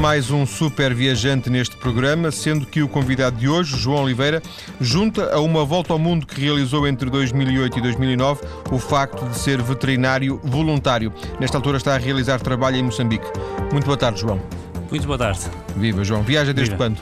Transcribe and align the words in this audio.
mais 0.00 0.30
um 0.30 0.46
super 0.46 0.94
viajante 0.94 1.50
neste 1.50 1.76
programa, 1.76 2.30
sendo 2.30 2.64
que 2.64 2.82
o 2.82 2.88
convidado 2.88 3.36
de 3.36 3.48
hoje, 3.48 3.76
João 3.76 4.04
Oliveira, 4.04 4.40
junta 4.80 5.34
a 5.34 5.40
uma 5.40 5.64
volta 5.64 5.92
ao 5.92 5.98
mundo 5.98 6.26
que 6.26 6.40
realizou 6.40 6.86
entre 6.86 7.10
2008 7.10 7.78
e 7.78 7.82
2009 7.82 8.42
o 8.70 8.78
facto 8.78 9.28
de 9.28 9.36
ser 9.38 9.60
veterinário 9.60 10.40
voluntário. 10.44 11.12
Nesta 11.40 11.58
altura 11.58 11.78
está 11.78 11.94
a 11.94 11.98
realizar 11.98 12.38
trabalho 12.40 12.76
em 12.76 12.82
Moçambique. 12.82 13.26
Muito 13.72 13.86
boa 13.86 13.96
tarde, 13.96 14.20
João. 14.20 14.40
Muito 14.90 15.06
boa 15.06 15.18
tarde. 15.18 15.40
Viva, 15.76 16.04
João. 16.04 16.22
Viaja 16.22 16.52
desde 16.52 16.74
Viva. 16.74 16.84
quando? 16.84 16.98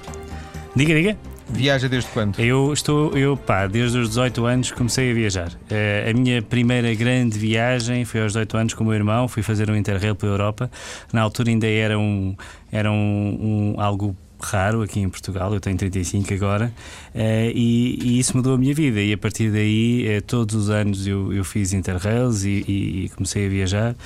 Diga, 0.75 0.95
diga. 0.95 1.36
Viaja 1.49 1.89
desde 1.89 2.11
quando? 2.11 2.39
Eu 2.41 2.73
estou, 2.73 3.17
eu 3.17 3.37
pá, 3.37 3.67
desde 3.67 3.99
os 3.99 4.09
18 4.09 4.45
anos 4.47 4.71
comecei 4.73 5.11
a 5.11 5.15
viajar. 5.15 5.53
Eh, 5.71 6.11
a 6.11 6.13
minha 6.13 6.43
primeira 6.43 6.93
grande 6.95 7.39
viagem 7.39 8.05
foi 8.05 8.21
aos 8.23 8.33
18 8.33 8.57
anos 8.57 8.75
com 8.75 8.83
o 8.83 8.87
meu 8.89 8.97
irmão, 8.97 9.29
fui 9.29 9.43
fazer 9.43 9.71
um 9.71 9.77
interrail 9.77 10.15
pela 10.17 10.33
Europa. 10.33 10.71
Na 11.13 11.23
altura 11.23 11.51
ainda 11.51 11.67
era 11.69 11.97
um, 11.99 12.35
era 12.73 12.91
um, 12.91 13.75
um- 13.77 13.81
algo 13.81 14.17
raro 14.43 14.83
aqui 14.83 15.01
em 15.01 15.09
Portugal, 15.09 15.55
eu 15.55 15.61
tenho 15.61 15.77
35 15.79 16.35
agora, 16.35 16.71
eh, 17.15 17.51
e, 17.55 17.99
e 18.03 18.19
isso 18.19 18.37
mudou 18.37 18.55
a 18.55 18.59
minha 18.59 18.75
vida. 18.75 19.01
E 19.01 19.13
a 19.13 19.17
partir 19.19 19.51
daí, 19.51 20.05
eh, 20.07 20.21
todos 20.21 20.55
os 20.55 20.69
anos 20.69 21.07
eu, 21.07 21.33
eu 21.33 21.43
fiz 21.45 21.73
interrails 21.73 22.45
e, 22.45 22.65
e- 22.69 23.05
e 23.05 23.09
comecei 23.11 23.47
a 23.47 23.49
viajar. 23.49 23.97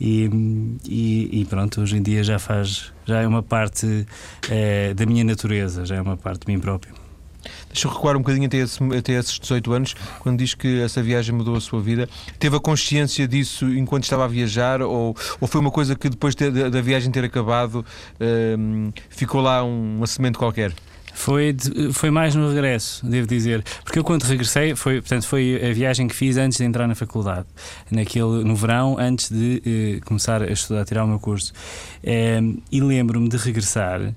E, 0.00 0.28
e- 0.86 1.40
e 1.40 1.44
pronto, 1.48 1.80
hoje 1.80 1.96
em 1.96 2.02
dia 2.02 2.22
já 2.22 2.38
faz, 2.38 2.92
já 3.08 3.22
é 3.22 3.26
uma 3.26 3.42
parte 3.42 4.06
eh, 4.50 4.92
da 4.94 5.06
minha 5.06 5.24
natureza, 5.24 5.86
já 5.86 5.96
é 5.96 6.00
uma 6.00 6.16
parte 6.16 6.46
de 6.46 6.52
mim 6.52 6.60
próprio. 6.60 6.94
Deixa 7.72 7.86
eu 7.88 7.92
recuar 7.92 8.14
um 8.16 8.18
bocadinho 8.18 8.46
até, 8.46 8.58
esse- 8.58 8.82
até 8.98 9.12
esses 9.12 9.38
18 9.38 9.72
anos, 9.72 9.94
quando 10.18 10.38
diz 10.38 10.52
que 10.54 10.82
essa 10.82 11.02
viagem 11.02 11.34
mudou 11.34 11.56
a 11.56 11.60
sua 11.60 11.80
vida. 11.80 12.06
Teve 12.38 12.56
a 12.56 12.60
consciência 12.60 13.26
disso 13.26 13.64
enquanto 13.72 14.04
estava 14.04 14.24
a 14.24 14.28
viajar 14.28 14.82
ou, 14.82 15.16
ou 15.40 15.48
foi 15.48 15.60
uma 15.60 15.70
coisa 15.70 15.94
que 15.96 16.10
depois 16.10 16.34
de- 16.34 16.50
da, 16.50 16.68
da 16.68 16.80
viagem 16.82 17.10
ter 17.10 17.24
acabado 17.24 17.84
hum, 18.58 18.92
ficou 19.08 19.40
lá 19.40 19.64
um- 19.64 19.96
uma 19.98 20.06
semente 20.06 20.36
qualquer? 20.36 20.72
Foi, 21.18 21.52
de- 21.52 21.92
foi 21.92 22.10
mais 22.10 22.34
no 22.36 22.48
regresso, 22.48 23.04
devo 23.04 23.26
dizer. 23.26 23.64
Porque 23.82 23.98
eu 23.98 24.04
quando 24.04 24.22
regressei, 24.22 24.76
foi, 24.76 25.00
portanto, 25.00 25.26
foi 25.26 25.60
a 25.68 25.72
viagem 25.72 26.06
que 26.06 26.14
fiz 26.14 26.36
antes 26.36 26.58
de 26.58 26.64
entrar 26.64 26.86
na 26.86 26.94
faculdade, 26.94 27.44
naquele, 27.90 28.44
no 28.44 28.54
verão, 28.54 28.96
antes 28.98 29.28
de 29.30 29.60
eh, 29.66 30.00
começar 30.06 30.42
a 30.42 30.46
estudar, 30.52 30.82
a 30.82 30.84
tirar 30.84 31.04
o 31.04 31.08
meu 31.08 31.18
curso. 31.18 31.52
Eh, 32.04 32.40
e 32.70 32.80
lembro-me 32.80 33.28
de 33.28 33.36
regressar. 33.36 34.14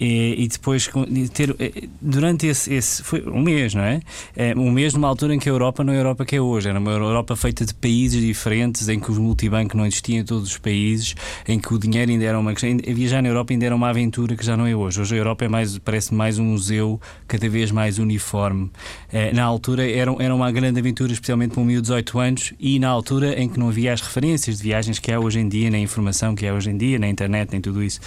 Eh, 0.00 0.34
E, 0.38 0.48
depois 0.48 0.88
ter 1.32 1.54
eh, 1.58 1.88
durante 2.00 2.46
esse, 2.46 2.72
esse 2.72 3.02
foi 3.02 3.22
um 3.26 3.40
mês, 3.40 3.74
não 3.74 3.82
é? 3.82 4.00
Eh, 4.36 4.54
Um 4.56 4.70
mês 4.70 4.94
numa 4.94 5.08
altura 5.08 5.34
em 5.34 5.38
que 5.38 5.48
a 5.48 5.52
Europa 5.52 5.82
não 5.84 5.92
é 5.92 5.96
a 5.96 6.00
Europa 6.00 6.24
que 6.24 6.36
é 6.36 6.40
hoje, 6.40 6.68
era 6.68 6.78
uma 6.78 6.90
Europa 6.92 7.36
feita 7.36 7.64
de 7.64 7.74
países 7.74 8.20
diferentes, 8.20 8.88
em 8.88 8.98
que 8.98 9.10
os 9.10 9.18
multibancos 9.18 9.76
não 9.76 9.86
existiam 9.86 10.20
em 10.20 10.24
todos 10.24 10.48
os 10.50 10.58
países, 10.58 11.14
em 11.46 11.58
que 11.58 11.72
o 11.72 11.78
dinheiro 11.78 12.10
ainda 12.10 12.24
era 12.24 12.38
uma 12.38 12.52
questão. 12.52 12.76
Viajar 12.94 13.22
na 13.22 13.28
Europa 13.28 13.52
ainda 13.52 13.66
era 13.66 13.74
uma 13.74 13.88
aventura 13.88 14.36
que 14.36 14.44
já 14.44 14.56
não 14.56 14.66
é 14.66 14.74
hoje. 14.74 15.00
Hoje 15.00 15.14
a 15.14 15.18
Europa 15.18 15.44
é 15.44 15.48
mais, 15.48 15.78
parece 15.78 16.12
mais 16.14 16.38
um 16.38 16.44
museu 16.44 17.00
cada 17.26 17.48
vez 17.48 17.70
mais 17.70 17.98
uniforme. 17.98 18.70
Eh, 19.12 19.32
Na 19.32 19.44
altura 19.44 19.88
era, 19.90 20.14
era 20.18 20.34
uma 20.34 20.50
grande 20.50 20.78
aventura, 20.80 21.12
especialmente 21.12 21.52
para 21.52 21.60
um 21.60 21.64
miúdo 21.64 21.82
de 21.82 21.88
18 21.88 22.18
anos, 22.18 22.52
e 22.58 22.78
na 22.78 22.88
altura 22.88 23.40
em 23.40 23.48
que 23.48 23.58
não 23.58 23.68
havia 23.68 23.92
as 23.92 24.00
referências 24.00 24.58
de 24.58 24.62
viagens 24.62 24.98
que 24.98 25.10
há 25.12 25.18
hoje 25.20 25.38
em 25.40 25.48
dia, 25.48 25.70
na 25.70 25.78
informação 25.78 26.34
que 26.34 26.46
há 26.46 26.54
hoje 26.54 26.70
em 26.70 26.76
dia, 26.76 26.98
na 26.98 27.08
internet, 27.08 27.50
nem 27.52 27.60
tudo 27.60 27.82
isso. 27.82 28.00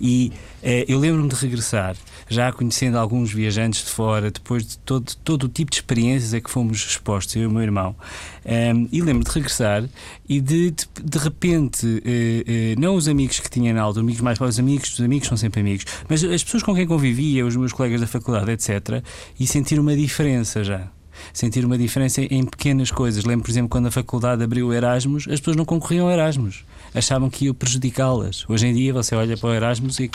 E 0.00 0.32
eu 0.86 0.98
lembro-me 0.98 1.28
de 1.34 1.40
regressar, 1.40 1.96
já 2.28 2.52
conhecendo 2.52 2.98
alguns 2.98 3.32
viajantes 3.32 3.84
de 3.84 3.90
fora, 3.90 4.30
depois 4.30 4.66
de 4.66 4.78
todo, 4.78 5.14
todo 5.24 5.44
o 5.44 5.48
tipo 5.48 5.70
de 5.70 5.76
experiências 5.76 6.34
a 6.34 6.40
que 6.40 6.50
fomos 6.50 6.78
expostos, 6.78 7.34
eu 7.36 7.42
e 7.42 7.46
o 7.46 7.50
meu 7.50 7.62
irmão. 7.62 7.94
Ehm, 8.44 8.88
e 8.92 9.00
lembro-me 9.00 9.24
de 9.24 9.30
regressar 9.30 9.88
e 10.28 10.40
de, 10.40 10.70
de, 10.70 10.86
de 11.02 11.18
repente, 11.18 12.02
eh, 12.04 12.44
eh, 12.46 12.74
não 12.78 12.94
os 12.94 13.08
amigos 13.08 13.40
que 13.40 13.50
tinha 13.50 13.72
na 13.72 13.82
altura, 13.82 14.02
amigos 14.02 14.20
mais 14.20 14.38
próximos, 14.38 14.58
amigos, 14.58 14.92
os 14.92 15.00
amigos 15.00 15.28
são 15.28 15.36
sempre 15.36 15.60
amigos, 15.60 15.84
mas 16.08 16.22
as 16.24 16.42
pessoas 16.42 16.62
com 16.62 16.74
quem 16.74 16.86
convivia, 16.86 17.46
os 17.46 17.56
meus 17.56 17.72
colegas 17.72 18.00
da 18.00 18.06
faculdade, 18.06 18.50
etc., 18.50 19.02
e 19.38 19.46
sentir 19.46 19.78
uma 19.78 19.94
diferença 19.96 20.64
já. 20.64 20.88
Sentir 21.32 21.64
uma 21.64 21.78
diferença 21.78 22.22
em 22.22 22.44
pequenas 22.44 22.90
coisas. 22.90 23.24
Lembro, 23.24 23.44
por 23.44 23.50
exemplo, 23.50 23.68
quando 23.68 23.86
a 23.86 23.90
faculdade 23.90 24.42
abriu 24.42 24.72
Erasmus, 24.72 25.28
as 25.28 25.40
pessoas 25.40 25.56
não 25.56 25.64
concorriam 25.64 26.06
ao 26.06 26.12
Erasmus. 26.12 26.64
Achavam 26.94 27.30
que 27.30 27.46
ia 27.46 27.54
prejudicá-las. 27.54 28.44
Hoje 28.48 28.66
em 28.66 28.74
dia 28.74 28.92
você 28.92 29.14
olha 29.14 29.36
para 29.36 29.48
o 29.48 29.54
Erasmus 29.54 29.98
e 29.98 30.10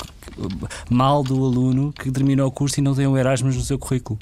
mal 0.89 1.23
do 1.23 1.43
aluno 1.43 1.91
que 1.91 2.11
terminou 2.11 2.47
o 2.47 2.51
curso 2.51 2.79
e 2.79 2.83
não 2.83 2.93
tem 2.93 3.07
o 3.07 3.17
Erasmus 3.17 3.55
no 3.55 3.63
seu 3.63 3.79
currículo. 3.79 4.19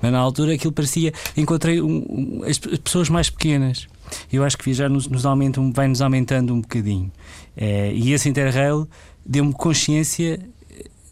Mas 0.00 0.10
na 0.10 0.18
altura 0.18 0.54
aquilo 0.54 0.72
parecia. 0.72 1.12
Encontrei 1.36 1.82
um- 1.82 2.06
um- 2.08 2.42
as 2.44 2.58
pe- 2.58 2.78
pessoas 2.78 3.10
mais 3.10 3.28
pequenas. 3.28 3.86
Eu 4.32 4.42
acho 4.42 4.56
que 4.56 4.64
viajar 4.64 4.88
nos, 4.88 5.06
nos 5.06 5.26
aumenta, 5.26 5.60
um- 5.60 5.70
vai 5.70 5.86
nos 5.86 6.00
aumentando 6.00 6.54
um 6.54 6.62
bocadinho. 6.62 7.12
Eh, 7.54 7.92
e 7.94 8.12
esse 8.12 8.26
Interrail 8.28 8.88
deu-me 9.26 9.52
consciência 9.52 10.40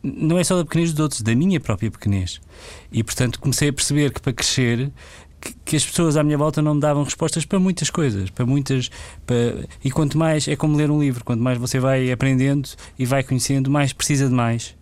não 0.02 0.38
é 0.38 0.44
só 0.44 0.56
da 0.56 0.64
pequenez 0.64 0.92
dos 0.92 1.00
outros, 1.00 1.20
da 1.20 1.34
minha 1.34 1.58
própria 1.58 1.90
pequenez. 1.90 2.40
E 2.92 3.02
portanto 3.02 3.40
comecei 3.40 3.68
a 3.68 3.72
perceber 3.72 4.12
que 4.12 4.20
para 4.20 4.32
crescer 4.32 4.90
que, 5.64 5.76
as 5.76 5.84
pessoas 5.84 6.16
à 6.16 6.22
minha 6.22 6.38
volta 6.38 6.62
não 6.62 6.74
me 6.74 6.80
davam 6.80 7.02
respostas 7.02 7.44
para 7.44 7.58
muitas 7.58 7.90
coisas, 7.90 8.30
para 8.30 8.46
muitas 8.46 8.90
para- 9.26 9.66
e 9.84 9.90
quanto 9.90 10.16
mais 10.16 10.46
é 10.48 10.56
como 10.56 10.76
ler 10.76 10.90
um 10.90 11.00
livro, 11.00 11.24
quanto 11.24 11.42
mais 11.42 11.58
você 11.58 11.78
vai 11.78 12.10
aprendendo 12.10 12.68
e 12.98 13.04
vai 13.04 13.22
conhecendo, 13.22 13.70
mais 13.70 13.92
precisa 13.92 14.28
de 14.28 14.34
mais. 14.34 14.74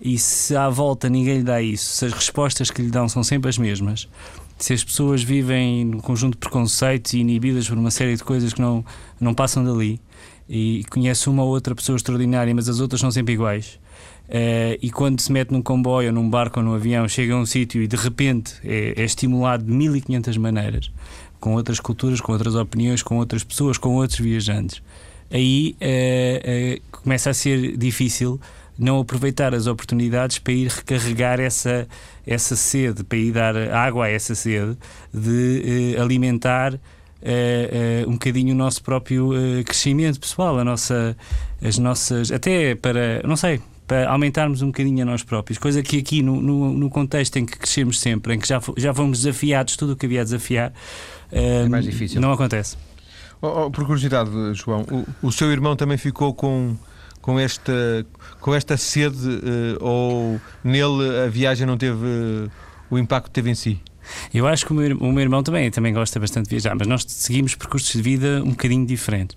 E 0.00 0.18
se 0.18 0.54
à 0.54 0.68
volta 0.68 1.08
ninguém 1.08 1.38
lhe 1.38 1.42
dá 1.44 1.60
isso, 1.60 1.96
se 1.96 2.04
as 2.04 2.12
respostas 2.12 2.70
que 2.70 2.80
lhe 2.82 2.90
dão 2.90 3.08
são 3.08 3.24
sempre 3.24 3.48
as 3.48 3.58
mesmas, 3.58 4.08
se 4.56 4.72
as 4.72 4.84
pessoas 4.84 5.22
vivem 5.22 5.84
num 5.84 6.00
conjunto 6.00 6.34
de 6.34 6.38
preconceitos 6.38 7.14
e 7.14 7.18
inibidas 7.18 7.68
por 7.68 7.76
uma 7.76 7.90
série 7.90 8.16
de 8.16 8.22
coisas 8.22 8.52
que 8.52 8.60
não, 8.60 8.84
não 9.20 9.34
passam 9.34 9.64
dali, 9.64 10.00
e 10.48 10.84
conhece 10.88 11.28
uma 11.28 11.42
ou 11.42 11.50
outra 11.50 11.74
pessoa 11.74 11.96
extraordinária, 11.96 12.54
mas 12.54 12.68
as 12.68 12.80
outras 12.80 13.00
são 13.00 13.10
sempre 13.10 13.34
iguais. 13.34 13.78
Eh, 14.28 14.78
e 14.82 14.90
quando 14.90 15.20
se 15.20 15.32
mete 15.32 15.52
num 15.52 15.62
comboio, 15.62 16.12
num 16.12 16.28
barco 16.28 16.60
ou 16.60 16.64
num 16.64 16.74
avião, 16.74 17.08
chega 17.08 17.34
a 17.34 17.36
um 17.36 17.46
sítio 17.46 17.82
e 17.82 17.86
de 17.86 17.96
repente 17.96 18.54
é, 18.62 18.94
é 18.96 19.04
estimulado 19.04 19.64
de 19.64 19.72
1500 19.72 20.36
maneiras, 20.36 20.90
com 21.40 21.54
outras 21.54 21.80
culturas, 21.80 22.20
com 22.20 22.32
outras 22.32 22.54
opiniões, 22.54 23.02
com 23.02 23.16
outras 23.16 23.42
pessoas, 23.42 23.78
com 23.78 23.94
outros 23.94 24.18
viajantes. 24.18 24.82
Aí 25.30 25.76
eh, 25.80 26.42
eh, 26.44 26.80
começa 26.90 27.30
a 27.30 27.34
ser 27.34 27.76
difícil 27.76 28.40
não 28.78 29.00
aproveitar 29.00 29.54
as 29.54 29.66
oportunidades 29.66 30.38
para 30.38 30.52
ir 30.52 30.68
recarregar 30.68 31.40
essa, 31.40 31.88
essa 32.26 32.54
sede, 32.54 33.02
para 33.02 33.18
ir 33.18 33.32
dar 33.32 33.56
água 33.72 34.06
a 34.06 34.08
essa 34.08 34.34
sede, 34.34 34.76
de 35.12 35.96
alimentar 35.98 36.78
eh, 37.20 38.02
eh, 38.02 38.04
um 38.06 38.12
bocadinho 38.12 38.54
o 38.54 38.56
nosso 38.56 38.82
próprio 38.82 39.34
eh, 39.34 39.64
crescimento 39.64 40.20
pessoal, 40.20 40.58
a 40.58 40.64
nossa, 40.64 41.16
as 41.60 41.76
nossas, 41.76 42.30
até 42.30 42.76
para, 42.76 43.20
não 43.24 43.36
sei, 43.36 43.60
para 43.88 44.08
aumentarmos 44.10 44.60
um 44.60 44.66
bocadinho 44.66 45.02
a 45.02 45.04
nós 45.04 45.24
próprios, 45.24 45.58
coisa 45.58 45.82
que 45.82 45.98
aqui 45.98 46.22
no, 46.22 46.40
no, 46.40 46.72
no 46.74 46.90
contexto 46.90 47.36
em 47.38 47.46
que 47.46 47.58
crescemos 47.58 47.98
sempre, 47.98 48.34
em 48.34 48.38
que 48.38 48.46
já, 48.46 48.60
já 48.76 48.92
fomos 48.92 49.22
desafiados, 49.22 49.76
tudo 49.76 49.94
o 49.94 49.96
que 49.96 50.04
havia 50.06 50.20
a 50.20 50.24
desafiar, 50.24 50.72
mais 51.68 51.84
difícil. 51.84 52.20
não 52.20 52.30
acontece. 52.30 52.76
Oh, 53.40 53.66
oh, 53.66 53.70
por 53.70 53.86
curiosidade, 53.86 54.30
João, 54.52 54.82
o, 55.22 55.28
o 55.28 55.32
seu 55.32 55.50
irmão 55.50 55.74
também 55.74 55.96
ficou 55.96 56.34
com, 56.34 56.76
com, 57.22 57.38
esta, 57.38 58.06
com 58.40 58.54
esta 58.54 58.76
sede 58.76 59.16
eh, 59.16 59.78
ou 59.80 60.40
nele 60.62 61.24
a 61.24 61.28
viagem 61.28 61.66
não 61.66 61.78
teve 61.78 62.04
eh, 62.04 62.50
o 62.90 62.98
impacto 62.98 63.26
que 63.26 63.30
teve 63.30 63.50
em 63.50 63.54
si? 63.54 63.80
Eu 64.32 64.46
acho 64.46 64.66
que 64.66 64.72
o 64.72 64.74
meu, 64.74 64.96
o 64.98 65.12
meu 65.12 65.20
irmão 65.20 65.42
também, 65.42 65.70
também 65.70 65.92
gosta 65.92 66.18
bastante 66.18 66.46
de 66.46 66.50
viajar, 66.50 66.74
mas 66.74 66.86
nós 66.86 67.04
seguimos 67.06 67.54
percursos 67.54 67.92
de 67.92 68.02
vida 68.02 68.42
um 68.44 68.50
bocadinho 68.50 68.86
diferentes. 68.86 69.36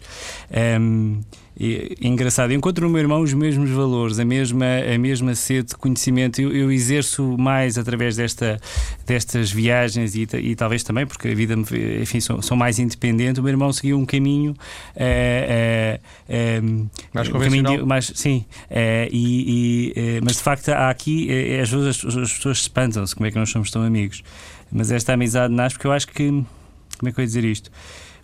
Ahm, 0.52 1.22
e- 1.60 1.96
engraçado, 2.02 2.52
eu 2.52 2.58
encontro 2.58 2.86
no 2.86 2.92
meu 2.92 3.00
irmão 3.02 3.22
os 3.22 3.34
mesmos 3.34 3.70
valores, 3.70 4.18
a 4.20 4.26
mesma, 4.26 4.66
a 4.94 4.98
mesma 4.98 5.36
sede 5.36 5.70
de 5.70 5.76
conhecimento. 5.76 6.42
Eu, 6.42 6.52
eu 6.56 6.72
exerço 6.72 7.38
mais 7.38 7.78
através 7.78 8.16
desta, 8.16 8.60
destas 9.06 9.52
viagens 9.52 10.16
e, 10.16 10.28
e 10.38 10.56
talvez 10.56 10.82
também 10.84 11.06
porque 11.06 11.28
a 11.28 11.36
vida, 11.36 11.54
enfim, 12.02 12.20
sou, 12.20 12.42
sou 12.42 12.56
mais 12.58 12.80
independente. 12.80 13.40
O 13.40 13.44
meu 13.44 13.52
irmão 13.52 13.72
seguiu 13.74 13.98
um 14.00 14.06
caminho. 14.06 14.56
eh, 14.96 16.00
eh, 16.30 16.58
ehm, 16.58 16.88
Mais 17.14 17.28
um 17.28 17.32
caminho 17.34 17.50
convencional? 17.50 17.78
de- 17.78 17.84
mais, 17.86 18.12
sim, 18.16 18.46
eh, 18.70 19.08
e, 19.12 19.92
e, 19.92 19.94
eh, 19.96 20.20
mas 20.24 20.38
de 20.38 20.44
facto 20.44 20.70
há 20.70 20.90
aqui, 20.90 21.28
eh, 21.30 21.60
às 21.62 21.70
vezes 21.70 22.06
as, 22.06 22.16
as 22.18 22.34
pessoas 22.34 22.58
espantam-se 22.60 23.14
como 23.16 23.28
é 23.28 23.32
que 23.32 23.38
nós 23.38 23.50
somos 23.50 23.70
tão 23.70 23.84
amigos. 23.84 24.24
Mas 24.72 24.90
esta 24.90 25.14
amizade 25.14 25.54
nasce 25.54 25.76
porque 25.76 25.88
eu 25.88 25.92
acho 25.92 26.08
que. 26.08 26.30
Como 26.30 27.10
é 27.10 27.12
que 27.12 27.20
eu 27.20 27.24
ia 27.24 27.28
dizer 27.28 27.44
isto? 27.44 27.70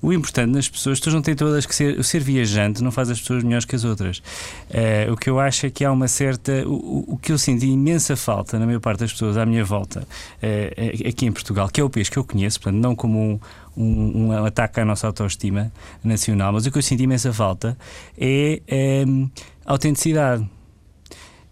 O 0.02 0.14
importante 0.14 0.52
nas 0.52 0.70
pessoas, 0.70 0.94
as 0.94 1.00
pessoas 1.00 1.14
não 1.16 1.22
têm 1.22 1.36
todas 1.36 1.66
que 1.66 1.74
ser. 1.76 1.98
O 2.00 2.04
ser 2.04 2.20
viajante 2.22 2.84
não 2.84 2.92
faz 2.92 3.10
as 3.10 3.20
pessoas 3.20 3.44
melhores 3.44 3.66
que 3.66 3.76
as 3.76 3.84
outras. 3.84 4.22
Eh, 4.70 5.08
o 5.12 5.18
que 5.18 5.30
eu 5.30 5.40
acho 5.40 5.66
é 5.66 5.70
que 5.70 5.84
há 5.84 5.92
uma 5.92 6.08
certa. 6.08 6.64
O, 6.68 7.14
o- 7.14 7.18
que 7.18 7.32
eu 7.32 7.38
senti 7.38 7.66
imensa 7.68 8.16
falta 8.16 8.60
na 8.60 8.66
maior 8.66 8.80
parte 8.80 9.00
das 9.00 9.12
pessoas 9.12 9.38
à 9.38 9.46
minha 9.46 9.64
volta, 9.66 10.08
eh, 10.42 10.94
aqui 11.10 11.26
em 11.26 11.32
Portugal, 11.32 11.68
que 11.70 11.82
é 11.82 11.84
o 11.84 11.90
país 11.90 12.10
que 12.10 12.18
eu 12.18 12.24
conheço, 12.24 12.60
portanto, 12.62 12.82
não 12.82 12.96
como 12.96 13.20
um, 13.20 13.40
um, 13.84 14.28
um 14.28 14.46
ataque 14.46 14.80
à 14.80 14.86
nossa 14.86 15.08
autoestima 15.08 15.72
nacional, 16.04 16.54
mas 16.54 16.66
o 16.66 16.72
que 16.72 16.78
eu 16.78 16.82
senti 16.84 17.04
imensa 17.04 17.34
falta 17.34 17.78
é 18.18 18.62
autenticidade. 19.66 20.48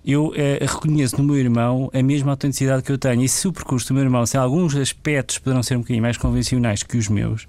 Eu 0.06 0.32
eh, 0.36 0.60
reconheço 0.62 1.18
no 1.18 1.24
meu 1.24 1.36
irmão 1.36 1.90
a 1.92 2.04
mesma 2.04 2.32
autenticidade 2.32 2.84
que 2.84 2.92
eu 2.92 2.98
tenho. 2.98 3.24
E 3.24 3.28
se 3.28 3.48
o 3.48 3.52
percurso 3.52 3.88
do 3.88 3.96
meu 3.96 4.04
irmão, 4.04 4.24
se 4.26 4.38
alguns 4.38 4.76
aspectos 4.76 5.40
poderão 5.40 5.64
ser 5.64 5.76
um 5.76 5.80
bocadinho 5.80 6.04
mais 6.04 6.16
convencionais 6.16 6.84
que 6.84 6.96
os 6.96 7.10
meus, 7.10 7.48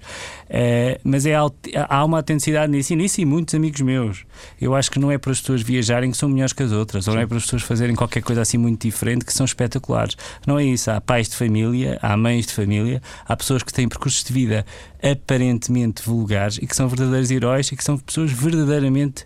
eh, 0.49 0.99
mas 1.03 1.27
é, 1.27 1.35
há 1.35 2.03
uma 2.03 2.17
autenticidade 2.17 2.71
nisso 2.71 2.93
e 2.93 2.95
nisso 2.95 3.21
e 3.21 3.25
muitos 3.25 3.53
amigos 3.53 3.79
meus. 3.81 4.25
Eu 4.59 4.73
acho 4.73 4.89
que 4.89 4.97
não 4.97 5.11
é 5.11 5.19
para 5.19 5.31
as 5.31 5.39
pessoas 5.39 5.61
viajarem 5.61 6.09
que 6.09 6.17
são 6.17 6.29
melhores 6.29 6.51
que 6.51 6.63
as 6.63 6.71
outras, 6.71 7.05
Sim. 7.05 7.11
ou 7.11 7.15
não 7.15 7.21
é 7.21 7.27
para 7.27 7.37
as 7.37 7.43
pessoas 7.43 7.61
fazerem 7.61 7.95
qualquer 7.95 8.23
coisa 8.23 8.41
assim 8.41 8.57
muito 8.57 8.81
diferente 8.81 9.23
que 9.23 9.33
são 9.33 9.45
espetaculares. 9.45 10.17
Não 10.47 10.57
é 10.57 10.65
isso. 10.65 10.89
Há 10.89 10.99
pais 10.99 11.29
de 11.29 11.35
família, 11.35 11.99
há 12.01 12.17
mães 12.17 12.47
de 12.47 12.53
família, 12.53 13.01
há 13.25 13.37
pessoas 13.37 13.61
que 13.61 13.71
têm 13.71 13.87
percursos 13.87 14.23
de 14.23 14.33
vida 14.33 14.65
aparentemente 15.03 16.01
vulgares 16.03 16.57
e 16.57 16.65
que 16.65 16.75
são 16.75 16.87
verdadeiros 16.87 17.29
heróis 17.29 17.71
e 17.71 17.75
que 17.75 17.83
são 17.83 17.97
pessoas 17.99 18.31
verdadeiramente 18.31 19.25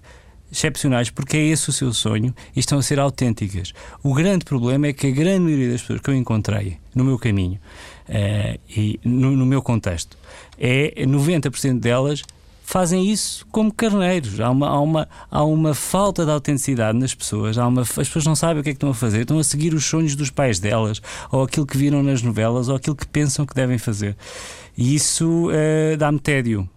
excepcionais 0.51 1.09
porque 1.09 1.37
é 1.37 1.45
esse 1.45 1.69
o 1.69 1.73
seu 1.73 1.93
sonho 1.93 2.33
e 2.55 2.59
estão 2.59 2.77
a 2.77 2.81
ser 2.81 2.99
autênticas. 2.99 3.73
O 4.03 4.13
grande 4.13 4.45
problema 4.45 4.87
é 4.87 4.93
que 4.93 5.07
a 5.07 5.11
grande 5.11 5.41
maioria 5.41 5.71
das 5.71 5.81
pessoas 5.81 6.01
que 6.01 6.09
eu 6.09 6.15
encontrei 6.15 6.77
no 6.93 7.03
meu 7.03 7.17
caminho 7.17 7.59
uh, 8.09 8.59
e 8.69 8.99
no, 9.03 9.31
no, 9.31 9.45
meu 9.45 9.61
contexto 9.61 10.17
é 10.59 11.05
90% 11.05 11.79
delas 11.79 12.23
fazem 12.71 13.11
isso 13.11 13.45
como 13.51 13.73
carneiros. 13.73 14.39
Há 14.39 14.49
uma, 14.49 14.67
há 14.67 14.79
uma, 14.79 15.09
há 15.29 15.43
uma 15.43 15.73
falta 15.73 16.23
de 16.23 16.31
autenticidade 16.31 16.97
nas 16.97 17.13
pessoas. 17.13 17.57
Há 17.57 17.67
uma, 17.67 17.81
as 17.81 17.89
pessoas 17.89 18.25
não 18.25 18.35
sabem 18.35 18.61
o 18.61 18.63
que 18.63 18.69
é 18.69 18.71
que 18.71 18.77
estão 18.77 18.89
a 18.89 18.93
fazer. 18.93 19.21
Estão 19.21 19.39
a 19.39 19.43
seguir 19.43 19.73
os 19.73 19.83
sonhos 19.83 20.15
dos 20.15 20.29
pais 20.29 20.57
delas, 20.57 21.01
ou 21.29 21.43
aquilo 21.43 21.65
que 21.65 21.77
viram 21.77 22.01
nas 22.01 22.21
novelas, 22.21 22.69
ou 22.69 22.75
aquilo 22.77 22.95
que 22.95 23.05
pensam 23.05 23.45
que 23.45 23.53
devem 23.53 23.77
fazer. 23.77 24.15
E 24.77 24.95
isso 24.95 25.49
uh, 25.49 25.97
dá-me 25.97 26.19
tédio. 26.19 26.69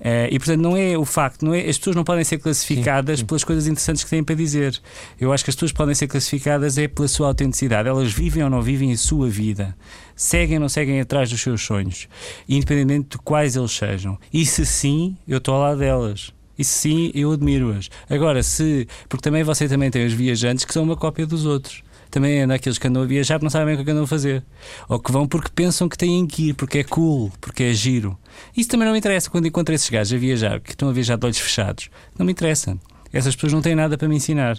Uh, 0.00 0.30
e 0.30 0.38
portanto 0.38 0.60
não 0.60 0.76
é 0.76 0.96
o 0.96 1.04
facto, 1.04 1.44
não 1.44 1.52
é, 1.52 1.60
as 1.68 1.78
pessoas 1.78 1.96
não 1.96 2.04
podem 2.04 2.22
ser 2.22 2.38
classificadas 2.38 3.18
sim, 3.18 3.22
sim. 3.22 3.26
pelas 3.26 3.44
coisas 3.44 3.66
interessantes 3.66 4.04
que 4.04 4.10
têm 4.10 4.22
para 4.22 4.34
dizer. 4.34 4.80
Eu 5.20 5.32
acho 5.32 5.44
que 5.44 5.50
as 5.50 5.56
pessoas 5.56 5.72
podem 5.72 5.94
ser 5.94 6.06
classificadas 6.06 6.78
é 6.78 6.86
pela 6.86 7.08
sua 7.08 7.28
autenticidade. 7.28 7.88
Elas 7.88 8.12
vivem 8.12 8.44
ou 8.44 8.50
não 8.50 8.62
vivem 8.62 8.92
a 8.92 8.96
sua 8.96 9.28
vida, 9.28 9.76
seguem 10.14 10.56
ou 10.56 10.60
não 10.60 10.68
seguem 10.68 11.00
atrás 11.00 11.30
dos 11.30 11.40
seus 11.40 11.62
sonhos, 11.62 12.08
independente 12.48 13.10
de 13.10 13.18
quais 13.18 13.56
eles 13.56 13.72
sejam. 13.72 14.18
E 14.32 14.46
se 14.46 14.64
sim, 14.64 15.16
eu 15.26 15.38
estou 15.38 15.54
ao 15.54 15.60
lado 15.60 15.78
delas. 15.78 16.32
E 16.58 16.64
sim, 16.64 17.10
eu 17.14 17.32
admiro-as. 17.32 17.90
Agora, 18.08 18.42
se. 18.42 18.88
Porque 19.08 19.22
também 19.22 19.42
você 19.42 19.68
também 19.68 19.90
tem 19.90 20.06
os 20.06 20.14
viajantes 20.14 20.64
que 20.64 20.72
são 20.72 20.84
uma 20.84 20.96
cópia 20.96 21.26
dos 21.26 21.44
outros 21.44 21.82
também 22.16 22.40
é 22.40 22.46
daqueles 22.46 22.78
que 22.78 22.88
andam 22.88 23.02
a 23.02 23.06
viajar 23.06 23.42
não 23.42 23.50
sabem 23.50 23.74
bem 23.74 23.82
o 23.82 23.84
que 23.84 23.90
andam 23.90 24.04
a 24.04 24.06
fazer. 24.06 24.42
Ou 24.88 24.98
que 24.98 25.12
vão 25.12 25.28
porque 25.28 25.50
pensam 25.54 25.86
que 25.86 25.98
têm 25.98 26.26
que 26.26 26.48
ir, 26.48 26.54
porque 26.54 26.78
é 26.78 26.84
cool, 26.84 27.30
porque 27.42 27.64
é 27.64 27.72
giro. 27.74 28.16
Isso 28.56 28.70
também 28.70 28.86
não 28.86 28.92
me 28.92 28.98
interessa 28.98 29.28
quando 29.28 29.46
encontro 29.46 29.74
esses 29.74 29.90
gajos 29.90 30.14
a 30.14 30.16
viajar, 30.16 30.58
que 30.60 30.70
estão 30.70 30.88
a 30.88 30.92
viajar 30.92 31.18
de 31.18 31.26
olhos 31.26 31.38
fechados. 31.38 31.90
Não 32.18 32.24
me 32.24 32.32
interessa. 32.32 32.78
Essas 33.12 33.34
pessoas 33.34 33.52
não 33.52 33.60
têm 33.60 33.74
nada 33.74 33.98
para 33.98 34.08
me 34.08 34.16
ensinar. 34.16 34.58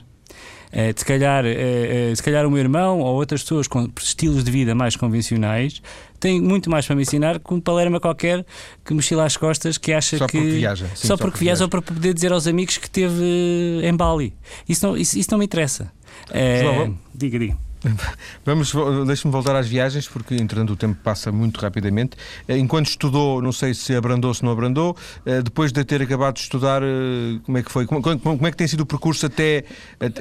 É, 0.71 0.94
se, 0.95 1.04
calhar, 1.04 1.45
é, 1.45 2.12
é, 2.12 2.15
se 2.15 2.21
calhar 2.21 2.45
o 2.45 2.51
meu 2.51 2.59
irmão 2.59 3.00
ou 3.00 3.15
outras 3.15 3.42
pessoas 3.42 3.68
com 3.68 3.89
estilos 4.00 4.44
de 4.44 4.51
vida 4.51 4.75
mais 4.75 4.95
convencionais 4.95 5.81
têm 6.19 6.42
muito 6.42 6.69
mais 6.69 6.86
para 6.86 6.95
me 6.95 7.03
ensinar 7.03 7.39
que 7.39 7.53
um 7.53 7.60
palerma 7.60 8.00
qualquer 8.00 8.45
que 8.86 8.94
mochila 8.94 9.25
às 9.25 9.38
costas 9.38 9.77
que 9.77 9.94
acha 9.94 10.18
só 10.18 10.27
que. 10.27 10.38
Porque 10.38 10.51
viaja. 10.51 10.86
Sim, 10.89 10.95
só, 10.95 11.07
só 11.07 11.18
porque, 11.18 11.31
porque 11.31 11.45
viaja 11.45 11.63
ou 11.63 11.69
para 11.69 11.81
poder 11.81 12.13
dizer 12.13 12.33
aos 12.33 12.45
amigos 12.45 12.77
que 12.77 12.89
teve 12.89 13.24
em 13.81 13.95
Bali. 13.95 14.36
Isso 14.68 14.86
não, 14.86 14.98
isso, 14.98 15.18
isso 15.18 15.31
não 15.31 15.39
me 15.39 15.45
interessa. 15.45 15.92
É, 16.31 16.61
João, 16.61 16.97
diga, 17.13 17.39
diga. 17.39 17.57
Vamos, 18.45 18.73
deixe-me 19.05 19.31
voltar 19.31 19.55
às 19.55 19.67
viagens, 19.67 20.07
porque 20.07 20.35
entretanto 20.35 20.73
o 20.73 20.75
tempo 20.75 20.97
passa 21.03 21.31
muito 21.31 21.59
rapidamente. 21.59 22.17
Eh, 22.47 22.57
enquanto 22.57 22.87
estudou, 22.87 23.41
não 23.41 23.51
sei 23.51 23.73
se 23.73 23.95
abrandou, 23.95 24.33
se 24.33 24.43
não 24.43 24.51
abrandou, 24.51 24.95
eh, 25.25 25.41
depois 25.41 25.71
de 25.71 25.83
ter 25.83 26.01
acabado 26.01 26.35
de 26.35 26.41
estudar, 26.41 26.81
eh, 26.81 27.39
como 27.45 27.57
é 27.57 27.63
que 27.63 27.71
foi? 27.71 27.85
Como, 27.85 28.01
como 28.01 28.47
é 28.47 28.51
que 28.51 28.57
tem 28.57 28.67
sido 28.67 28.81
o 28.81 28.85
percurso 28.85 29.25
até, 29.25 29.63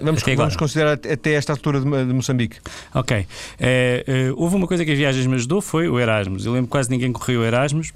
vamos, 0.03 0.23
até 0.23 0.37
vamos 0.37 0.57
considerar 0.57 0.93
até 0.93 1.33
esta 1.33 1.53
altura 1.53 1.81
de, 1.81 1.87
de 1.87 2.13
Moçambique? 2.13 2.59
Ok. 2.95 3.27
É, 3.59 4.05
houve 4.37 4.57
uma 4.57 4.67
coisa 4.67 4.85
que 4.85 4.91
as 4.91 4.99
viagens 4.99 5.27
me 5.27 5.35
ajudou, 5.35 5.61
foi 5.61 5.89
o 5.89 5.99
Erasmus. 5.99 6.45
Eu 6.45 6.53
lembro 6.53 6.67
que 6.67 6.73
quase 6.73 6.91
ninguém 6.91 7.13
correu 7.13 7.41
o 7.41 7.45
Erasmus. 7.45 7.93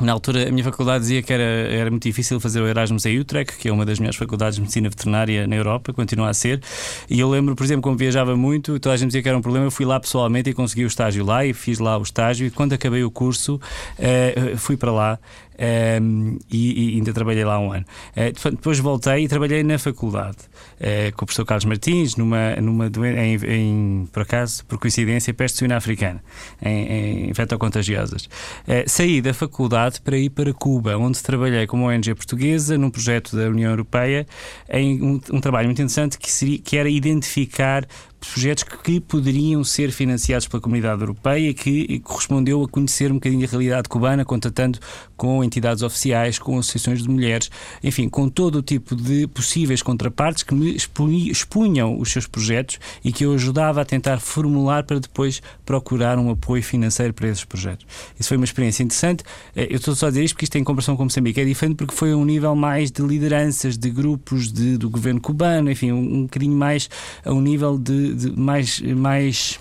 Na 0.00 0.12
altura, 0.12 0.46
a 0.46 0.52
minha 0.52 0.62
faculdade 0.62 1.00
dizia 1.00 1.22
que 1.22 1.32
era, 1.32 1.42
era 1.42 1.90
muito 1.90 2.02
difícil 2.02 2.38
fazer 2.38 2.60
o 2.60 2.68
Erasmus 2.68 3.06
em 3.06 3.18
Utrecht, 3.18 3.56
que 3.56 3.66
é 3.66 3.72
uma 3.72 3.86
das 3.86 3.98
melhores 3.98 4.18
faculdades 4.18 4.56
de 4.56 4.60
medicina 4.60 4.90
veterinária 4.90 5.46
na 5.46 5.56
Europa, 5.56 5.90
continua 5.90 6.28
a 6.28 6.34
ser. 6.34 6.60
E 7.08 7.18
eu 7.18 7.30
lembro, 7.30 7.56
por 7.56 7.64
exemplo, 7.64 7.80
como 7.80 7.96
viajava 7.96 8.36
muito, 8.36 8.78
toda 8.78 8.94
a 8.94 8.96
gente 8.98 9.08
dizia 9.08 9.22
que 9.22 9.28
era 9.28 9.38
um 9.38 9.40
problema. 9.40 9.66
Eu 9.66 9.70
fui 9.70 9.86
lá 9.86 9.98
pessoalmente 9.98 10.50
e 10.50 10.52
consegui 10.52 10.84
o 10.84 10.86
estágio 10.86 11.24
lá 11.24 11.46
e 11.46 11.54
fiz 11.54 11.78
lá 11.78 11.96
o 11.96 12.02
estágio. 12.02 12.46
E 12.46 12.50
quando 12.50 12.74
acabei 12.74 13.04
o 13.04 13.10
curso, 13.10 13.54
uh, 13.54 14.58
fui 14.58 14.76
para 14.76 14.92
lá 14.92 15.18
um, 15.58 16.38
e, 16.50 16.94
e, 16.94 16.96
ainda 16.96 17.12
trabalhei 17.12 17.44
lá 17.44 17.58
um 17.58 17.72
ano. 17.72 17.84
Uh, 18.16 18.50
depois 18.50 18.78
voltei 18.78 19.24
e 19.24 19.28
trabalhei 19.28 19.62
na 19.62 19.78
faculdade 19.78 20.38
uh, 20.80 21.14
com 21.16 21.24
o 21.24 21.26
professor 21.26 21.44
Carlos 21.44 21.64
Martins, 21.64 22.16
numa, 22.16 22.56
numa 22.56 22.86
em, 22.86 23.36
em, 23.36 24.08
por 24.12 24.22
acaso, 24.22 24.64
por 24.66 24.78
coincidência, 24.78 25.32
peste 25.32 25.58
suína 25.58 25.76
africana, 25.76 26.22
em, 26.62 26.86
em 26.86 27.30
infectocontagiosas. 27.30 28.24
Uh, 28.24 28.84
saí 28.86 29.20
da 29.20 29.32
faculdade 29.32 30.00
para 30.00 30.16
ir 30.16 30.30
para 30.30 30.52
Cuba, 30.52 30.96
onde 30.96 31.22
trabalhei 31.22 31.66
como 31.66 31.88
ONG 31.88 32.14
portuguesa 32.14 32.76
num 32.76 32.90
projeto 32.90 33.36
da 33.36 33.48
União 33.48 33.70
Europeia, 33.70 34.26
em 34.70 35.02
um, 35.02 35.20
um 35.32 35.40
trabalho 35.40 35.66
muito 35.66 35.80
interessante 35.80 36.18
que, 36.18 36.30
seria, 36.30 36.58
que 36.58 36.76
era 36.76 36.88
identificar 36.88 37.86
projetos 38.26 38.64
que 38.64 39.00
poderiam 39.00 39.62
ser 39.64 39.90
financiados 39.90 40.46
pela 40.48 40.60
comunidade 40.60 41.00
europeia 41.00 41.50
e 41.50 41.54
que 41.54 41.98
correspondeu 42.00 42.62
a 42.62 42.68
conhecer 42.68 43.10
um 43.10 43.14
bocadinho 43.14 43.46
a 43.46 43.50
realidade 43.50 43.88
cubana, 43.88 44.24
contatando 44.24 44.78
com 45.16 45.42
entidades 45.42 45.82
oficiais, 45.82 46.38
com 46.38 46.58
associações 46.58 47.02
de 47.02 47.08
mulheres, 47.08 47.50
enfim, 47.82 48.08
com 48.08 48.28
todo 48.28 48.56
o 48.56 48.62
tipo 48.62 48.94
de 48.94 49.26
possíveis 49.26 49.82
contrapartes 49.82 50.42
que 50.42 50.54
me 50.54 50.76
expunham 50.76 51.98
os 51.98 52.10
seus 52.10 52.26
projetos 52.26 52.78
e 53.04 53.12
que 53.12 53.24
eu 53.24 53.32
ajudava 53.32 53.80
a 53.80 53.84
tentar 53.84 54.18
formular 54.20 54.84
para 54.84 54.98
depois 54.98 55.42
procurar 55.64 56.18
um 56.18 56.30
apoio 56.30 56.62
financeiro 56.62 57.12
para 57.14 57.28
esses 57.28 57.44
projetos. 57.44 57.86
Isso 58.18 58.28
foi 58.28 58.36
uma 58.36 58.44
experiência 58.44 58.82
interessante. 58.82 59.24
Eh, 59.54 59.68
eu 59.70 59.76
estou 59.76 59.94
só 59.94 60.06
a 60.06 60.10
dizer 60.10 60.24
isto 60.24 60.34
porque 60.34 60.44
isto, 60.44 60.56
em 60.58 60.64
comparação 60.64 60.96
com 60.96 61.04
Moçambique, 61.04 61.40
é 61.40 61.44
diferente 61.44 61.76
porque 61.76 61.94
foi 61.94 62.12
a 62.12 62.16
um 62.16 62.24
nível 62.24 62.54
mais 62.54 62.90
de 62.90 63.02
lideranças, 63.02 63.76
de 63.78 63.90
grupos 63.90 64.52
de, 64.52 64.76
do 64.76 64.90
governo 64.90 65.20
cubano, 65.20 65.70
enfim, 65.70 65.92
um, 65.92 65.98
um 65.98 66.22
bocadinho 66.22 66.56
mais 66.56 66.88
a 67.24 67.32
um 67.32 67.40
nível 67.40 67.78
de, 67.78 68.14
de 68.16 68.38
mais, 68.38 68.80
mais 68.80 69.58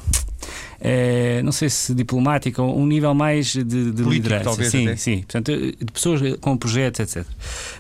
é, 0.87 1.41
não 1.41 1.51
sei 1.51 1.67
se 1.67 1.95
diplomática, 1.95 2.61
um 2.61 2.85
nível 2.85 3.13
mais 3.15 3.47
de, 3.47 3.63
de 3.63 3.81
Político, 3.81 4.11
liderança. 4.11 4.43
Talvez, 4.43 4.69
sim, 4.69 4.87
até. 4.87 4.95
sim. 4.95 5.17
Portanto, 5.21 5.51
de 5.51 5.91
pessoas 5.91 6.21
com 6.39 6.55
projetos, 6.57 6.99
etc. 6.99 7.25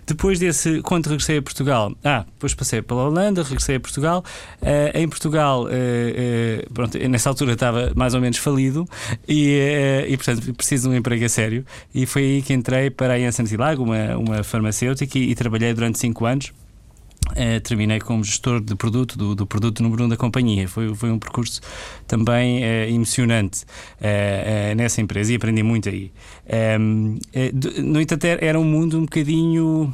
Depois 0.07 0.39
desse, 0.39 0.81
quando 0.81 1.05
regressei 1.05 1.37
a 1.37 1.41
Portugal, 1.41 1.95
ah, 2.03 2.25
depois 2.33 2.55
passei 2.55 2.81
pela 2.81 3.03
Holanda, 3.03 3.43
regressei 3.43 3.75
a 3.75 3.79
Portugal. 3.79 4.23
Uh, 4.59 4.97
em 4.97 5.07
Portugal, 5.07 5.65
uh, 5.65 5.67
uh, 5.67 6.73
pronto, 6.73 6.97
nessa 6.97 7.29
altura 7.29 7.53
estava 7.53 7.91
mais 7.95 8.15
ou 8.15 8.21
menos 8.21 8.37
falido 8.37 8.87
e, 9.27 10.05
e, 10.07 10.17
portanto, 10.17 10.53
preciso 10.55 10.89
de 10.89 10.95
um 10.95 10.97
emprego 10.97 11.25
a 11.25 11.29
sério. 11.29 11.65
E 11.93 12.07
foi 12.07 12.23
aí 12.23 12.41
que 12.41 12.53
entrei 12.53 12.89
para 12.89 13.13
a 13.13 13.19
Janssen 13.19 13.45
Zilag, 13.45 13.79
uma, 13.79 14.17
uma 14.17 14.43
farmacêutica, 14.43 15.19
e, 15.19 15.29
e 15.29 15.35
trabalhei 15.35 15.73
durante 15.75 15.99
5 15.99 16.25
anos. 16.25 16.51
Uh, 17.31 17.59
terminei 17.61 17.99
como 17.99 18.23
gestor 18.23 18.61
de 18.61 18.75
produto, 18.75 19.17
do, 19.17 19.35
do, 19.35 19.45
produto 19.45 19.81
número 19.81 20.05
um 20.05 20.09
da 20.09 20.15
companhia. 20.15 20.67
Foi, 20.67 20.93
foi 20.95 21.11
um 21.11 21.19
percurso 21.19 21.59
também 22.07 22.63
uh, 22.63 22.89
emocionante 22.89 23.63
uh, 23.99 24.75
nessa 24.75 25.01
empresa 25.01 25.33
e 25.33 25.35
aprendi 25.35 25.63
muito 25.63 25.89
aí. 25.89 26.11
Ehm, 26.47 27.17
no 27.83 27.99
entanto, 27.99 28.25
era 28.25 28.59
um 28.59 28.63
mundo 28.63 28.97
um 28.97 29.01
bocadinho 29.01 29.93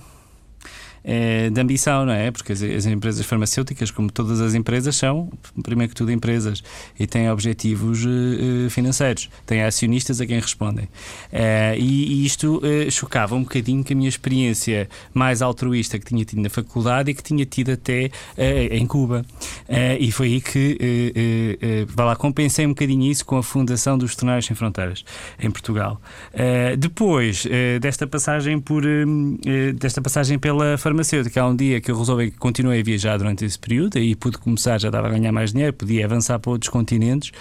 é, 1.04 1.50
de 1.50 1.60
ambição, 1.60 2.06
não 2.06 2.14
é? 2.14 2.30
Porque 2.30 2.54
as, 2.54 2.62
as, 2.62 2.86
empresas 2.86 3.26
farmacêuticas, 3.26 3.90
como 3.90 4.12
todas 4.12 4.40
as 4.40 4.54
empresas, 4.54 4.96
são, 4.96 5.32
primeiro 5.64 5.90
que 5.90 5.96
tudo, 5.96 6.12
empresas 6.12 6.64
e 7.00 7.08
têm 7.08 7.30
objetivos 7.30 8.06
uh, 8.06 8.70
financeiros, 8.70 9.30
têm 9.46 9.64
acionistas 9.64 10.22
a 10.22 10.26
quem 10.26 10.40
respondem. 10.40 10.86
Uh, 10.86 11.76
e, 11.78 12.22
e, 12.22 12.26
isto 12.26 12.58
uh, 12.58 12.92
chocava 12.92 13.36
um 13.36 13.42
bocadinho 13.42 13.84
com 13.84 13.94
a 13.94 13.96
minha 13.96 14.10
experiência 14.10 14.88
mais 15.14 15.42
altruísta 15.42 15.98
que 15.98 16.06
tinha 16.06 16.24
tido 16.24 16.42
na 16.42 16.50
faculdade 16.50 17.10
e 17.10 17.14
que 17.14 17.24
tinha 17.24 17.46
tido 17.46 17.72
até 17.72 18.12
em 18.72 18.86
Cuba. 18.86 19.26
e 20.00 20.12
foi 20.12 20.28
aí 20.28 20.42
que, 20.42 21.68
vá 21.88 22.06
lá, 22.06 22.16
compensei 22.16 22.66
um 22.66 22.70
bocadinho 22.70 23.10
isso 23.10 23.26
com 23.26 23.38
a 23.38 23.44
fundação 23.44 23.98
dos 23.98 24.12
Veterinários 24.12 24.46
Sem 24.46 24.56
Fronteiras, 24.56 25.04
em 25.40 25.50
Portugal. 25.50 26.02
depois 26.78 27.46
desta 27.80 28.06
passagem 28.06 28.60
por 28.60 28.84
desta 29.76 30.02
passagem 30.02 30.38
pela 30.38 30.78
farmacêutica, 30.78 30.91
farmacêutica, 30.92 31.42
há 31.42 31.48
um 31.48 31.56
dia 31.56 31.80
que 31.80 31.90
eu 31.90 31.98
resolvi 31.98 32.32
que 32.32 32.38
continuei 32.38 32.82
a 32.82 32.84
viajar 32.84 33.18
durante 33.18 33.46
esse 33.46 33.58
período 33.58 33.98
e 33.98 34.14
pude 34.14 34.38
começar, 34.38 34.78
já 34.78 34.90
estava 34.90 35.08
a 35.08 35.10
ganhar 35.10 35.32
mais 35.32 35.54
dinheiro, 35.54 35.72
podia 35.72 36.04
avançar 36.04 36.38
para 36.38 36.52
outros 36.52 36.70
continentes 36.70 37.32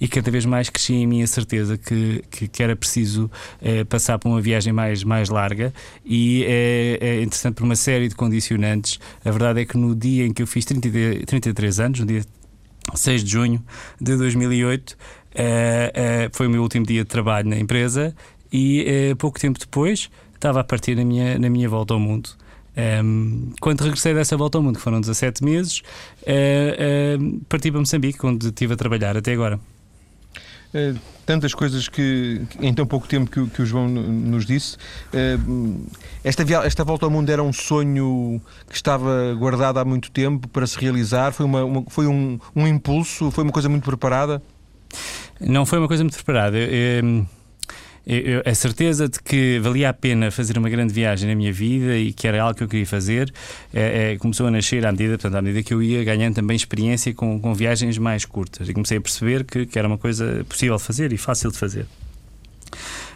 e 0.00 0.08
cada 0.08 0.30
vez 0.30 0.46
mais 0.46 0.70
crescia 0.70 0.96
em 0.96 1.06
mim 1.06 1.22
a 1.22 1.26
certeza 1.26 1.76
que, 1.76 2.24
que, 2.30 2.48
que 2.48 2.62
era 2.62 2.74
preciso 2.74 3.30
eh, 3.60 3.84
passar 3.84 4.18
por 4.18 4.30
uma 4.30 4.40
viagem 4.40 4.72
mais, 4.72 5.04
mais 5.04 5.28
larga 5.28 5.72
e 6.02 6.44
é, 6.44 6.98
é, 7.00 7.22
interessante 7.22 7.56
por 7.56 7.64
uma 7.64 7.76
série 7.76 8.08
de 8.08 8.14
condicionantes. 8.14 8.98
A 9.22 9.30
verdade 9.30 9.60
é 9.60 9.64
que 9.66 9.76
no 9.76 9.94
dia 9.94 10.24
em 10.24 10.32
que 10.32 10.42
eu 10.42 10.46
fiz 10.46 10.64
30, 10.64 10.88
33 11.26 11.80
anos, 11.80 12.00
no 12.00 12.06
dia 12.06 12.24
6 12.94 13.22
de 13.22 13.30
junho 13.30 13.62
de 14.00 14.16
2008, 14.16 14.96
eh, 15.34 15.92
eh, 15.94 16.30
foi 16.32 16.46
o 16.46 16.50
meu 16.50 16.62
último 16.62 16.86
dia 16.86 17.04
de 17.04 17.10
trabalho 17.10 17.50
na 17.50 17.58
empresa 17.58 18.14
e 18.50 19.14
pouco 19.18 19.38
tempo 19.38 19.58
depois 19.58 20.08
estava 20.34 20.60
a 20.60 20.64
partir 20.64 20.94
na 20.94 21.04
minha, 21.04 21.38
na 21.38 21.50
minha 21.50 21.68
volta 21.68 21.92
ao 21.92 22.00
mundo. 22.00 22.30
Um, 22.76 23.52
quando 23.60 23.82
regressei 23.82 24.12
dessa 24.14 24.36
volta 24.36 24.58
ao 24.58 24.62
mundo, 24.62 24.76
que 24.76 24.82
foram 24.82 25.00
17 25.00 25.44
meses, 25.44 25.82
uh, 26.22 27.22
uh, 27.22 27.40
parti 27.48 27.70
para 27.70 27.80
Moçambique, 27.80 28.24
onde 28.26 28.46
estive 28.46 28.74
a 28.74 28.76
trabalhar 28.76 29.16
até 29.16 29.32
agora. 29.32 29.60
Uh, 30.74 30.98
tantas 31.24 31.54
coisas 31.54 31.88
que, 31.88 32.42
em 32.60 32.74
tão 32.74 32.84
pouco 32.84 33.06
tempo 33.06 33.30
que, 33.30 33.46
que 33.46 33.62
o 33.62 33.66
João 33.66 33.88
nos 33.88 34.44
disse. 34.44 34.76
esta, 36.22 36.42
esta 36.64 36.84
volta 36.84 37.06
ao 37.06 37.10
mundo 37.10 37.30
era 37.30 37.42
um 37.42 37.52
sonho 37.52 38.42
que 38.68 38.74
estava 38.74 39.34
guardado 39.38 39.78
há 39.78 39.84
muito 39.84 40.10
tempo 40.10 40.48
para 40.48 40.66
se 40.66 40.78
realizar? 40.78 41.32
Foi, 41.32 41.46
uma, 41.46 41.64
uma 41.64 41.84
foi 41.88 42.06
um, 42.08 42.38
um, 42.56 42.66
impulso? 42.66 43.30
Foi 43.30 43.44
uma 43.44 43.52
coisa 43.52 43.68
muito 43.68 43.84
preparada? 43.84 44.42
Não 45.40 45.64
foi 45.64 45.78
uma 45.78 45.88
coisa 45.88 46.02
muito 46.02 46.16
preparada. 46.16 46.58
Eu, 46.58 46.68
eu, 47.04 47.26
a 48.44 48.54
certeza 48.54 49.08
de 49.08 49.18
que 49.20 49.58
valia 49.60 49.88
a 49.88 49.92
pena 49.92 50.30
fazer 50.30 50.58
uma 50.58 50.68
grande 50.68 50.92
viagem 50.92 51.28
na 51.28 51.34
minha 51.34 51.52
vida 51.52 51.96
e 51.96 52.12
que 52.12 52.28
era 52.28 52.42
algo 52.42 52.54
que 52.54 52.62
eu 52.62 52.68
queria 52.68 52.86
fazer 52.86 53.32
é, 53.72 54.12
é, 54.12 54.18
começou 54.18 54.46
a 54.46 54.50
nascer 54.50 54.84
à 54.84 54.92
medida, 54.92 55.16
portanto, 55.16 55.36
à 55.36 55.42
medida 55.42 55.62
que 55.62 55.72
eu 55.72 55.82
ia 55.82 56.04
ganhando 56.04 56.34
também 56.34 56.54
experiência 56.54 57.14
com, 57.14 57.40
com 57.40 57.54
viagens 57.54 57.96
mais 57.96 58.24
curtas 58.24 58.68
e 58.68 58.74
comecei 58.74 58.98
a 58.98 59.00
perceber 59.00 59.44
que, 59.44 59.64
que 59.64 59.78
era 59.78 59.88
uma 59.88 59.98
coisa 59.98 60.44
possível 60.48 60.76
de 60.76 60.82
fazer 60.82 61.12
e 61.12 61.16
fácil 61.16 61.50
de 61.50 61.58
fazer. 61.58 61.86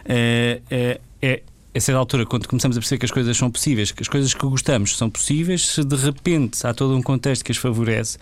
É, 0.05 0.61
é, 0.71 0.99
é 1.21 1.41
a 1.75 1.79
certa 1.79 1.99
altura, 1.99 2.25
quando 2.25 2.47
começamos 2.47 2.77
a 2.77 2.79
perceber 2.79 2.99
que 2.99 3.05
as 3.05 3.11
coisas 3.11 3.37
são 3.37 3.51
possíveis, 3.51 3.91
que 3.91 4.01
as 4.01 4.07
coisas 4.07 4.33
que 4.33 4.45
gostamos 4.45 4.97
são 4.97 5.09
possíveis, 5.09 5.67
se 5.67 5.83
de 5.83 5.95
repente 5.95 6.65
há 6.65 6.73
todo 6.73 6.95
um 6.95 7.01
contexto 7.01 7.43
que 7.43 7.51
as 7.51 7.57
favorece, 7.57 8.17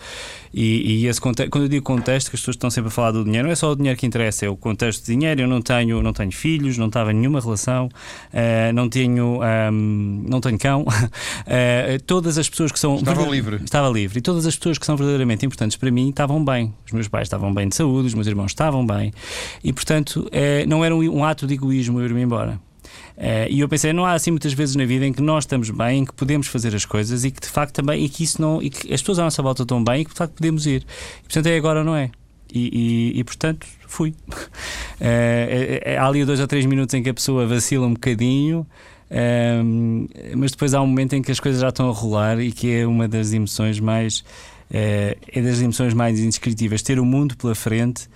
e, 0.52 1.02
e 1.02 1.06
esse 1.06 1.20
contexto, 1.20 1.50
quando 1.50 1.64
eu 1.64 1.68
digo 1.68 1.84
contexto, 1.84 2.30
que 2.30 2.36
as 2.36 2.40
pessoas 2.40 2.56
estão 2.56 2.70
sempre 2.70 2.88
a 2.88 2.90
falar 2.90 3.12
do 3.12 3.24
dinheiro, 3.24 3.46
não 3.46 3.52
é 3.52 3.54
só 3.54 3.72
o 3.72 3.76
dinheiro 3.76 3.98
que 3.98 4.06
interessa, 4.06 4.46
é 4.46 4.48
o 4.48 4.56
contexto 4.56 5.04
de 5.04 5.12
dinheiro. 5.12 5.42
Eu 5.42 5.48
não 5.48 5.60
tenho, 5.60 6.02
não 6.02 6.12
tenho 6.12 6.32
filhos, 6.32 6.76
não 6.78 6.86
estava 6.86 7.12
em 7.12 7.14
nenhuma 7.14 7.40
relação, 7.40 7.86
uh, 7.86 8.72
não 8.74 8.88
tenho, 8.88 9.40
um, 9.42 10.24
não 10.28 10.40
tenho 10.40 10.58
cão. 10.58 10.82
Uh, 10.82 12.02
todas 12.06 12.38
as 12.38 12.48
pessoas 12.48 12.72
que 12.72 12.78
são. 12.78 12.96
Estava 12.96 13.24
livre. 13.26 13.56
Estava 13.62 13.88
livre. 13.88 14.18
E 14.18 14.22
todas 14.22 14.46
as 14.46 14.56
pessoas 14.56 14.78
que 14.78 14.86
são 14.86 14.96
verdadeiramente 14.96 15.44
importantes 15.44 15.76
para 15.76 15.90
mim 15.90 16.08
estavam 16.08 16.44
bem. 16.44 16.74
Os 16.86 16.92
meus 16.92 17.08
pais 17.08 17.26
estavam 17.26 17.52
bem 17.52 17.68
de 17.68 17.76
saúde, 17.76 18.08
os 18.08 18.14
meus 18.14 18.26
irmãos 18.26 18.50
estavam 18.50 18.86
bem. 18.86 19.12
E, 19.62 19.72
portanto, 19.72 20.28
uh, 20.28 20.68
não 20.68 20.84
era 20.84 20.94
um, 20.94 21.02
um 21.18 21.24
ato 21.24 21.46
de 21.46 21.54
egoísmo 21.54 22.00
eu 22.00 22.06
ir-me 22.06 22.22
embora. 22.22 22.67
Uh, 23.16 23.50
e 23.50 23.60
eu 23.60 23.68
pensei, 23.68 23.92
não 23.92 24.06
há 24.06 24.12
assim 24.12 24.30
muitas 24.30 24.52
vezes 24.52 24.76
na 24.76 24.84
vida 24.84 25.04
em 25.04 25.12
que 25.12 25.20
nós 25.20 25.42
estamos 25.42 25.70
bem, 25.70 26.00
em 26.00 26.04
que 26.04 26.12
podemos 26.12 26.46
fazer 26.46 26.74
as 26.74 26.84
coisas 26.84 27.24
e 27.24 27.32
que 27.32 27.40
de 27.40 27.48
facto 27.48 27.74
também, 27.74 28.04
e 28.04 28.08
que 28.08 28.22
isso 28.22 28.40
não, 28.40 28.62
e 28.62 28.70
que 28.70 28.94
as 28.94 29.00
pessoas 29.00 29.18
à 29.18 29.24
nossa 29.24 29.42
volta 29.42 29.62
estão 29.62 29.82
bem 29.82 30.02
e 30.02 30.04
que 30.04 30.12
de 30.12 30.16
facto 30.16 30.34
podemos 30.34 30.66
ir. 30.66 30.86
E, 31.18 31.22
portanto 31.22 31.46
é 31.46 31.56
agora, 31.56 31.82
não 31.82 31.96
é? 31.96 32.10
E, 32.52 33.12
e, 33.14 33.18
e, 33.18 33.24
portanto 33.24 33.66
fui. 33.86 34.14
Uh, 35.00 35.98
há 35.98 36.06
ali 36.06 36.24
dois 36.24 36.38
ou 36.38 36.46
três 36.46 36.64
minutos 36.64 36.94
em 36.94 37.02
que 37.02 37.10
a 37.10 37.14
pessoa 37.14 37.44
vacila 37.44 37.86
um 37.86 37.92
bocadinho, 37.94 38.60
uh, 39.10 40.36
mas 40.36 40.52
depois 40.52 40.72
há 40.72 40.80
um 40.80 40.86
momento 40.86 41.14
em 41.14 41.22
que 41.22 41.32
as 41.32 41.40
coisas 41.40 41.60
já 41.60 41.70
estão 41.70 41.90
a 41.90 41.92
rolar 41.92 42.40
e 42.40 42.52
que 42.52 42.72
é 42.72 42.86
uma 42.86 43.08
das 43.08 43.32
emoções 43.32 43.80
mais. 43.80 44.24
É 44.70 45.16
das 45.40 45.62
emoções 45.62 45.94
mais 45.94 46.20
indescritíveis. 46.20 46.82
Ter 46.82 47.00
o 47.00 47.04
mundo 47.04 47.34
pela 47.38 47.54
frente 47.54 48.06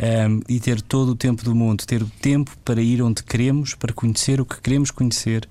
um, 0.00 0.40
e 0.48 0.58
ter 0.58 0.80
todo 0.80 1.10
o 1.10 1.14
tempo 1.14 1.44
do 1.44 1.54
mundo, 1.54 1.84
ter 1.84 2.02
o 2.02 2.10
tempo 2.20 2.50
para 2.64 2.80
ir 2.80 3.02
onde 3.02 3.22
queremos, 3.22 3.74
para 3.74 3.92
conhecer 3.92 4.40
o 4.40 4.46
que 4.46 4.60
queremos 4.60 4.90
conhecer, 4.90 5.48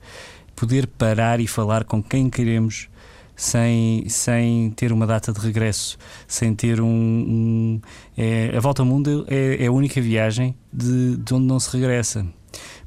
poder 0.55 0.87
parar 0.87 1.39
e 1.39 1.47
falar 1.47 1.83
com 1.83 2.01
quem 2.01 2.29
queremos. 2.29 2.89
Sem, 3.35 4.03
sem 4.09 4.69
ter 4.71 4.91
uma 4.91 5.07
data 5.07 5.31
de 5.31 5.39
regresso, 5.39 5.97
sem 6.27 6.53
ter 6.53 6.81
um. 6.81 6.85
um 6.85 7.81
é, 8.17 8.51
a 8.53 8.59
volta 8.59 8.81
ao 8.81 8.85
mundo 8.85 9.25
é, 9.29 9.63
é 9.63 9.67
a 9.67 9.71
única 9.71 10.01
viagem 10.01 10.53
de, 10.73 11.15
de 11.15 11.33
onde 11.33 11.45
não 11.45 11.57
se 11.57 11.71
regressa. 11.71 12.27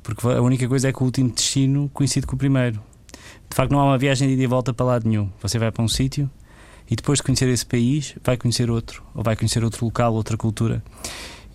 Porque 0.02 0.26
a 0.26 0.42
única 0.42 0.68
coisa 0.68 0.90
é 0.90 0.92
que 0.92 1.00
o 1.00 1.06
último 1.06 1.30
destino 1.30 1.90
coincide 1.94 2.26
com 2.26 2.34
o 2.34 2.38
primeiro. 2.38 2.82
De 3.48 3.56
facto, 3.56 3.72
não 3.72 3.80
há 3.80 3.84
uma 3.84 3.96
viagem 3.96 4.28
de 4.28 4.34
ida 4.34 4.42
e 4.42 4.46
volta 4.46 4.74
para 4.74 4.84
lado 4.84 5.08
nenhum. 5.08 5.30
Você 5.40 5.58
vai 5.58 5.72
para 5.72 5.82
um 5.82 5.88
sítio 5.88 6.30
e 6.86 6.94
depois 6.96 7.20
de 7.20 7.22
conhecer 7.22 7.48
esse 7.48 7.64
país, 7.64 8.14
vai 8.22 8.36
conhecer 8.36 8.70
outro, 8.70 9.02
ou 9.14 9.24
vai 9.24 9.34
conhecer 9.34 9.64
outro 9.64 9.86
local, 9.86 10.12
outra 10.12 10.36
cultura 10.36 10.82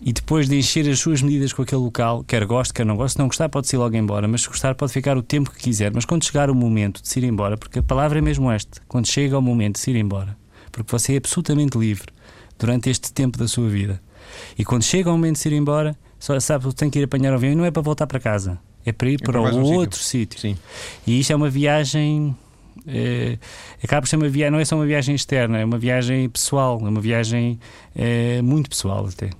e 0.00 0.12
depois 0.12 0.48
de 0.48 0.56
encher 0.56 0.88
as 0.88 0.98
suas 1.00 1.22
medidas 1.22 1.52
com 1.52 1.62
aquele 1.62 1.80
local, 1.80 2.22
quer 2.24 2.44
goste, 2.44 2.72
quer 2.72 2.86
não 2.86 2.96
goste, 2.96 3.14
se 3.14 3.18
não 3.18 3.26
gostar 3.26 3.48
pode 3.48 3.66
se 3.66 3.76
ir 3.76 3.78
logo 3.78 3.96
embora, 3.96 4.28
mas 4.28 4.42
se 4.42 4.48
gostar 4.48 4.74
pode 4.74 4.92
ficar 4.92 5.16
o 5.16 5.22
tempo 5.22 5.50
que 5.50 5.58
quiser. 5.58 5.92
Mas 5.92 6.04
quando 6.04 6.24
chegar 6.24 6.50
o 6.50 6.54
momento 6.54 7.02
de 7.02 7.08
se 7.08 7.18
ir 7.18 7.24
embora, 7.24 7.56
porque 7.56 7.80
a 7.80 7.82
palavra 7.82 8.18
é 8.18 8.22
mesmo 8.22 8.50
esta, 8.50 8.80
quando 8.86 9.06
chega 9.06 9.36
o 9.36 9.42
momento 9.42 9.74
de 9.74 9.80
se 9.80 9.90
ir 9.90 9.96
embora, 9.96 10.36
porque 10.70 10.90
você 10.90 11.14
é 11.14 11.16
absolutamente 11.16 11.76
livre 11.76 12.12
durante 12.58 12.88
este 12.88 13.12
tempo 13.12 13.36
da 13.38 13.48
sua 13.48 13.68
vida. 13.68 14.00
E 14.56 14.64
quando 14.64 14.84
chega 14.84 15.08
o 15.08 15.12
momento 15.12 15.34
de 15.34 15.40
se 15.40 15.48
ir 15.48 15.54
embora, 15.54 15.96
só 16.18 16.38
sabe 16.38 16.68
que 16.68 16.74
tem 16.74 16.90
que 16.90 16.98
ir 16.98 17.04
apanhar 17.04 17.32
o 17.32 17.36
avião 17.36 17.52
e 17.52 17.56
não 17.56 17.64
é 17.64 17.70
para 17.70 17.82
voltar 17.82 18.06
para 18.06 18.20
casa, 18.20 18.58
é 18.86 18.92
para 18.92 19.08
ir 19.08 19.14
é 19.20 19.24
para, 19.24 19.42
para 19.42 19.54
um 19.54 19.62
outro 19.62 19.98
sítio. 19.98 20.38
Sim. 20.38 20.56
E 21.06 21.18
isto 21.18 21.32
é 21.32 21.36
uma 21.36 21.50
viagem 21.50 22.36
é, 22.86 23.36
acaba 23.82 24.02
por 24.02 24.08
ser 24.08 24.16
uma 24.16 24.28
viagem, 24.28 24.52
não 24.52 24.60
é 24.60 24.64
só 24.64 24.76
uma 24.76 24.86
viagem 24.86 25.14
externa, 25.14 25.58
é 25.58 25.64
uma 25.64 25.78
viagem 25.78 26.28
pessoal, 26.28 26.80
é 26.84 26.88
uma 26.88 27.00
viagem 27.00 27.58
é, 27.96 28.40
muito 28.42 28.70
pessoal 28.70 29.06
até. 29.06 29.30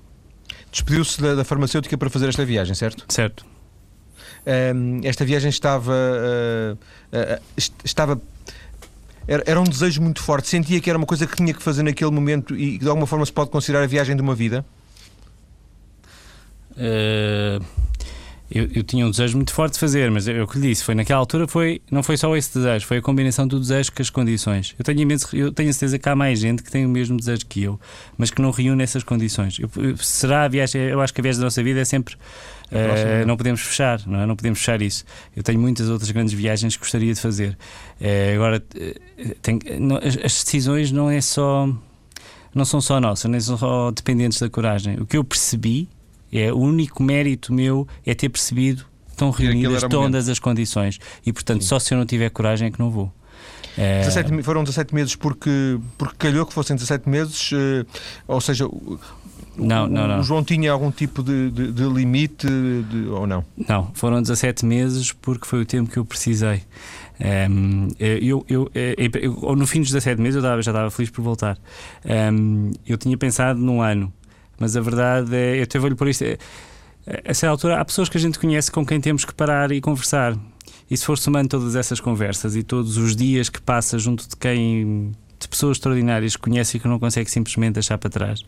Despediu-se 0.70 1.20
da, 1.20 1.34
da, 1.34 1.44
farmacêutica 1.44 1.96
para 1.96 2.10
fazer 2.10 2.28
esta 2.28 2.44
viagem, 2.44 2.74
certo? 2.74 3.04
Certo. 3.08 3.44
Um, 4.74 5.00
esta 5.04 5.24
viagem 5.24 5.48
estava. 5.48 5.92
Uh, 5.92 6.74
uh, 6.74 7.42
estava 7.84 8.20
era, 9.28 9.60
um 9.60 9.64
desejo 9.64 10.00
muito 10.00 10.22
forte. 10.22 10.48
Sentia 10.48 10.80
que 10.80 10.88
era 10.88 10.96
uma 10.96 11.06
coisa 11.06 11.26
que 11.26 11.36
tinha 11.36 11.52
que 11.52 11.62
fazer 11.62 11.82
naquele 11.82 12.10
momento 12.10 12.56
e 12.56 12.78
de 12.78 12.88
alguma 12.88 13.06
forma 13.06 13.26
se 13.26 13.32
pode 13.32 13.50
considerar 13.50 13.84
a 13.84 13.86
viagem 13.86 14.16
de 14.16 14.22
uma 14.22 14.34
vida? 14.34 14.64
Uh, 16.72 17.62
eu, 18.50 18.68
eu, 18.74 18.82
tinha 18.82 19.06
um 19.06 19.10
desejo 19.10 19.36
muito 19.36 19.52
forte 19.52 19.74
de 19.74 19.78
fazer, 19.78 20.10
mas 20.10 20.26
eu, 20.26 20.44
o 20.44 20.46
que 20.46 20.58
lhe 20.58 20.68
disse 20.68 20.82
foi 20.82 20.94
naquela 20.94 21.20
altura 21.20 21.46
foi 21.46 21.82
não 21.90 22.02
foi 22.02 22.16
só 22.16 22.34
esse 22.36 22.54
desejo, 22.54 22.86
foi 22.86 22.98
a 22.98 23.02
combinação 23.02 23.46
do 23.46 23.60
desejo 23.60 23.92
com 23.92 24.00
as 24.00 24.10
condições. 24.10 24.74
Eu 24.78 24.84
tenho 24.84 25.00
imenso, 25.00 25.36
eu 25.36 25.52
tenho 25.52 25.72
certeza 25.72 25.98
que 25.98 26.08
há 26.08 26.16
mais 26.16 26.40
gente 26.40 26.62
que 26.62 26.70
tem 26.70 26.86
o 26.86 26.88
mesmo 26.88 27.16
desejo 27.16 27.44
que 27.46 27.62
eu, 27.62 27.78
mas 28.16 28.30
que 28.30 28.40
não 28.40 28.50
reúne 28.50 28.82
essas 28.82 29.02
condições. 29.02 29.58
Eu, 29.58 29.68
será 29.98 30.44
a 30.44 30.48
viagem? 30.48 30.80
Eu 30.82 31.00
acho 31.00 31.12
que 31.12 31.20
a 31.20 31.22
viagem 31.22 31.40
da 31.40 31.46
nossa 31.46 31.62
vida 31.62 31.80
é 31.80 31.84
sempre 31.84 32.14
uh, 32.14 33.26
não 33.26 33.36
podemos 33.36 33.60
fechar, 33.60 34.00
não, 34.06 34.20
é? 34.20 34.26
não 34.26 34.36
podemos 34.36 34.58
fechar 34.58 34.80
isso. 34.80 35.04
Eu 35.36 35.42
tenho 35.42 35.60
muitas 35.60 35.88
outras 35.88 36.10
grandes 36.10 36.32
viagens 36.32 36.76
que 36.76 36.80
gostaria 36.80 37.12
de 37.12 37.20
fazer. 37.20 37.56
Uh, 38.00 38.34
agora, 38.34 38.62
tem, 39.42 39.58
não, 39.78 39.96
as, 39.96 40.16
as 40.16 40.44
decisões 40.44 40.90
não 40.92 41.10
é 41.10 41.20
só 41.20 41.68
não 42.54 42.64
são 42.64 42.80
só 42.80 43.00
nossas, 43.00 43.30
nem 43.30 43.40
são 43.40 43.56
só 43.56 43.90
dependentes 43.90 44.40
da 44.40 44.48
coragem. 44.48 44.98
O 45.00 45.06
que 45.06 45.16
eu 45.16 45.24
percebi 45.24 45.88
é 46.32 46.52
o 46.52 46.58
único 46.58 47.02
mérito 47.02 47.52
meu 47.52 47.86
é 48.04 48.14
ter 48.14 48.28
percebido 48.28 48.84
estão 49.10 49.30
reunidas 49.30 49.82
todas 49.90 50.28
as 50.28 50.38
condições 50.38 50.98
e 51.26 51.32
portanto 51.32 51.62
Sim. 51.62 51.68
só 51.68 51.78
se 51.78 51.92
eu 51.92 51.98
não 51.98 52.06
tiver 52.06 52.30
coragem 52.30 52.68
é 52.68 52.70
que 52.70 52.78
não 52.78 52.90
vou. 52.90 53.12
É... 53.76 54.00
17, 54.00 54.42
foram 54.42 54.64
17 54.64 54.94
meses 54.94 55.14
porque, 55.14 55.78
porque 55.96 56.16
calhou 56.18 56.44
que 56.44 56.52
fossem 56.52 56.74
17 56.74 57.08
meses, 57.08 57.52
uh, 57.52 57.86
ou 58.26 58.40
seja, 58.40 58.66
o, 58.66 58.98
não, 59.56 59.86
não, 59.86 60.06
não. 60.06 60.20
o 60.20 60.22
João 60.22 60.42
tinha 60.44 60.70
algum 60.72 60.90
tipo 60.90 61.22
de, 61.22 61.50
de, 61.50 61.72
de 61.72 61.82
limite 61.84 62.46
de, 62.46 63.08
ou 63.08 63.26
não? 63.26 63.44
Não, 63.68 63.90
foram 63.94 64.22
17 64.22 64.64
meses 64.64 65.12
porque 65.12 65.46
foi 65.46 65.62
o 65.62 65.66
tempo 65.66 65.90
que 65.90 65.98
eu 65.98 66.04
precisei. 66.04 66.62
Um, 67.20 67.24
ehm, 67.24 67.88
eu, 67.98 68.44
eu, 68.48 68.70
eu, 68.74 69.40
eu, 69.42 69.56
no 69.56 69.66
fim 69.66 69.80
dos 69.80 69.90
17 69.90 70.20
meses 70.20 70.36
eu 70.36 70.62
já 70.62 70.70
estava 70.70 70.90
feliz 70.90 71.10
por 71.10 71.22
voltar. 71.22 71.58
Um, 72.04 72.10
ehm, 72.10 72.70
eu 72.86 72.96
tinha 72.96 73.16
pensado 73.16 73.58
num 73.58 73.82
ano 73.82 74.12
mas 74.58 74.76
a 74.76 74.80
verdade 74.80 75.34
é, 75.34 75.58
eu 75.58 75.62
até 75.62 75.78
vou-lhe 75.78 75.94
por 75.94 76.08
isto. 76.08 76.24
É, 76.24 76.38
a 77.06 77.20
essa 77.24 77.48
altura, 77.48 77.80
há 77.80 77.84
pessoas 77.84 78.08
que 78.08 78.18
a 78.18 78.20
gente 78.20 78.38
conhece 78.38 78.70
com 78.70 78.84
quem 78.84 79.00
temos 79.00 79.24
que 79.24 79.34
parar 79.34 79.72
e 79.72 79.80
conversar. 79.80 80.36
E 80.90 80.96
se 80.96 81.04
for 81.04 81.18
somando 81.18 81.48
todas 81.48 81.76
essas 81.76 82.00
conversas 82.00 82.56
e 82.56 82.62
todos 82.62 82.96
os 82.96 83.14
dias 83.14 83.48
que 83.48 83.60
passa 83.60 83.98
junto 83.98 84.28
de 84.28 84.36
quem, 84.36 85.14
de 85.38 85.48
pessoas 85.48 85.76
extraordinárias 85.76 86.36
que 86.36 86.42
conhece 86.42 86.76
e 86.76 86.80
que 86.80 86.88
não 86.88 86.98
consegue 86.98 87.30
simplesmente 87.30 87.74
deixar 87.74 87.98
para 87.98 88.10
trás, 88.10 88.44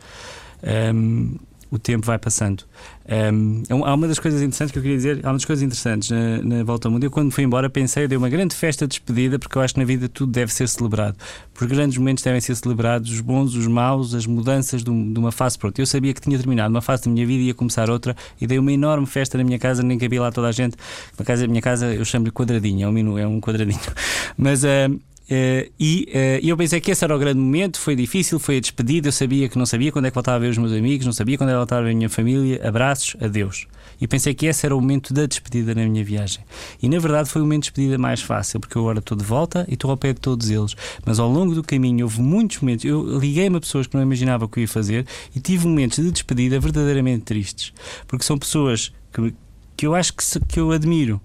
um, 0.95 1.37
o 1.71 1.79
tempo 1.79 2.07
vai 2.07 2.19
passando. 2.19 2.65
Um, 3.09 3.63
é 3.69 3.73
há 3.73 3.95
uma 3.95 4.09
das 4.09 4.19
coisas 4.19 4.41
interessantes 4.41 4.73
que 4.73 4.79
eu 4.79 4.83
queria 4.83 4.97
dizer, 4.97 5.21
há 5.23 5.29
uma 5.29 5.35
das 5.35 5.45
coisas 5.45 5.63
interessantes 5.63 6.11
na, 6.11 6.43
na, 6.43 6.65
volta 6.65 6.89
ao 6.89 6.93
mundo. 6.93 7.05
Eu, 7.05 7.11
quando 7.11 7.31
fui 7.33 7.45
embora, 7.45 7.69
pensei, 7.69 8.07
dei 8.07 8.17
uma 8.17 8.29
grande 8.29 8.55
festa 8.55 8.87
de 8.87 8.91
despedida, 8.91 9.39
porque 9.39 9.57
eu 9.57 9.63
acho 9.63 9.75
que 9.75 9.81
na 9.81 9.87
vida 9.87 10.09
tudo 10.09 10.33
deve 10.33 10.53
ser 10.53 10.69
celebrado. 10.69 11.17
Por 11.55 11.67
grandes 11.67 11.99
momentos 11.99 12.23
devem 12.23 12.41
ser 12.41 12.55
celebrados, 12.55 13.11
os 13.11 13.21
bons, 13.21 13.55
os 13.55 13.67
maus, 13.67 14.15
as 14.15 14.27
mudanças 14.27 14.83
de, 14.83 14.91
de 14.91 15.19
uma 15.19 15.33
fase 15.33 15.59
para 15.59 15.69
outra. 15.69 15.83
Eu 15.83 15.87
sabia 15.87 16.13
que 16.15 16.21
tinha 16.21 16.39
terminado 16.39 16.73
uma 16.73 16.83
fase 16.83 17.05
da 17.05 17.11
minha 17.11 17.27
vida 17.27 17.43
e 17.43 17.47
ia 17.47 17.55
começar 17.55 17.91
outra, 17.91 18.17
e 18.41 18.47
dei 18.47 18.59
uma 18.59 18.73
enorme 18.73 19.07
festa 19.07 19.39
na 19.39 19.45
minha 19.45 19.59
casa, 19.59 19.83
nem 19.83 19.99
cabia 19.99 20.23
lá 20.23 20.33
toda 20.33 20.49
a 20.49 20.53
gente. 20.53 20.77
Na 21.19 21.25
casa, 21.25 21.47
minha 21.47 21.63
casa 21.63 21.95
eu 21.95 22.05
chamo-lhe 22.05 22.31
quadradinho, 22.31 22.87
é 22.87 22.89
um, 22.89 22.93
minu, 22.93 23.19
é 23.19 23.27
um 23.27 23.41
quadradinho. 23.41 23.81
Mas. 24.37 24.65
Uh, 24.65 25.01
Uh, 25.31 25.71
e 25.79 26.09
uh, 26.09 26.45
eu 26.45 26.57
pensei 26.57 26.81
que 26.81 26.91
esse 26.91 27.05
era 27.05 27.15
o 27.15 27.19
grande 27.19 27.39
momento, 27.39 27.79
foi 27.79 27.95
difícil, 27.95 28.41
foi 28.41 28.57
a 28.57 28.61
despedida, 28.61 29.09
eu 29.09 29.13
sabia 29.13 29.49
que 29.49 29.57
não 29.57 29.65
sabia 29.65 29.93
quando 29.93 30.07
é 30.07 30.11
que 30.11 30.15
voltava 30.15 30.39
a 30.39 30.41
ver 30.41 30.49
os 30.49 30.59
meus 30.59 30.73
amigos, 30.73 31.07
não 31.07 31.13
sabia 31.13 31.39
quando 31.39 31.51
é 31.51 31.53
que 31.53 31.59
voltava 31.59 31.83
a 31.83 31.85
ver 31.85 31.93
a 31.93 31.95
minha 31.95 32.09
família, 32.09 32.61
abraços, 32.67 33.15
adeus. 33.21 33.69
E 34.01 34.09
pensei 34.09 34.35
que 34.35 34.47
esse 34.47 34.67
era 34.67 34.75
o 34.75 34.81
momento 34.81 35.15
da 35.15 35.27
despedida 35.27 35.73
na 35.73 35.87
minha 35.87 36.03
viagem. 36.03 36.43
E 36.83 36.89
na 36.89 36.99
verdade 36.99 37.29
foi 37.29 37.43
o 37.43 37.45
momento 37.45 37.65
de 37.65 37.71
despedida 37.71 37.97
mais 37.97 38.21
fácil, 38.21 38.59
porque 38.59 38.77
eu 38.77 38.83
agora 38.83 38.99
estou 38.99 39.17
de 39.17 39.23
volta 39.23 39.65
e 39.69 39.75
estou 39.75 39.93
ao 39.93 39.97
pé 39.97 40.13
de 40.13 40.21
todos 40.21 40.51
eles. 40.51 40.75
Mas 41.07 41.21
ao 41.21 41.31
longo 41.31 41.55
do 41.55 41.63
caminho 41.63 42.07
houve 42.07 42.21
muitos 42.21 42.59
momentos, 42.59 42.85
eu 42.85 43.19
liguei-me 43.21 43.57
a 43.57 43.61
pessoas 43.61 43.87
que 43.87 43.95
não 43.95 44.03
imaginava 44.03 44.49
que 44.49 44.59
eu 44.59 44.63
ia 44.63 44.69
fazer 44.69 45.07
e 45.33 45.39
tive 45.39 45.65
momentos 45.69 46.03
de 46.03 46.11
despedida 46.11 46.59
verdadeiramente 46.59 47.23
tristes, 47.23 47.73
porque 48.09 48.25
são 48.25 48.37
pessoas 48.37 48.93
que, 49.13 49.33
que 49.77 49.87
eu 49.87 49.95
acho 49.95 50.13
que, 50.13 50.25
que 50.49 50.59
eu 50.59 50.73
admiro 50.73 51.21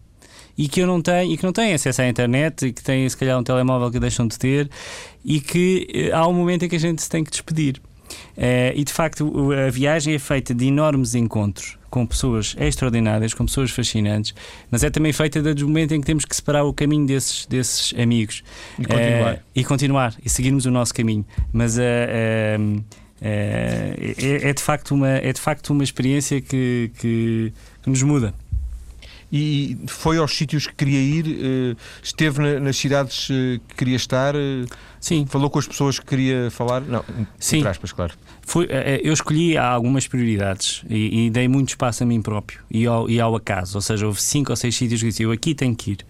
e 0.58 0.68
que 0.68 0.82
eu 0.82 0.88
não 0.88 1.02
tenho 1.02 1.32
e 1.32 1.38
que 1.38 1.44
não 1.44 1.52
têm 1.52 1.74
acesso 1.74 2.02
à 2.02 2.08
internet 2.08 2.68
e 2.68 2.74
que 2.74 2.84
têm 2.84 3.08
se 3.08 3.18
calhar 3.18 3.38
um 3.40 3.44
telemóvel 3.44 3.92
que 3.92 4.00
deixam 4.00 4.28
de 4.28 4.38
ter 4.38 4.70
e 5.24 5.40
que 5.40 5.88
eh, 5.94 6.12
há 6.12 6.28
um 6.28 6.34
momento 6.34 6.66
em 6.66 6.70
que 6.70 6.76
a 6.76 6.80
gente 6.80 7.02
se 7.02 7.10
tem 7.10 7.24
que 7.24 7.32
despedir. 7.32 7.82
Uh, 8.38 8.72
e 8.76 8.84
de 8.84 8.94
facto 8.94 9.52
a 9.52 9.70
viagem 9.72 10.14
é 10.14 10.20
feita 10.20 10.54
de 10.54 10.68
enormes 10.68 11.16
encontros 11.16 11.78
com 11.90 12.06
pessoas 12.06 12.56
extraordinárias, 12.60 13.34
com 13.34 13.46
pessoas 13.46 13.72
fascinantes, 13.72 14.36
mas 14.70 14.84
é 14.84 14.90
também 14.90 15.12
feita 15.12 15.42
do 15.42 15.68
momento 15.68 15.94
em 15.94 16.02
que 16.02 16.06
temos 16.06 16.24
que 16.24 16.36
separar 16.36 16.64
o 16.66 16.74
caminho 16.74 17.08
desses, 17.08 17.46
desses 17.46 17.98
amigos 18.00 18.44
e 18.78 18.86
continuar. 18.86 19.34
Uh, 19.34 19.40
e 19.56 19.64
continuar 19.64 20.16
e 20.24 20.30
seguirmos 20.30 20.66
o 20.66 20.72
nosso 20.72 20.94
caminho. 20.94 21.26
Mas 21.52 21.78
uh, 21.78 21.82
é, 23.22 24.16
é, 24.20 24.54
de 24.54 24.62
facto 24.62 24.94
uma, 24.94 25.10
é 25.10 25.32
de 25.32 25.40
facto 25.40 25.72
uma 25.72 25.84
experiência 25.84 26.42
que, 26.42 26.92
que, 27.00 27.54
que 27.82 27.90
nos 27.90 28.04
muda 28.04 28.34
e 29.38 29.78
foi 29.88 30.18
aos 30.18 30.34
sítios 30.34 30.66
que 30.66 30.74
queria 30.76 31.02
ir, 31.02 31.26
eh, 31.28 31.76
esteve 32.02 32.58
nas 32.58 32.78
cidades 32.78 33.28
eh, 33.30 33.60
que 33.68 33.76
queria 33.76 33.98
estar, 33.98 34.34
eh, 34.34 34.64
Sim. 34.98 35.26
falou 35.26 35.50
com 35.50 35.60
as 35.60 35.68
pessoas 35.68 36.00
que 36.00 36.06
queria 36.06 36.50
falar, 36.50 36.80
não, 36.80 37.04
Sim. 37.38 37.58
entre 37.58 37.68
aspas, 37.68 37.92
claro. 37.92 38.14
Foi, 38.42 38.66
eu 39.04 39.12
escolhi 39.12 39.58
algumas 39.58 40.08
prioridades 40.08 40.84
e, 40.90 41.26
e, 41.26 41.30
dei 41.30 41.50
muito 41.50 41.70
espaço 41.70 42.04
a 42.04 42.06
mim 42.06 42.22
próprio 42.22 42.62
e 42.72 42.86
ao, 42.86 43.10
e 43.10 43.20
ao 43.20 43.36
acaso, 43.36 43.78
ou 43.78 43.82
seja, 43.82 44.06
houve 44.06 44.22
cinco 44.22 44.54
ou 44.54 44.56
seis 44.56 44.74
sítios 44.74 45.02
que 45.02 45.10
disse, 45.10 45.24
eu 45.24 45.32
aqui 45.32 45.54
tenho 45.54 45.76
que 45.76 45.92
ir. 45.92 46.06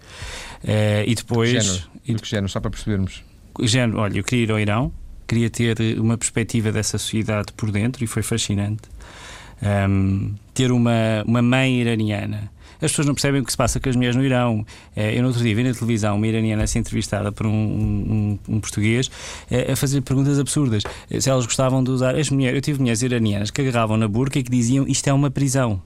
e 1.04 1.12
depois... 1.12 1.50
Género, 1.50 1.84
e, 2.06 2.14
que 2.14 2.28
género, 2.28 2.48
só 2.48 2.60
para 2.60 2.70
percebermos. 2.70 3.24
Género, 3.62 3.98
olha, 3.98 4.18
eu 4.18 4.22
queria 4.22 4.44
ir 4.44 4.52
ao 4.52 4.60
Irão, 4.60 4.92
queria 5.26 5.50
ter 5.50 5.98
uma 5.98 6.16
perspectiva 6.16 6.70
dessa 6.70 6.96
sociedade 6.96 7.52
por 7.54 7.72
dentro 7.72 8.04
e 8.04 8.06
foi 8.06 8.22
fascinante. 8.22 8.82
Um, 9.88 10.34
ter 10.54 10.70
uma, 10.70 11.24
uma 11.26 11.42
mãe 11.42 11.80
iraniana 11.80 12.54
as 12.80 12.90
pessoas 12.90 13.06
não 13.06 13.14
percebem 13.14 13.40
o 13.40 13.44
que 13.44 13.50
se 13.50 13.56
passa 13.56 13.80
com 13.80 13.88
as 13.88 13.96
mulheres 13.96 14.16
no 14.16 14.24
Irão. 14.24 14.64
Eh, 14.94 15.16
eu, 15.16 15.22
no 15.22 15.28
outro 15.28 15.42
dia, 15.42 15.54
vi 15.54 15.62
na 15.62 15.72
televisão 15.72 16.16
uma 16.16 16.26
iraniana 16.26 16.64
a 16.64 16.66
ser 16.66 16.78
entrevistada 16.78 17.32
por 17.32 17.46
um, 17.46 17.50
um, 17.50 18.38
um 18.48 18.60
português 18.60 19.10
eh, 19.50 19.72
a 19.72 19.76
fazer 19.76 20.00
perguntas 20.02 20.38
absurdas. 20.38 20.82
Eh, 21.10 21.20
se 21.20 21.30
elas 21.30 21.46
gostavam 21.46 21.82
de 21.82 21.90
usar. 21.90 22.16
As 22.16 22.30
mulheres, 22.30 22.56
eu 22.56 22.62
tive 22.62 22.80
mulheres 22.80 23.02
iranianas 23.02 23.50
que 23.50 23.60
agarravam 23.60 23.96
na 23.96 24.08
burca 24.08 24.38
e 24.38 24.42
que 24.42 24.50
diziam 24.50 24.86
isto 24.86 25.08
é 25.08 25.12
uma 25.12 25.30
prisão. 25.30 25.80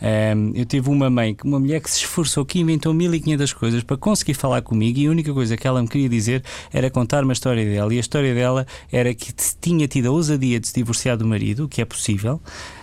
Um, 0.00 0.52
eu 0.54 0.66
tive 0.66 0.90
uma 0.90 1.08
mãe, 1.08 1.34
uma 1.42 1.58
mulher 1.58 1.80
que 1.80 1.90
se 1.90 1.98
esforçou, 1.98 2.44
que 2.44 2.60
inventou 2.60 2.92
1500 2.92 3.52
coisas 3.54 3.82
para 3.82 3.96
conseguir 3.96 4.34
falar 4.34 4.60
comigo 4.60 4.98
e 4.98 5.06
a 5.06 5.10
única 5.10 5.32
coisa 5.32 5.56
que 5.56 5.66
ela 5.66 5.80
me 5.80 5.88
queria 5.88 6.08
dizer 6.08 6.44
era 6.72 6.90
contar 6.90 7.24
uma 7.24 7.32
história 7.32 7.64
dela. 7.64 7.92
E 7.94 7.96
a 7.96 8.00
história 8.00 8.34
dela 8.34 8.66
era 8.92 9.14
que 9.14 9.32
tinha 9.60 9.88
tido 9.88 10.08
a 10.08 10.10
ousadia 10.10 10.60
de 10.60 10.68
se 10.68 10.74
divorciar 10.74 11.16
do 11.16 11.26
marido, 11.26 11.64
o 11.64 11.68
que 11.68 11.80
é 11.80 11.84
possível. 11.84 12.40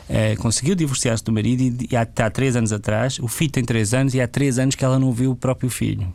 Uh, 0.10 0.40
conseguiu 0.42 0.76
divorciar-se 0.76 1.24
do 1.24 1.32
marido 1.32 1.62
e, 1.62 1.88
e 1.92 1.96
há, 1.96 2.02
há 2.02 2.30
três 2.30 2.56
anos 2.56 2.74
atrás, 2.74 3.20
o 3.20 3.28
filho 3.28 3.52
tem 3.52 3.64
três 3.64 3.94
anos 3.94 4.14
e 4.14 4.22
há 4.22 4.28
três 4.28 4.60
anos 4.60 4.76
que 4.76 4.84
ela 4.84 5.00
não 5.00 5.12
viu 5.12 5.32
o 5.32 5.36
próprio 5.36 5.70
filho. 5.70 6.14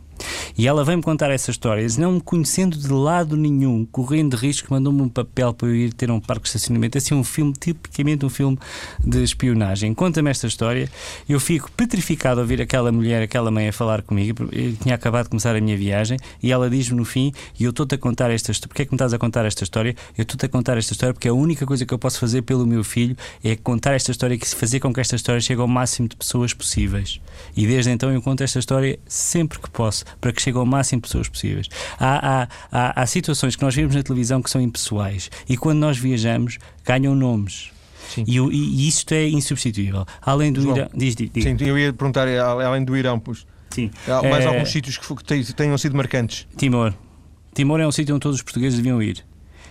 E 0.56 0.66
ela 0.66 0.84
vem-me 0.84 1.02
contar 1.02 1.30
essa 1.30 1.50
história, 1.50 1.86
não 1.98 2.12
me 2.12 2.20
conhecendo 2.20 2.76
de 2.76 2.88
lado 2.88 3.36
nenhum, 3.36 3.84
correndo 3.84 4.34
risco, 4.34 4.68
mandou-me 4.70 5.02
um 5.02 5.08
papel 5.08 5.52
para 5.54 5.68
eu 5.68 5.74
ir 5.74 5.92
ter 5.92 6.10
um 6.10 6.20
parque 6.20 6.42
de 6.42 6.48
estacionamento. 6.48 6.98
Assim, 6.98 7.14
um 7.14 7.24
filme, 7.24 7.52
tipicamente 7.52 8.24
um 8.24 8.28
filme 8.28 8.58
de 9.04 9.22
espionagem. 9.22 9.94
Conta-me 9.94 10.30
esta 10.30 10.46
história, 10.46 10.88
eu 11.28 11.38
fico 11.38 11.70
petrificado 11.72 12.40
a 12.40 12.42
ouvir 12.42 12.60
aquela 12.60 12.90
mulher, 12.90 13.22
aquela 13.22 13.50
mãe 13.50 13.68
a 13.68 13.72
falar 13.72 14.02
comigo. 14.02 14.48
Eu 14.52 14.74
tinha 14.76 14.94
acabado 14.94 15.24
de 15.24 15.30
começar 15.30 15.54
a 15.54 15.60
minha 15.60 15.76
viagem 15.76 16.18
e 16.42 16.52
ela 16.52 16.68
diz-me 16.68 16.96
no 16.96 17.04
fim: 17.04 17.32
E 17.58 17.64
eu 17.64 17.70
estou-te 17.70 17.94
a 17.94 17.98
contar 17.98 18.30
esta 18.30 18.52
história. 18.52 18.68
Porquê 18.68 18.82
é 18.82 18.84
que 18.84 18.92
me 18.92 18.96
estás 18.96 19.12
a 19.12 19.18
contar 19.18 19.44
esta 19.44 19.64
história? 19.64 19.94
Eu 20.16 20.22
estou-te 20.22 20.46
a 20.46 20.48
contar 20.48 20.76
esta 20.76 20.92
história 20.92 21.14
porque 21.14 21.28
a 21.28 21.34
única 21.34 21.64
coisa 21.64 21.86
que 21.86 21.94
eu 21.94 21.98
posso 21.98 22.18
fazer 22.18 22.42
pelo 22.42 22.66
meu 22.66 22.84
filho 22.84 23.16
é 23.42 23.56
contar 23.56 23.94
esta 23.94 24.10
história 24.10 24.34
e 24.34 24.46
fazer 24.46 24.80
com 24.80 24.92
que 24.92 25.00
esta 25.00 25.16
história 25.16 25.40
chegue 25.40 25.60
ao 25.60 25.68
máximo 25.68 26.08
de 26.08 26.16
pessoas 26.16 26.52
possíveis. 26.52 27.20
E 27.56 27.66
desde 27.66 27.90
então 27.90 28.12
eu 28.12 28.20
conto 28.20 28.42
esta 28.42 28.58
história 28.58 28.98
sempre 29.06 29.58
que 29.58 29.70
posso, 29.70 30.04
para 30.20 30.32
que 30.32 30.40
chegue 30.40 30.58
ao 30.58 30.66
máximo 30.66 31.00
de 31.00 31.08
pessoas 31.08 31.28
possíveis. 31.28 31.68
Há, 31.98 32.42
há, 32.42 32.48
há, 32.70 33.02
há 33.02 33.06
situações 33.06 33.56
que 33.56 33.62
nós 33.62 33.74
vemos 33.74 33.94
na 33.94 34.02
televisão 34.02 34.42
que 34.42 34.50
são 34.50 34.60
impessoais 34.60 35.30
e 35.48 35.56
quando 35.56 35.78
nós 35.78 35.98
viajamos 35.98 36.58
ganham 36.84 37.14
nomes. 37.14 37.70
E, 38.16 38.38
e, 38.38 38.88
isto 38.88 39.12
é 39.12 39.28
insubstituível. 39.28 40.06
Além 40.22 40.52
do 40.52 40.62
Irão. 40.62 40.88
Diz, 40.94 41.14
diz, 41.14 41.30
diz. 41.30 41.44
Sim, 41.44 41.56
eu 41.60 41.78
ia 41.78 41.92
perguntar, 41.92 42.26
além 42.26 42.84
do 42.84 42.96
Irão, 42.96 43.18
pois, 43.18 43.46
Sim. 43.70 43.90
há 44.06 44.22
mais 44.22 44.44
é... 44.44 44.46
alguns 44.48 44.70
sítios 44.70 44.96
que 44.96 45.54
tenham 45.54 45.76
sido 45.76 45.96
marcantes? 45.96 46.46
Timor. 46.56 46.94
Timor 47.54 47.80
é 47.80 47.86
um 47.86 47.92
sítio 47.92 48.14
onde 48.14 48.22
todos 48.22 48.36
os 48.36 48.42
portugueses 48.42 48.78
deviam 48.78 49.02
ir. 49.02 49.24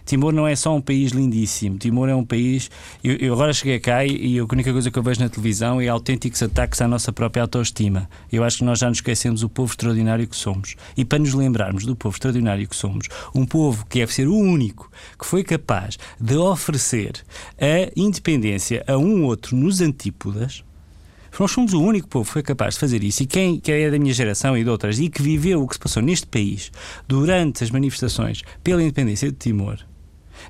Timor 0.07 0.31
não 0.31 0.47
é 0.47 0.55
só 0.55 0.73
um 0.73 0.79
país 0.79 1.11
lindíssimo. 1.11 1.77
Timor 1.77 2.07
é 2.07 2.15
um 2.15 2.23
país. 2.23 2.71
Eu, 3.03 3.17
eu 3.17 3.33
agora 3.33 3.51
cheguei 3.51 3.77
cá 3.77 4.05
e, 4.05 4.35
e, 4.35 4.39
a 4.39 4.43
única 4.43 4.71
coisa 4.71 4.89
que 4.89 4.97
eu 4.97 5.03
vejo 5.03 5.19
na 5.19 5.27
televisão 5.27 5.81
é 5.81 5.89
autênticos 5.89 6.41
ataques 6.41 6.81
à 6.81 6.87
nossa 6.87 7.11
própria 7.11 7.41
autoestima. 7.41 8.09
Eu 8.31 8.45
acho 8.45 8.59
que 8.59 8.63
nós 8.63 8.79
já 8.79 8.87
nos 8.87 8.99
esquecemos 8.99 9.43
o 9.43 9.49
povo 9.49 9.69
extraordinário 9.69 10.25
que 10.25 10.35
somos. 10.37 10.75
E 10.95 11.03
para 11.03 11.19
nos 11.19 11.33
lembrarmos 11.33 11.83
do 11.83 11.93
povo 11.93 12.15
extraordinário 12.15 12.65
que 12.65 12.75
somos, 12.75 13.09
um 13.35 13.45
povo 13.45 13.85
que 13.85 13.99
deve 13.99 14.13
ser 14.13 14.29
o 14.29 14.35
único 14.35 14.89
que 15.19 15.25
foi 15.25 15.43
capaz 15.43 15.99
de 16.17 16.37
oferecer 16.37 17.25
a 17.59 17.91
independência 17.93 18.85
a 18.87 18.97
um 18.97 19.25
outro 19.25 19.57
nos 19.57 19.81
antípodas. 19.81 20.63
Nós 21.37 21.51
somos 21.51 21.73
o 21.73 21.81
único 21.81 22.07
povo 22.07 22.25
que 22.25 22.31
foi 22.31 22.43
capaz 22.43 22.75
de 22.75 22.79
fazer 22.79 23.03
isso. 23.03 23.23
E 23.23 23.25
quem, 23.25 23.59
quem 23.59 23.75
é 23.75 23.91
da 23.91 23.99
minha 23.99 24.13
geração 24.13 24.57
e 24.57 24.63
de 24.63 24.69
outras 24.69 24.99
e 24.99 25.09
que 25.09 25.21
viveu 25.21 25.61
o 25.61 25.67
que 25.67 25.75
se 25.75 25.79
passou 25.79 26.01
neste 26.01 26.27
país 26.27 26.71
durante 27.09 27.61
as 27.61 27.69
manifestações 27.69 28.41
pela 28.63 28.81
independência 28.81 29.29
de 29.29 29.37
Timor, 29.37 29.77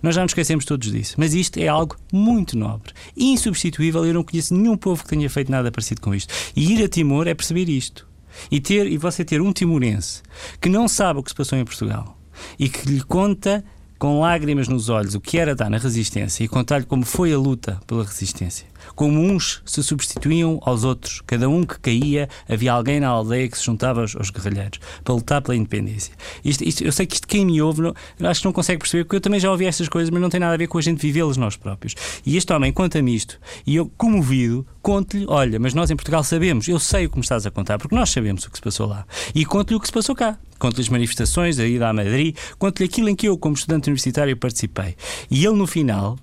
nós 0.01 0.15
já 0.15 0.21
nos 0.21 0.31
esquecemos 0.31 0.65
todos 0.65 0.91
disso. 0.91 1.15
Mas 1.17 1.33
isto 1.33 1.57
é 1.57 1.67
algo 1.67 1.95
muito 2.11 2.57
nobre, 2.57 2.93
insubstituível. 3.15 4.05
Eu 4.05 4.13
não 4.13 4.23
conheço 4.23 4.53
nenhum 4.55 4.77
povo 4.77 5.03
que 5.03 5.09
tenha 5.09 5.29
feito 5.29 5.51
nada 5.51 5.71
parecido 5.71 6.01
com 6.01 6.13
isto. 6.13 6.33
E 6.55 6.73
ir 6.73 6.83
a 6.83 6.87
Timor 6.87 7.27
é 7.27 7.33
perceber 7.33 7.69
isto. 7.69 8.07
E, 8.51 8.59
ter, 8.59 8.85
e 8.87 8.97
você 8.97 9.25
ter 9.25 9.41
um 9.41 9.51
timorense 9.51 10.21
que 10.61 10.69
não 10.69 10.87
sabe 10.87 11.19
o 11.19 11.23
que 11.23 11.31
se 11.31 11.35
passou 11.35 11.57
em 11.57 11.65
Portugal 11.65 12.17
e 12.59 12.69
que 12.69 12.87
lhe 12.87 13.01
conta 13.01 13.63
com 13.97 14.19
lágrimas 14.19 14.67
nos 14.67 14.89
olhos 14.89 15.15
o 15.15 15.19
que 15.19 15.39
era 15.39 15.55
dar 15.55 15.71
na 15.71 15.77
resistência 15.77 16.43
e 16.43 16.47
contar-lhe 16.47 16.85
como 16.85 17.03
foi 17.03 17.33
a 17.33 17.37
luta 17.37 17.79
pela 17.87 18.03
resistência 18.03 18.67
como 18.97 19.21
uns 19.21 19.61
se 19.63 19.83
substituíam 19.83 20.59
aos 20.63 20.83
outros. 20.83 21.21
Cada 21.27 21.47
um 21.47 21.63
que 21.63 21.79
caía, 21.79 22.27
havia 22.49 22.73
alguém 22.73 22.99
na 22.99 23.07
aldeia 23.07 23.47
que 23.47 23.55
se 23.55 23.63
juntava 23.63 24.01
aos, 24.01 24.15
aos 24.15 24.31
guerrilheiros 24.31 24.79
para 25.03 25.13
lutar 25.13 25.39
pela 25.39 25.55
independência. 25.55 26.15
Isto, 26.43 26.63
isto, 26.63 26.83
eu 26.83 26.91
sei 26.91 27.05
que 27.05 27.13
isto 27.13 27.27
quem 27.27 27.45
me 27.45 27.61
ouve, 27.61 27.79
não, 27.83 27.93
acho 28.27 28.41
que 28.41 28.45
não 28.47 28.51
consegue 28.51 28.79
perceber, 28.79 29.03
porque 29.03 29.17
eu 29.17 29.21
também 29.21 29.39
já 29.39 29.51
ouvi 29.51 29.67
estas 29.67 29.87
coisas, 29.87 30.09
mas 30.09 30.19
não 30.19 30.31
tem 30.31 30.39
nada 30.39 30.55
a 30.55 30.57
ver 30.57 30.65
com 30.65 30.79
a 30.79 30.81
gente 30.81 30.99
vivê-las 30.99 31.37
nós 31.37 31.55
próprios. 31.55 31.93
E 32.25 32.35
este 32.35 32.51
homem 32.51 32.73
conta-me 32.73 33.15
isto, 33.15 33.39
e 33.67 33.75
eu, 33.75 33.85
comovido, 33.95 34.65
conto-lhe: 34.81 35.25
olha, 35.27 35.59
mas 35.59 35.75
nós 35.75 35.91
em 35.91 35.95
Portugal 35.95 36.23
sabemos, 36.23 36.67
eu 36.67 36.79
sei 36.79 37.05
o 37.05 37.09
que 37.11 37.17
me 37.17 37.21
estás 37.21 37.45
a 37.45 37.51
contar, 37.51 37.77
porque 37.77 37.95
nós 37.95 38.09
sabemos 38.09 38.45
o 38.45 38.49
que 38.49 38.57
se 38.57 38.63
passou 38.63 38.87
lá. 38.87 39.05
E 39.35 39.45
conto-lhe 39.45 39.75
o 39.75 39.79
que 39.79 39.85
se 39.85 39.93
passou 39.93 40.15
cá. 40.15 40.39
Conto-lhe 40.57 40.81
as 40.81 40.89
manifestações, 40.89 41.59
a 41.59 41.67
ida 41.67 41.87
a 41.87 41.93
Madrid, 41.93 42.35
conto-lhe 42.57 42.85
aquilo 42.85 43.09
em 43.09 43.15
que 43.15 43.27
eu, 43.27 43.37
como 43.37 43.53
estudante 43.53 43.89
universitário, 43.89 44.35
participei. 44.35 44.95
E 45.29 45.45
ele, 45.45 45.55
no 45.55 45.67
final, 45.67 46.17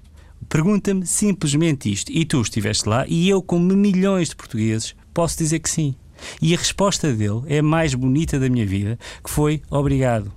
Pergunta-me 0.48 1.06
simplesmente 1.06 1.92
isto. 1.92 2.10
E 2.12 2.24
tu 2.24 2.40
estiveste 2.40 2.88
lá 2.88 3.04
e 3.08 3.28
eu, 3.28 3.42
como 3.42 3.74
milhões 3.74 4.28
de 4.28 4.36
portugueses, 4.36 4.94
posso 5.12 5.38
dizer 5.38 5.58
que 5.58 5.70
sim. 5.70 5.94
E 6.40 6.54
a 6.54 6.58
resposta 6.58 7.12
dele 7.12 7.42
é 7.46 7.58
a 7.58 7.62
mais 7.62 7.94
bonita 7.94 8.38
da 8.38 8.48
minha 8.48 8.66
vida, 8.66 8.98
que 9.22 9.30
foi 9.30 9.62
obrigado. 9.70 10.32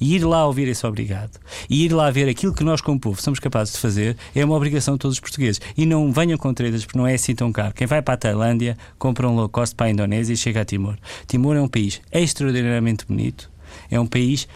E 0.00 0.16
ir 0.16 0.24
lá 0.24 0.46
ouvir 0.46 0.68
esse 0.68 0.86
obrigado 0.86 1.38
e 1.68 1.84
ir 1.84 1.92
lá 1.92 2.10
ver 2.10 2.28
aquilo 2.28 2.54
que 2.54 2.64
nós, 2.64 2.80
como 2.80 2.98
povo, 2.98 3.20
somos 3.20 3.38
capazes 3.38 3.74
de 3.74 3.80
fazer 3.80 4.16
é 4.34 4.44
uma 4.44 4.56
obrigação 4.56 4.94
de 4.94 5.00
todos 5.00 5.16
os 5.16 5.20
portugueses. 5.20 5.60
E 5.76 5.84
não 5.84 6.12
venham 6.12 6.38
com 6.38 6.52
tretas, 6.52 6.84
porque 6.84 6.98
não 6.98 7.06
é 7.06 7.14
assim 7.14 7.34
tão 7.34 7.52
caro. 7.52 7.74
Quem 7.74 7.86
vai 7.86 8.00
para 8.02 8.14
a 8.14 8.16
Tailândia 8.16 8.76
compra 8.98 9.28
um 9.28 9.34
low 9.34 9.48
cost 9.48 9.74
para 9.74 9.86
a 9.86 9.90
Indonésia 9.90 10.32
e 10.32 10.36
chega 10.36 10.62
a 10.62 10.64
Timor. 10.64 10.96
Timor 11.26 11.56
é 11.56 11.60
um 11.60 11.68
país 11.68 12.00
extraordinariamente 12.12 13.04
bonito, 13.06 13.50
é 13.90 14.00
um 14.00 14.06
país 14.06 14.48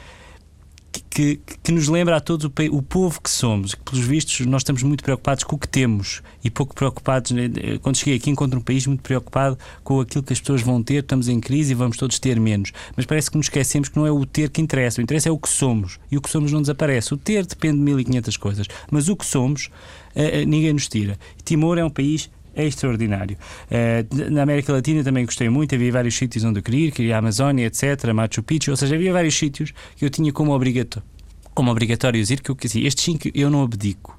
que, 1.10 1.40
que, 1.62 1.72
nos 1.72 1.88
lembra 1.88 2.16
a 2.16 2.20
todos 2.20 2.46
o, 2.46 2.76
o, 2.76 2.82
povo 2.82 3.20
que 3.20 3.30
somos. 3.30 3.74
Que, 3.74 3.82
pelos 3.82 4.04
vistos, 4.04 4.46
nós 4.46 4.62
estamos 4.62 4.82
muito 4.82 5.04
preocupados 5.04 5.44
com 5.44 5.56
o 5.56 5.58
que 5.58 5.68
temos 5.68 6.22
e 6.42 6.50
pouco 6.50 6.74
preocupados. 6.74 7.30
Né? 7.32 7.48
Quando 7.82 7.96
cheguei 7.96 8.16
aqui, 8.16 8.30
encontro 8.30 8.58
um 8.58 8.62
país 8.62 8.86
muito 8.86 9.02
preocupado 9.02 9.58
com 9.84 10.00
aquilo 10.00 10.22
que 10.22 10.32
as 10.32 10.40
pessoas 10.40 10.62
vão 10.62 10.82
ter. 10.82 11.02
Estamos 11.02 11.28
em 11.28 11.40
crise 11.40 11.72
e 11.72 11.74
vamos 11.74 11.96
todos 11.96 12.18
ter 12.18 12.38
menos. 12.40 12.72
Mas 12.96 13.06
parece 13.06 13.30
que 13.30 13.36
nos 13.36 13.46
esquecemos 13.46 13.88
que 13.88 13.96
não 13.96 14.06
é 14.06 14.10
o 14.10 14.24
ter 14.24 14.50
que 14.50 14.60
interessa. 14.60 15.00
O 15.00 15.04
interesse 15.04 15.28
é 15.28 15.30
o 15.32 15.38
que 15.38 15.48
somos. 15.48 15.98
E 16.10 16.16
o 16.16 16.20
que 16.20 16.30
somos 16.30 16.52
não 16.52 16.60
desaparece. 16.60 17.12
O 17.14 17.16
ter 17.16 17.44
depende 17.46 17.78
de 17.78 17.84
1500 17.84 18.36
coisas. 18.36 18.66
Mas 18.90 19.08
o 19.08 19.16
que 19.16 19.26
somos, 19.26 19.66
uh, 20.14 20.42
uh, 20.42 20.46
ninguém 20.46 20.72
nos 20.72 20.88
tira. 20.88 21.18
Timor 21.44 21.78
é 21.78 21.84
um 21.84 21.90
país 21.90 22.30
é 22.54 22.66
extraordinário. 22.66 23.36
Uh, 23.70 24.30
na 24.30 24.42
América 24.42 24.72
Latina 24.72 25.02
também 25.02 25.24
gostei 25.24 25.48
muito, 25.48 25.74
havia 25.74 25.92
vários 25.92 26.16
sítios 26.16 26.44
onde 26.44 26.58
eu 26.58 26.62
queria 26.62 26.88
ir, 26.88 26.92
queria 26.92 27.16
a 27.16 27.18
Amazónia, 27.18 27.66
etc., 27.66 28.12
Machu 28.12 28.42
Picchu, 28.42 28.70
ou 28.70 28.76
seja, 28.76 28.94
havia 28.94 29.12
vários 29.12 29.36
sítios 29.36 29.72
que 29.96 30.04
eu 30.04 30.10
tinha 30.10 30.32
como 30.32 30.52
obrigatório, 30.52 31.06
como 31.54 31.70
obrigatório 31.70 32.20
ir, 32.20 32.40
que 32.40 32.50
eu 32.50 32.56
queria. 32.56 32.86
Estes 32.86 33.04
cinco 33.04 33.28
eu 33.34 33.50
não 33.50 33.62
abdico. 33.62 34.18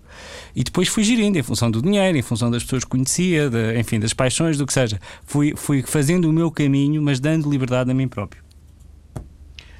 E 0.55 0.63
depois 0.63 0.87
fui 0.87 1.03
gerindo 1.03 1.37
em 1.37 1.43
função 1.43 1.71
do 1.71 1.81
dinheiro, 1.81 2.17
em 2.17 2.21
função 2.21 2.51
das 2.51 2.63
pessoas 2.63 2.83
que 2.83 2.89
conhecia, 2.89 3.49
de, 3.49 3.79
enfim, 3.79 3.99
das 3.99 4.13
paixões, 4.13 4.57
do 4.57 4.65
que 4.65 4.73
seja. 4.73 4.99
Fui, 5.25 5.53
fui 5.55 5.81
fazendo 5.81 6.29
o 6.29 6.33
meu 6.33 6.51
caminho, 6.51 7.01
mas 7.01 7.19
dando 7.19 7.49
liberdade 7.49 7.89
a 7.89 7.93
mim 7.93 8.07
próprio. 8.07 8.43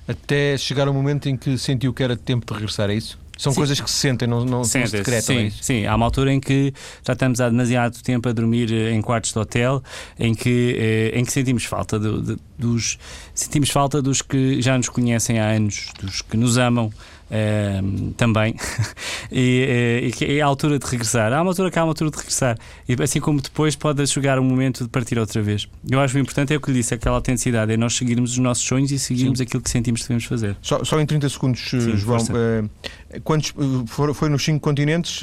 Até 0.08 0.58
chegar 0.58 0.90
o 0.90 0.94
momento 0.94 1.30
em 1.30 1.38
que 1.38 1.58
sentiu 1.58 1.94
que 1.94 2.02
era 2.04 2.18
tempo 2.18 2.46
de 2.46 2.54
regressar, 2.54 2.90
é 2.90 2.96
isso? 2.96 3.21
São 3.42 3.52
sim. 3.52 3.58
coisas 3.58 3.82
que 3.82 3.90
se 3.90 3.98
sentem, 3.98 4.28
não, 4.28 4.46
não, 4.46 4.64
se 4.64 4.78
decretam. 4.84 5.36
Sim, 5.36 5.52
sim, 5.60 5.86
há 5.88 5.96
uma 5.96 6.06
altura 6.06 6.32
em 6.32 6.40
que 6.40 6.72
já 7.04 7.14
estamos 7.14 7.42
há 7.42 7.50
demasiado 7.50 8.00
tempo 8.04 8.30
a 8.30 8.32
dormir 8.32 8.72
em 8.72 9.02
quartos 9.02 9.34
de 9.34 9.40
hotel, 9.40 9.82
em 10.20 10.36
que, 10.36 10.76
eh, 10.78 11.20
em 11.20 11.26
que 11.26 11.34
sentimos 11.34 11.66
falta 11.66 12.00
de, 12.00 12.38
dos 12.56 13.00
sentimos 13.34 13.72
falta 13.72 14.00
dos 14.00 14.22
que 14.22 14.62
já 14.62 14.78
nos 14.78 14.90
conhecem 14.90 15.40
há 15.40 15.48
anos, 15.48 15.88
dos 16.00 16.22
que 16.22 16.38
nos 16.38 16.60
amam 16.60 16.94
uh, 17.32 18.12
também. 18.14 18.56
e, 19.32 20.12
uh, 20.20 20.24
e, 20.24 20.38
é 20.38 20.42
a 20.42 20.46
altura 20.46 20.78
de 20.78 20.86
regressar. 20.86 21.32
Há 21.34 21.42
uma 21.42 21.52
altura 21.52 21.72
que 21.72 21.80
há 21.80 21.84
uma 21.84 21.92
altura 21.92 22.12
de 22.12 22.18
regressar. 22.18 22.58
E 22.88 22.96
assim 23.02 23.20
como 23.20 23.42
depois 23.42 23.76
pode 23.76 24.06
chegar 24.08 24.38
o 24.38 24.44
momento 24.44 24.84
de 24.84 24.90
partir 24.90 25.18
outra 25.18 25.42
vez. 25.42 25.68
Eu 25.90 26.00
acho 26.00 26.14
que 26.14 26.20
o 26.20 26.22
importante 26.22 26.54
é 26.54 26.58
o 26.58 26.62
que 26.62 26.72
lhe 26.72 26.78
disse, 26.78 26.94
aquela 26.94 27.16
autenticidade, 27.16 27.72
é 27.72 27.78
nós 27.78 27.96
seguirmos 27.96 28.32
os 28.32 28.38
nossos 28.38 28.64
sonhos 28.64 28.92
e 28.92 29.00
seguirmos 29.00 29.40
Sim. 29.40 29.44
aquilo 29.44 29.64
que 29.64 29.70
sentimos 29.70 30.02
que 30.02 30.08
devemos 30.08 30.26
fazer. 30.26 30.58
Só, 30.62 30.84
só 30.84 31.00
em 31.00 31.06
30 31.06 31.30
segundos, 31.30 31.70
Sim, 31.70 31.98
João, 31.98 32.20
uh, 32.20 33.22
quantos, 33.24 33.54
foi, 33.88 34.14
foi 34.14 34.30
nos 34.30 34.44
cinco 34.44 34.60
continentes, 34.60 35.22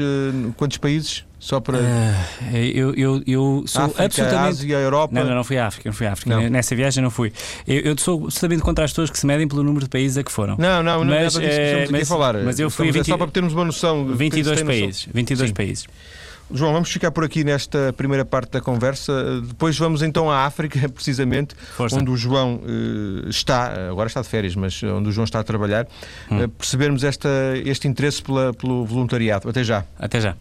quantos 0.57 0.79
países? 0.79 1.25
Só 1.39 1.61
para. 1.61 1.79
Uh, 1.79 2.57
eu, 2.57 2.95
eu, 2.95 3.23
eu 3.27 3.65
sou 3.67 3.85
África, 3.85 4.05
absolutamente. 4.05 4.49
Ásia, 4.49 4.77
Europa. 4.77 5.15
Não, 5.15 5.25
não, 5.25 5.37
não 5.37 5.45
fui 5.45 5.57
à 5.57 5.69
África, 5.69 5.89
não 5.89 5.95
fui 5.95 6.07
à 6.07 6.13
África. 6.13 6.31
Não. 6.31 6.49
Nessa 6.51 6.75
viagem 6.75 7.03
não 7.03 7.11
fui. 7.11 7.33
Eu, 7.67 7.81
eu 7.81 7.99
sou 7.99 8.31
sabendo 8.31 8.63
contra 8.63 8.85
as 8.85 8.91
pessoas 8.91 9.09
que 9.09 9.19
se 9.19 9.25
medem 9.25 9.47
pelo 9.47 9.63
número 9.63 9.85
de 9.85 9.91
países 9.91 10.19
a 10.19 10.25
que 10.25 10.33
foram. 10.33 10.57
Não, 10.59 10.83
não, 10.83 11.05
não 11.05 11.15
mas, 11.15 11.15
é 11.15 11.17
nada 11.17 11.29
disso 11.29 11.41
que 11.41 11.47
estamos 11.47 11.91
mas, 11.91 12.03
a 12.03 12.07
falar. 12.07 12.35
Mas 12.43 12.59
eu 12.59 12.69
fui. 12.71 12.91
20, 12.91 13.01
é 13.01 13.05
só 13.05 13.17
para 13.17 13.31
termos 13.31 13.53
uma 13.53 13.65
noção. 13.65 14.07
22 14.07 14.63
países. 14.63 15.09
22 15.13 15.51
Sim. 15.51 15.55
países. 15.55 15.87
João, 16.51 16.73
vamos 16.73 16.91
ficar 16.91 17.11
por 17.11 17.25
aqui 17.25 17.45
nesta 17.45 17.93
primeira 17.93 18.25
parte 18.25 18.53
da 18.53 18.61
conversa. 18.61 19.41
Depois 19.43 19.79
vamos 19.79 20.03
então 20.03 20.31
à 20.31 20.47
África, 20.47 20.89
precisamente, 20.89 21.55
Força. 21.77 21.97
onde 21.97 22.11
o 22.11 22.17
João 22.17 22.61
está, 23.29 23.91
agora 23.91 24.09
está 24.09 24.23
de 24.23 24.29
férias, 24.29 24.57
mas 24.57 24.83
onde 24.83 25.11
o 25.11 25.13
João 25.13 25.25
está 25.25 25.41
a 25.41 25.45
trabalhar, 25.45 25.87
hum. 26.31 26.49
percebermos 26.49 27.05
esta, 27.05 27.29
este 27.65 27.87
interesse 27.87 28.23
pela, 28.23 28.53
pelo 28.55 28.85
voluntariado. 28.87 29.49
Até 29.49 29.63
já. 29.63 29.85
Até 29.99 30.21
já. 30.21 30.35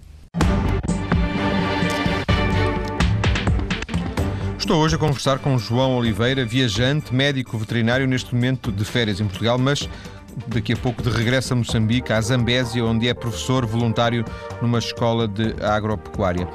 Estou 4.67 4.81
hoje 4.81 4.95
a 4.95 4.99
conversar 4.99 5.39
com 5.39 5.57
João 5.57 5.95
Oliveira, 5.95 6.43
viajante, 6.43 7.15
médico 7.15 7.57
veterinário, 7.57 8.05
neste 8.05 8.35
momento 8.35 8.69
de 8.69 8.83
férias 8.83 9.21
em 9.21 9.25
Portugal, 9.25 9.57
mas 9.57 9.87
daqui 10.45 10.73
a 10.73 10.75
pouco 10.75 11.01
de 11.01 11.09
regresso 11.09 11.53
a 11.53 11.55
Moçambique, 11.55 12.11
à 12.11 12.19
Zambésia, 12.19 12.83
onde 12.83 13.07
é 13.07 13.13
professor 13.13 13.65
voluntário 13.65 14.25
numa 14.61 14.79
escola 14.79 15.25
de 15.25 15.55
agropecuária. 15.63 16.45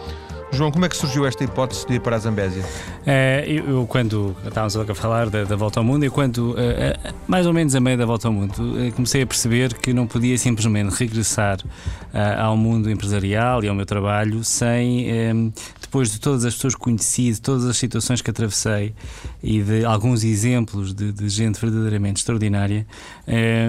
João, 0.54 0.70
como 0.70 0.84
é 0.84 0.88
que 0.88 0.96
surgiu 0.96 1.26
esta 1.26 1.42
hipótese 1.42 1.86
de 1.86 1.94
ir 1.94 2.00
para 2.00 2.16
a 2.16 2.18
Zambésia? 2.18 2.62
É, 3.06 3.42
eu, 3.48 3.86
quando 3.86 4.36
estávamos 4.46 4.76
a 4.76 4.94
falar 4.94 5.30
da, 5.30 5.44
da, 5.44 5.56
volta 5.56 5.80
ao 5.80 5.84
mundo, 5.84 6.04
e 6.04 6.10
quando, 6.10 6.54
é, 6.58 6.94
mais 7.26 7.46
ou 7.46 7.54
menos 7.54 7.74
a 7.74 7.80
meio 7.80 7.96
da 7.96 8.04
volta 8.04 8.28
ao 8.28 8.34
mundo, 8.34 8.54
comecei 8.94 9.22
a 9.22 9.26
perceber 9.26 9.72
que 9.72 9.94
não 9.94 10.06
podia 10.06 10.36
simplesmente 10.36 10.94
regressar 10.94 11.58
ao 12.38 12.54
mundo 12.54 12.90
empresarial 12.90 13.64
e 13.64 13.68
ao 13.68 13.74
meu 13.74 13.86
trabalho 13.86 14.44
sem, 14.44 15.06
depois 15.80 16.12
de 16.12 16.20
todas 16.20 16.44
as 16.44 16.54
pessoas 16.54 16.74
que 16.74 16.80
conheci, 16.80 17.32
de 17.32 17.40
todas 17.40 17.64
as 17.64 17.78
situações 17.78 18.20
que 18.20 18.30
atravessei 18.30 18.94
e 19.42 19.62
de 19.62 19.86
alguns 19.86 20.22
exemplos 20.22 20.92
de, 20.92 21.12
de 21.12 21.28
gente 21.30 21.58
verdadeiramente 21.58 22.20
extraordinária, 22.20 22.86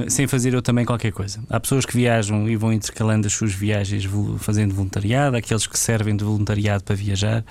sem 0.09 0.27
fazer 0.27 0.53
eu 0.53 0.61
também 0.61 0.83
qualquer 0.83 1.13
coisa. 1.13 1.39
Há 1.49 1.61
pessoas 1.61 1.85
que 1.85 1.95
viajam 1.95 2.49
e 2.49 2.57
vão 2.57 2.73
intercalando 2.73 3.25
as 3.25 3.31
suas 3.33 3.53
viagens 3.53 4.03
fazendo 4.39 4.75
voluntariado, 4.75 5.37
aqueles 5.37 5.65
que 5.65 5.79
servem 5.79 6.17
de 6.17 6.25
voluntariado 6.25 6.72
para 6.81 6.95
viajar. 6.95 7.43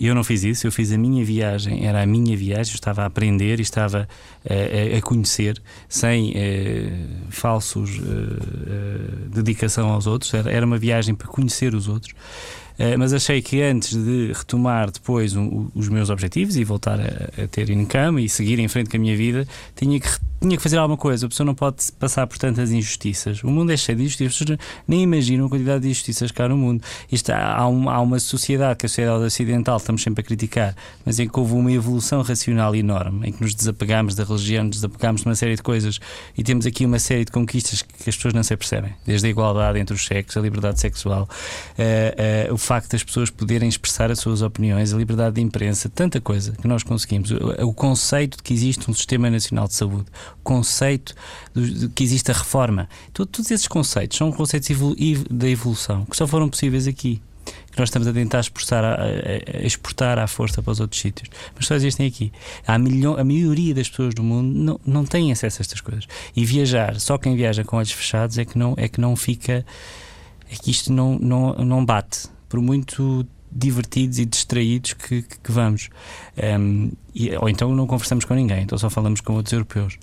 Eu 0.00 0.14
não 0.14 0.24
fiz 0.24 0.42
isso, 0.42 0.66
eu 0.66 0.72
fiz 0.72 0.90
a 0.90 0.98
minha 0.98 1.24
viagem, 1.24 1.86
era 1.86 2.02
a 2.02 2.06
minha 2.06 2.36
viagem, 2.36 2.72
eu 2.72 2.76
estava 2.76 3.02
a 3.02 3.06
aprender 3.06 3.60
e 3.60 3.62
estava 3.62 4.08
a, 4.44 4.98
a 4.98 5.00
conhecer, 5.02 5.62
sem 5.88 6.32
eh, 6.34 6.90
falsos 7.30 7.90
eh, 8.00 9.28
dedicação 9.32 9.90
aos 9.90 10.08
outros, 10.08 10.34
era, 10.34 10.50
era 10.50 10.66
uma 10.66 10.78
viagem 10.78 11.14
para 11.14 11.28
conhecer 11.28 11.76
os 11.76 11.86
outros. 11.86 12.12
Uh, 12.76 12.98
mas 12.98 13.12
achei 13.12 13.40
que 13.40 13.62
antes 13.62 13.94
de 13.94 14.32
retomar 14.32 14.90
depois 14.90 15.36
um, 15.36 15.68
os 15.76 15.88
meus 15.88 16.10
objetivos 16.10 16.56
e 16.56 16.64
voltar 16.64 16.98
a, 16.98 17.44
a, 17.44 17.46
ter 17.46 17.70
income 17.70 18.24
e 18.24 18.28
seguir 18.28 18.58
em 18.58 18.66
frente 18.66 18.90
com 18.90 18.96
a 18.96 19.00
minha 19.00 19.16
vida, 19.16 19.46
tinha 19.76 20.00
que 20.00 20.08
tinha 20.48 20.56
que 20.56 20.62
fazer 20.62 20.78
alguma 20.78 20.96
coisa. 20.96 21.26
A 21.26 21.28
pessoa 21.28 21.44
não 21.44 21.54
pode 21.54 21.90
passar 21.98 22.26
por 22.26 22.38
tantas 22.38 22.70
injustiças. 22.70 23.42
O 23.42 23.50
mundo 23.50 23.72
é 23.72 23.76
cheio 23.76 23.98
de 23.98 24.04
injustiças. 24.04 24.58
Nem 24.86 25.02
imaginam 25.02 25.46
a 25.46 25.48
quantidade 25.48 25.82
de 25.82 25.88
injustiças 25.88 26.30
que 26.30 26.40
há 26.42 26.48
no 26.48 26.56
mundo. 26.56 26.82
Isto, 27.10 27.30
há, 27.30 27.66
uma, 27.66 27.92
há 27.92 28.00
uma 28.00 28.18
sociedade, 28.18 28.78
que 28.78 28.86
é 28.86 28.86
a 28.86 28.88
sociedade 28.88 29.24
ocidental, 29.24 29.76
estamos 29.76 30.02
sempre 30.02 30.22
a 30.22 30.24
criticar, 30.24 30.76
mas 31.04 31.18
em 31.18 31.28
que 31.28 31.38
houve 31.38 31.54
uma 31.54 31.72
evolução 31.72 32.22
racional 32.22 32.74
enorme, 32.74 33.28
em 33.28 33.32
que 33.32 33.42
nos 33.42 33.54
desapegamos 33.54 34.14
da 34.14 34.24
religião, 34.24 34.64
nos 34.64 34.76
desapegamos 34.76 35.22
de 35.22 35.28
uma 35.28 35.34
série 35.34 35.56
de 35.56 35.62
coisas 35.62 36.00
e 36.36 36.42
temos 36.42 36.66
aqui 36.66 36.84
uma 36.84 36.98
série 36.98 37.24
de 37.24 37.32
conquistas 37.32 37.82
que 37.82 38.08
as 38.08 38.16
pessoas 38.16 38.34
não 38.34 38.42
se 38.42 38.56
percebem. 38.56 38.94
Desde 39.06 39.26
a 39.26 39.30
igualdade 39.30 39.78
entre 39.78 39.94
os 39.94 40.04
sexos, 40.04 40.36
a 40.36 40.40
liberdade 40.40 40.80
sexual, 40.80 41.28
uh, 41.78 42.50
uh, 42.50 42.54
o 42.54 42.58
facto 42.58 42.90
das 42.92 43.02
pessoas 43.02 43.30
poderem 43.30 43.68
expressar 43.68 44.10
as 44.10 44.18
suas 44.18 44.42
opiniões, 44.42 44.92
a 44.92 44.96
liberdade 44.96 45.36
de 45.36 45.40
imprensa, 45.40 45.88
tanta 45.88 46.20
coisa 46.20 46.52
que 46.52 46.66
nós 46.66 46.82
conseguimos. 46.82 47.30
O, 47.30 47.68
o 47.68 47.74
conceito 47.74 48.36
de 48.38 48.42
que 48.42 48.52
existe 48.52 48.90
um 48.90 48.94
Sistema 48.94 49.30
Nacional 49.30 49.68
de 49.68 49.74
Saúde, 49.74 50.06
conceito 50.42 51.14
de 51.54 51.88
que 51.88 52.02
existe 52.02 52.30
a 52.30 52.34
reforma. 52.34 52.88
Todos 53.12 53.50
esses 53.50 53.68
conceitos 53.68 54.18
são 54.18 54.32
conceitos 54.32 54.68
da 55.30 55.48
evolução 55.48 56.04
que 56.04 56.16
só 56.16 56.26
foram 56.26 56.48
possíveis 56.48 56.86
aqui. 56.86 57.20
Que 57.70 57.78
nós 57.78 57.88
estamos 57.88 58.08
a 58.08 58.12
tentar 58.12 58.40
exportar, 58.40 58.84
a, 58.84 58.96
a 59.02 59.66
exportar 59.66 60.18
à 60.18 60.26
força 60.26 60.62
para 60.62 60.70
os 60.70 60.80
outros 60.80 61.00
sítios, 61.00 61.28
mas 61.54 61.66
só 61.66 61.74
existem 61.74 62.06
aqui. 62.06 62.32
Há 62.66 62.78
milhão, 62.78 63.18
a 63.18 63.24
maioria 63.24 63.74
das 63.74 63.88
pessoas 63.88 64.14
do 64.14 64.22
mundo 64.22 64.56
não, 64.56 64.80
não 64.86 65.04
tem 65.04 65.30
acesso 65.30 65.60
a 65.60 65.62
estas 65.62 65.80
coisas. 65.80 66.06
E 66.34 66.44
viajar, 66.44 66.98
só 67.00 67.18
quem 67.18 67.36
viaja 67.36 67.62
com 67.62 67.76
olhos 67.76 67.92
fechados 67.92 68.38
é 68.38 68.44
que 68.44 68.56
não, 68.56 68.74
é 68.78 68.88
que 68.88 69.00
não 69.00 69.14
fica. 69.14 69.66
É 70.50 70.54
que 70.54 70.70
isto 70.70 70.92
não, 70.92 71.18
não, 71.18 71.52
não 71.56 71.84
bate. 71.84 72.28
Por 72.48 72.60
muito 72.60 73.26
divertidos 73.54 74.18
e 74.18 74.24
distraídos 74.24 74.94
que, 74.94 75.22
que, 75.22 75.38
que 75.38 75.52
vamos. 75.52 75.90
Um, 76.58 76.90
e, 77.14 77.34
ou 77.36 77.48
então 77.48 77.74
não 77.74 77.86
conversamos 77.86 78.24
com 78.24 78.34
ninguém, 78.34 78.62
então 78.62 78.76
só 78.76 78.90
falamos 78.90 79.20
com 79.20 79.34
outros 79.34 79.52
europeus. 79.52 79.94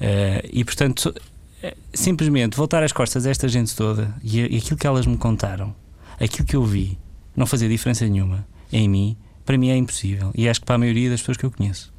Uh, 0.00 0.46
e 0.52 0.64
portanto, 0.64 1.14
eh, 1.62 1.76
simplesmente 1.94 2.56
voltar 2.56 2.82
as 2.82 2.92
costas 2.92 3.24
a 3.26 3.30
esta 3.30 3.48
gente 3.48 3.74
toda 3.74 4.14
e, 4.22 4.40
e 4.40 4.58
aquilo 4.58 4.76
que 4.76 4.86
elas 4.86 5.06
me 5.06 5.16
contaram, 5.16 5.74
aquilo 6.20 6.46
que 6.46 6.56
eu 6.56 6.64
vi, 6.64 6.98
não 7.36 7.46
fazia 7.46 7.68
diferença 7.68 8.06
nenhuma 8.06 8.46
em 8.72 8.88
mim, 8.88 9.16
para 9.44 9.56
mim 9.56 9.70
é 9.70 9.76
impossível. 9.76 10.32
E 10.34 10.48
acho 10.48 10.60
que 10.60 10.66
para 10.66 10.74
a 10.74 10.78
maioria 10.78 11.08
das 11.08 11.20
pessoas 11.20 11.36
que 11.36 11.46
eu 11.46 11.50
conheço. 11.50 11.94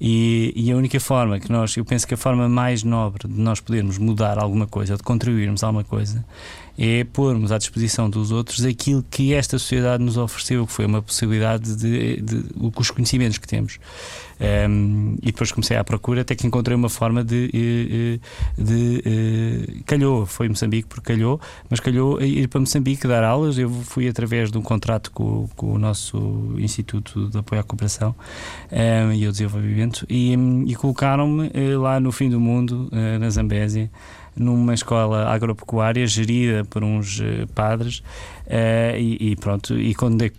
E, 0.00 0.54
e, 0.56 0.72
a 0.72 0.76
única 0.76 0.98
forma 0.98 1.38
que 1.38 1.52
nós, 1.52 1.76
eu 1.76 1.84
penso 1.84 2.06
que 2.06 2.14
a 2.14 2.16
forma 2.16 2.48
mais 2.48 2.82
nobre 2.82 3.28
de 3.28 3.38
nós 3.38 3.60
podermos 3.60 3.98
mudar 3.98 4.38
alguma 4.38 4.66
coisa, 4.66 4.96
de 4.96 5.02
contribuirmos 5.02 5.62
a 5.62 5.66
alguma 5.66 5.84
coisa, 5.84 6.24
é 6.82 7.04
pormos 7.04 7.52
à 7.52 7.58
disposição 7.58 8.08
dos 8.08 8.30
outros 8.30 8.64
aquilo 8.64 9.04
que 9.10 9.34
esta 9.34 9.58
sociedade 9.58 10.02
nos 10.02 10.16
ofereceu, 10.16 10.66
que 10.66 10.72
foi 10.72 10.86
uma 10.86 11.02
possibilidade 11.02 11.76
de, 11.76 12.16
de, 12.22 12.42
de 12.42 12.72
os 12.74 12.90
conhecimentos 12.90 13.36
que 13.36 13.46
temos. 13.46 13.78
Um, 14.40 15.18
e 15.20 15.26
depois 15.26 15.52
comecei 15.52 15.76
à 15.76 15.84
procura 15.84 16.22
até 16.22 16.34
que 16.34 16.46
encontrei 16.46 16.74
uma 16.74 16.88
forma 16.88 17.22
de, 17.22 17.48
de, 17.48 18.20
de, 18.56 19.02
de 19.02 19.82
calhou, 19.84 20.24
foi 20.24 20.48
Moçambique 20.48 20.88
porque 20.88 21.12
calhou, 21.12 21.38
mas 21.68 21.78
calhou 21.78 22.18
ir 22.22 22.48
para 22.48 22.60
Moçambique 22.60 23.06
dar 23.06 23.22
aulas. 23.22 23.58
Eu 23.58 23.68
fui 23.68 24.08
através 24.08 24.50
de 24.50 24.56
um 24.56 24.62
contrato 24.62 25.10
com, 25.10 25.46
com 25.54 25.74
o 25.74 25.78
nosso 25.78 26.54
Instituto 26.56 27.28
de 27.28 27.36
Apoio 27.36 27.60
à 27.60 27.64
Cooperação 27.64 28.14
um, 28.72 29.12
e 29.12 29.26
ao 29.26 29.32
Desenvolvimento 29.32 30.06
e, 30.08 30.32
e 30.66 30.74
colocaram-me 30.74 31.50
eh, 31.52 31.76
lá 31.76 32.00
no 32.00 32.10
fim 32.10 32.30
do 32.30 32.40
mundo, 32.40 32.88
na 33.20 33.28
Zambésia 33.28 33.90
numa 34.40 34.72
escola 34.72 35.28
agropecuária 35.28 36.06
gerida 36.06 36.64
por 36.64 36.82
uns 36.82 37.20
uh, 37.20 37.46
padres 37.54 37.98
uh, 38.46 38.96
e, 38.96 39.32
e, 39.32 39.36
pronto, 39.36 39.78
e 39.78 39.94
quando 39.94 40.30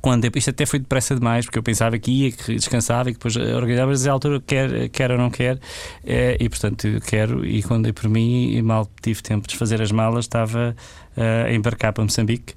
quando 0.00 0.28
isto 0.36 0.50
até 0.50 0.66
foi 0.66 0.80
depressa 0.80 1.14
demais, 1.14 1.46
porque 1.46 1.58
eu 1.58 1.62
pensava 1.62 1.98
que 1.98 2.10
ia, 2.10 2.30
que 2.30 2.56
descansava 2.56 3.08
e 3.08 3.14
que 3.14 3.18
depois 3.18 3.36
organizava, 3.36 3.90
mas 3.90 4.06
a 4.06 4.12
altura 4.12 4.38
quer, 4.46 4.90
quer 4.90 5.10
ou 5.10 5.16
não 5.16 5.30
quer, 5.30 5.58
é, 6.04 6.36
e 6.38 6.46
portanto 6.46 6.86
quero, 7.06 7.42
e 7.46 7.62
quando 7.62 7.84
dei 7.84 7.92
por 7.94 8.10
mim, 8.10 8.60
mal 8.60 8.86
tive 9.00 9.22
tempo 9.22 9.48
de 9.48 9.56
fazer 9.56 9.80
as 9.80 9.90
malas, 9.90 10.26
estava 10.26 10.76
a 11.16 11.50
embarcar 11.50 11.94
para 11.94 12.04
Moçambique. 12.04 12.52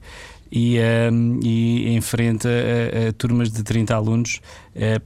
E, 0.52 0.78
um, 1.10 1.40
e 1.42 1.88
em 1.96 2.02
frente 2.02 2.50
a, 2.50 3.08
a, 3.10 3.14
turmas 3.14 3.50
de 3.50 3.64
30 3.64 3.96
alunos 3.96 4.42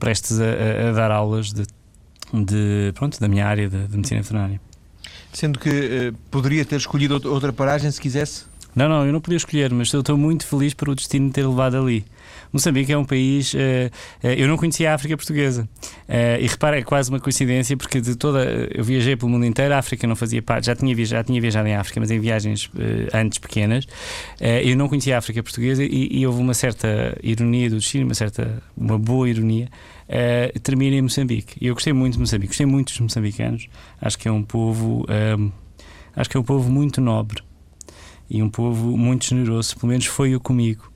prestes 0.00 0.40
a, 0.40 0.88
a, 0.88 0.92
dar 0.92 1.12
aulas 1.12 1.52
de, 1.52 1.62
de, 2.32 2.92
pronto, 2.94 3.20
da 3.20 3.28
minha 3.28 3.46
área 3.46 3.68
de, 3.68 3.86
de 3.86 3.96
medicina 3.96 4.20
veterinária. 4.20 4.60
Sendo 5.32 5.58
que 5.58 5.68
uh, 5.68 6.14
poderia 6.30 6.64
ter 6.64 6.76
escolhido 6.76 7.20
outra 7.28 7.52
paragem 7.52 7.90
se 7.90 8.00
quisesse? 8.00 8.44
Não, 8.74 8.88
não, 8.88 9.04
eu 9.06 9.12
não 9.12 9.20
podia 9.20 9.36
escolher, 9.36 9.72
mas 9.72 9.92
eu 9.92 10.00
estou 10.00 10.16
muito 10.16 10.46
feliz 10.46 10.72
por 10.72 10.88
o 10.88 10.94
destino 10.94 11.30
ter 11.30 11.46
levado 11.46 11.76
ali. 11.76 12.04
Moçambique 12.52 12.92
é 12.92 12.98
um 12.98 13.04
país. 13.04 13.54
Uh, 13.54 13.56
uh, 14.22 14.26
eu 14.26 14.46
não 14.46 14.56
conhecia 14.56 14.90
a 14.90 14.94
África 14.94 15.16
portuguesa. 15.16 15.68
Uh, 16.08 16.40
e 16.40 16.46
repara, 16.46 16.78
é 16.78 16.82
quase 16.82 17.10
uma 17.10 17.18
coincidência, 17.18 17.76
porque 17.76 18.00
de 18.00 18.14
toda. 18.16 18.44
Eu 18.70 18.84
viajei 18.84 19.16
pelo 19.16 19.30
mundo 19.30 19.46
inteiro, 19.46 19.72
a 19.74 19.78
África 19.78 20.06
não 20.06 20.14
fazia 20.14 20.42
parte. 20.42 20.66
Já 20.66 20.76
tinha 20.76 20.94
viajado, 20.94 21.20
já 21.20 21.24
tinha 21.24 21.40
viajado 21.40 21.68
em 21.68 21.74
África, 21.74 22.00
mas 22.00 22.10
em 22.10 22.20
viagens 22.20 22.70
antes 23.12 23.38
pequenas. 23.38 23.86
eu 24.40 24.76
não 24.76 24.88
conhecia 24.88 25.14
a 25.14 25.18
África 25.18 25.42
portuguesa 25.42 25.82
e, 25.82 26.08
e, 26.10 26.26
houve 26.26 26.40
uma 26.40 26.54
certa 26.54 27.16
ironia 27.22 27.70
do 27.70 27.76
destino, 27.76 28.04
uma 28.04 28.14
certa. 28.14 28.62
uma 28.76 28.98
boa 28.98 29.28
ironia. 29.28 29.68
Uh, 30.08 30.58
termina 30.60 30.96
em 30.96 31.02
Moçambique. 31.02 31.54
Eu 31.64 31.74
gostei 31.74 31.92
muito 31.92 32.14
de 32.14 32.20
Moçambique, 32.20 32.48
gostei 32.48 32.66
muito 32.66 32.88
dos 32.88 33.00
moçambicanos. 33.00 33.68
Acho 34.00 34.18
que 34.18 34.28
é 34.28 34.32
um 34.32 34.42
povo. 34.42 35.06
acho 36.14 36.28
que 36.28 36.36
é 36.36 36.40
um 36.40 36.44
povo 36.44 36.70
muito 36.70 37.00
nobre 37.00 37.42
e 38.28 38.42
um 38.42 38.48
povo 38.48 38.96
muito 38.96 39.26
generoso, 39.26 39.76
pelo 39.76 39.90
menos 39.90 40.06
foi 40.06 40.34
o 40.34 40.40
comigo. 40.40 40.91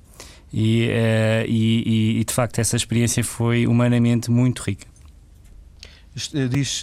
E, 0.59 0.89
uh, 0.89 1.45
e, 1.47 2.21
e, 2.21 2.25
de 2.25 2.33
facto 2.33 2.59
essa 2.59 2.77
experiência 2.77 3.23
foi 3.23 3.67
humanamente 3.67 4.31
muito 4.31 4.63
rica. 4.63 4.87
Eh, 6.33 6.49
diz, 6.49 6.83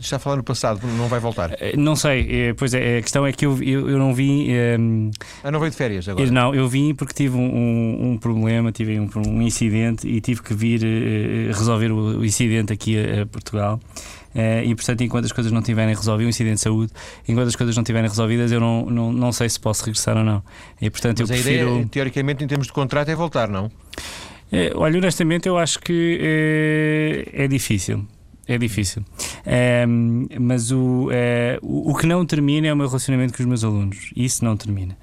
está 0.00 0.16
a 0.16 0.18
falar 0.18 0.38
no 0.38 0.42
passado, 0.42 0.84
não 0.84 1.06
vai 1.06 1.20
voltar? 1.20 1.56
Não 1.78 1.94
sei, 1.94 2.52
pois 2.54 2.74
é, 2.74 2.98
a 2.98 3.02
questão 3.02 3.24
é 3.24 3.30
que 3.30 3.46
eu, 3.46 3.62
eu, 3.62 3.88
eu 3.88 3.96
não 3.96 4.12
vim. 4.12 4.48
Um, 4.76 5.10
ah, 5.44 5.52
não 5.52 5.60
veio 5.60 5.70
de 5.70 5.76
férias 5.76 6.08
agora? 6.08 6.28
Não, 6.28 6.52
eu 6.52 6.66
vim 6.68 6.92
porque 6.96 7.14
tive 7.14 7.36
um, 7.36 8.10
um 8.10 8.18
problema, 8.18 8.72
tive 8.72 8.98
um, 8.98 9.08
um, 9.24 9.40
incidente 9.40 10.08
e 10.08 10.20
tive 10.20 10.42
que 10.42 10.52
vir 10.52 10.82
uh, 10.82 11.56
resolver 11.56 11.92
o, 11.92 12.18
o 12.18 12.24
incidente 12.24 12.72
aqui 12.72 12.98
a, 12.98 13.22
a 13.22 13.26
Portugal. 13.26 13.78
Uh, 14.36 14.62
e 14.66 14.74
portanto, 14.74 15.00
enquanto 15.00 15.24
as 15.24 15.32
coisas 15.32 15.50
não 15.50 15.62
tiverem 15.62 15.94
resolvido, 15.94 16.26
um 16.26 16.28
incidente 16.28 16.56
de 16.56 16.60
saúde, 16.60 16.92
enquanto 17.26 17.48
as 17.48 17.56
coisas 17.56 17.74
não 17.74 17.82
estiverem 17.82 18.06
resolvidas, 18.06 18.52
eu 18.52 18.60
não, 18.60 18.84
não, 18.84 19.10
não 19.10 19.32
sei 19.32 19.48
se 19.48 19.58
posso 19.58 19.82
regressar 19.82 20.14
ou 20.14 20.22
não. 20.22 20.42
E 20.78 20.90
portanto, 20.90 21.20
Mas 21.20 21.30
eu 21.30 21.36
a 21.36 21.38
prefiro. 21.38 21.70
Ideia, 21.70 21.88
teoricamente, 21.90 22.44
em 22.44 22.46
termos 22.46 22.66
de 22.66 22.72
contrato, 22.74 23.08
é 23.08 23.14
voltar, 23.14 23.48
não? 23.48 23.70
É, 24.52 24.72
olha, 24.74 24.98
honestamente, 24.98 25.48
eu 25.48 25.56
acho 25.56 25.78
que 25.78 26.18
é, 26.20 27.44
é 27.44 27.48
difícil. 27.48 28.06
É 28.46 28.58
difícil. 28.58 29.02
É, 29.44 29.86
mas 30.38 30.70
o, 30.70 31.08
é, 31.10 31.58
o, 31.62 31.90
o, 31.90 31.94
que 31.96 32.06
não 32.06 32.24
termina 32.26 32.66
é 32.66 32.72
o 32.72 32.76
meu 32.76 32.86
relacionamento 32.88 33.34
com 33.34 33.42
os 33.42 33.48
meus 33.48 33.64
alunos. 33.64 34.12
Isso 34.14 34.44
não 34.44 34.54
termina. 34.54 34.96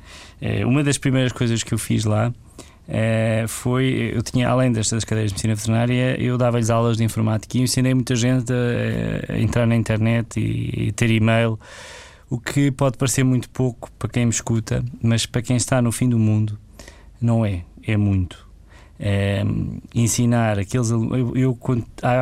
Uma 0.65 0.84
das 0.84 0.98
primeiras 0.98 1.32
coisas 1.32 1.63
que 1.63 1.74
eu 1.74 1.78
fiz 1.78 2.04
lá 2.04 2.34
Uh, 2.88 3.48
foi, 3.48 4.12
eu 4.13 4.22
tinha, 4.22 4.50
além 4.50 4.72
destas 4.72 5.06
cadeiras 5.06 5.32
de 5.32 5.36
medicina 5.36 5.56
veterinária, 5.56 6.22
eu 6.22 6.38
dava-lhes 6.38 6.69
aulas 6.69 6.98
de 6.98 7.04
informática 7.04 7.58
e 7.58 7.62
ensinei 7.62 7.93
muita 7.93 8.15
gente 8.15 8.52
a, 8.52 9.34
a 9.34 9.39
entrar 9.39 9.65
na 9.65 9.76
internet 9.76 10.38
e, 10.38 10.88
e, 10.88 10.91
ter 10.91 11.10
e-mail, 11.10 11.58
o 12.30 12.38
que 12.38 12.72
pode 12.72 12.98
parecer 12.98 13.24
muito 13.24 13.50
pouco 13.50 13.89
para 13.98 14.10
quem 14.10 14.26
me 14.26 14.32
escuta, 14.32 14.84
mas 15.02 15.26
para 15.26 15.41
quem 15.41 15.56
está 15.56 15.82
no 15.82 15.91
fim 15.91 16.10
do 16.10 16.19
mundo, 16.19 16.60
não 17.22 17.46
é, 17.46 17.63
é 17.88 17.96
muito. 17.96 18.46
É, 19.00 19.43
ensinar 19.96 20.60
aqueles 20.60 20.89
eu, 20.91 21.36
eu, 21.36 21.60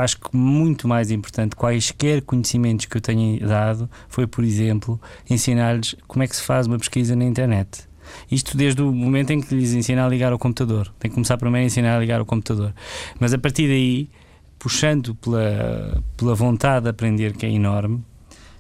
acho 0.02 0.18
que 0.18 0.36
muito 0.36 0.88
mais 0.88 1.12
importante 1.12 1.54
quaisquer 1.56 2.22
conhecimentos 2.22 2.86
que 2.86 2.96
eu 2.96 3.02
tenha 3.02 3.46
dado 3.46 3.90
foi 4.08 4.26
por 4.26 4.42
exemplo 4.42 5.00
ensinar-lhes 5.30 5.96
como 6.08 6.24
é 6.24 6.28
que 6.28 6.36
se 6.36 6.42
faz 6.42 6.68
uma 6.68 6.80
pesquisa 6.80 7.14
na 7.14 7.26
internet 7.26 7.91
isto 8.32 8.58
desde 8.58 8.82
o 8.82 8.92
momento 8.92 9.32
em 9.32 9.42
que 9.42 9.54
lhes 9.54 9.74
ensina 9.74 10.06
a 10.06 10.10
ligar 10.10 10.32
ao 10.32 10.40
computador. 10.40 10.92
Tem 11.00 11.10
que 11.10 11.16
começar 11.16 11.38
primeiro 11.38 11.64
a 11.64 11.68
ensinar 11.68 11.98
a 11.98 12.00
ligar 12.00 12.20
ao 12.20 12.26
computador. 12.26 12.74
Mas 13.20 13.34
a 13.34 13.38
partir 13.38 13.68
daí, 13.68 14.10
puxando 14.58 15.16
pela, 15.16 16.04
pela 16.16 16.36
vontade 16.36 16.84
de 16.84 16.90
aprender, 16.90 17.36
que 17.36 17.46
é 17.46 17.50
enorme, 17.50 18.04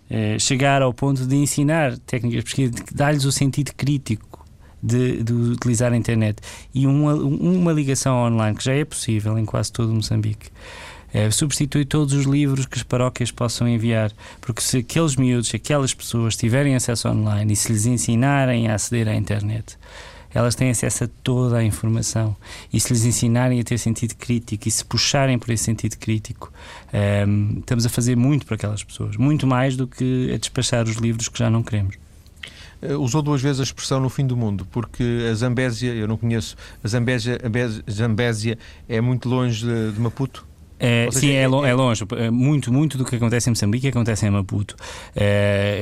é, 0.09 0.37
chegar 0.37 0.81
ao 0.81 0.93
ponto 0.93 1.25
de 1.25 1.35
ensinar 1.35 1.97
técnicas 1.99 2.39
de 2.39 2.43
pesquisa, 2.43 2.73
dar-lhes 2.93 3.23
o 3.23 3.31
sentido 3.31 3.71
crítico 3.75 4.45
de, 4.83 5.23
de, 5.23 5.31
utilizar 5.31 5.93
a 5.93 5.95
internet 5.95 6.41
e 6.73 6.85
uma, 6.85 7.13
uma 7.13 7.71
ligação 7.71 8.17
online 8.17 8.57
que 8.57 8.63
já 8.63 8.73
é 8.73 8.83
possível 8.83 9.37
em 9.37 9.45
quase 9.45 9.71
todo 9.71 9.89
o 9.89 9.95
Moçambique 9.95 10.49
é, 11.13 11.29
substitui 11.29 11.85
todos 11.85 12.13
os 12.13 12.25
livros 12.25 12.65
que 12.65 12.77
as 12.77 12.83
paróquias 12.83 13.31
possam 13.31 13.67
enviar, 13.67 14.11
porque 14.39 14.61
se 14.61 14.77
aqueles 14.77 15.15
miúdos, 15.15 15.53
aquelas 15.53 15.93
pessoas 15.93 16.35
tiverem 16.35 16.75
acesso 16.75 17.09
online 17.09 17.53
e 17.53 17.55
se 17.55 17.71
lhes 17.71 17.85
ensinarem 17.85 18.67
a 18.67 18.75
aceder 18.75 19.07
à 19.07 19.15
internet, 19.15 19.77
elas 20.33 20.55
têm 20.55 20.69
acesso 20.69 21.03
a 21.03 21.09
toda 21.23 21.57
a 21.57 21.63
informação. 21.63 22.35
E 22.71 22.79
se 22.79 22.93
lhes 22.93 23.03
ensinarem 23.03 23.59
a 23.59 23.63
ter 23.63 23.77
sentido 23.77 24.15
crítico 24.15 24.67
e 24.67 24.71
se 24.71 24.83
puxarem 24.85 25.37
por 25.37 25.51
esse 25.51 25.65
sentido 25.65 25.97
crítico, 25.97 26.51
um, 26.93 26.97
ehm, 26.97 27.59
estamos 27.59 27.85
a 27.85 27.89
fazer 27.89 28.15
muito 28.15 28.45
para 28.45 28.55
aquelas 28.55 28.83
pessoas, 28.83 29.17
muito 29.17 29.45
mais 29.45 29.75
do 29.75 29.87
que 29.87 30.31
a 30.33 30.37
despachar 30.37 30.85
os 30.85 30.95
livros 30.95 31.27
que 31.27 31.37
já 31.37 31.49
não 31.49 31.61
queremos. 31.61 31.95
Uh, 32.81 32.97
usou 32.97 33.21
duas 33.21 33.41
vezes 33.41 33.59
a 33.59 33.63
expressão 33.63 33.99
no 33.99 34.09
fim 34.09 34.25
do 34.25 34.35
mundo, 34.35 34.65
porque 34.71 35.27
a 35.29 35.33
Zambésia, 35.35 35.93
eu 35.93 36.07
não 36.07 36.17
conheço, 36.17 36.55
a 36.83 36.87
Zambésia, 36.87 37.37
a 37.43 37.91
Zambésia 37.91 38.57
é 38.89 38.99
muito 38.99 39.29
longe 39.29 39.65
de, 39.65 39.91
de 39.91 39.99
Maputo? 39.99 40.50
É, 40.83 41.09
sim, 41.11 41.29
é, 41.29 41.41
é, 41.41 41.43
é, 41.43 41.47
longe. 41.47 42.03
É 42.17 42.31
muito, 42.31 42.73
muito 42.73 42.97
do 42.97 43.05
que 43.05 43.15
acontece 43.15 43.49
em 43.49 43.51
Moçambique 43.51 43.87
acontece 43.87 44.25
em 44.25 44.31
Maputo. 44.31 44.75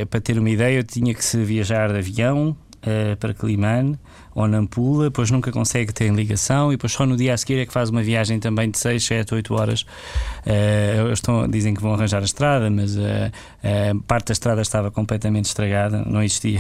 Para 0.10 0.20
ter 0.20 0.38
uma 0.38 0.50
ideia, 0.50 0.78
eu 0.78 0.84
tinha 0.84 1.14
que 1.14 1.24
se 1.24 1.42
viajar 1.44 1.92
de 1.92 2.00
avião 2.00 2.56
uh, 2.80 3.16
para 3.18 3.34
Climane 3.34 3.98
ou 4.34 4.48
Nampula, 4.48 5.06
depois 5.06 5.32
nunca 5.32 5.52
consegue 5.52 5.92
ter 5.92 6.14
ligação 6.14 6.72
e 6.72 6.76
depois 6.76 6.94
só 6.94 7.06
no 7.06 7.18
dia 7.18 7.34
a 7.34 7.38
seguir 7.38 7.60
é 7.60 7.66
que 7.66 7.74
faz 7.74 7.90
uma 7.90 8.02
viagem 8.02 8.40
também 8.40 8.70
de 8.70 8.78
6, 8.78 9.04
7, 9.04 9.34
8 9.34 9.54
horas. 9.54 9.82
Uh, 9.82 11.12
estão, 11.12 11.48
dizem 11.48 11.74
que 11.74 11.82
vão 11.82 11.94
arranjar 11.94 12.22
a 12.22 12.26
estrada, 12.26 12.70
mas 12.70 12.96
uh, 12.96 13.02
uh, 13.02 14.00
parte 14.04 14.28
da 14.28 14.34
estrada 14.34 14.62
estava 14.62 14.92
completamente 14.92 15.46
estragada, 15.46 16.04
não 16.06 16.24
existia. 16.24 16.60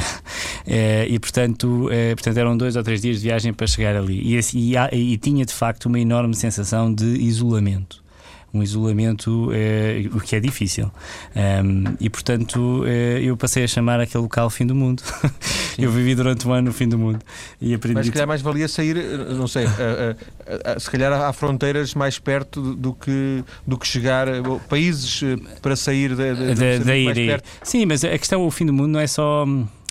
e 1.07 1.19
portanto, 1.19 1.89
portanto 2.15 2.37
eram 2.37 2.57
dois 2.57 2.75
ou 2.75 2.83
três 2.83 3.01
dias 3.01 3.17
de 3.17 3.23
viagem 3.23 3.53
para 3.53 3.67
chegar 3.67 3.95
ali. 3.95 4.19
E, 4.35 4.39
e, 4.53 5.13
e 5.13 5.17
tinha 5.17 5.45
de 5.45 5.53
facto 5.53 5.85
uma 5.85 5.99
enorme 5.99 6.35
sensação 6.35 6.93
de 6.93 7.05
isolamento 7.05 8.08
um 8.53 8.63
isolamento 8.63 9.51
é, 9.53 10.03
o 10.13 10.19
que 10.19 10.35
é 10.35 10.39
difícil. 10.39 10.91
Um, 11.35 11.95
e 11.99 12.09
portanto 12.09 12.83
é, 12.85 13.21
eu 13.21 13.37
passei 13.37 13.63
a 13.63 13.67
chamar 13.67 13.99
aquele 13.99 14.23
local 14.23 14.49
fim 14.49 14.65
do 14.65 14.75
mundo. 14.75 15.03
eu 15.77 15.91
vivi 15.91 16.15
durante 16.15 16.47
um 16.47 16.53
ano 16.53 16.67
no 16.67 16.73
fim 16.73 16.87
do 16.87 16.97
mundo 16.97 17.19
e 17.61 17.73
aprendi. 17.73 17.95
Mas 17.95 18.05
se 18.07 18.11
calhar 18.11 18.27
mais 18.27 18.41
valia 18.41 18.67
sair, 18.67 18.95
não 19.35 19.47
sei, 19.47 19.65
a, 19.65 20.69
a, 20.69 20.73
a, 20.73 20.79
se 20.79 20.89
calhar 20.89 21.11
há 21.13 21.31
fronteiras 21.33 21.93
mais 21.93 22.19
perto 22.19 22.61
do, 22.61 22.75
do 22.75 22.93
que, 22.93 23.43
do 23.65 23.77
que 23.77 23.87
chegar, 23.87 24.27
países 24.67 25.21
eh, 25.23 25.37
para 25.61 25.75
sair 25.75 26.15
da, 26.15 26.33
da, 26.33 26.53
da, 26.53 26.83
da 26.83 26.97
ir. 26.97 27.41
Sim, 27.63 27.85
mas 27.85 28.03
a 28.03 28.17
questão, 28.17 28.45
o 28.45 28.51
fim 28.51 28.65
do 28.65 28.73
mundo 28.73 28.89
não 28.89 28.99
é 28.99 29.07
só, 29.07 29.45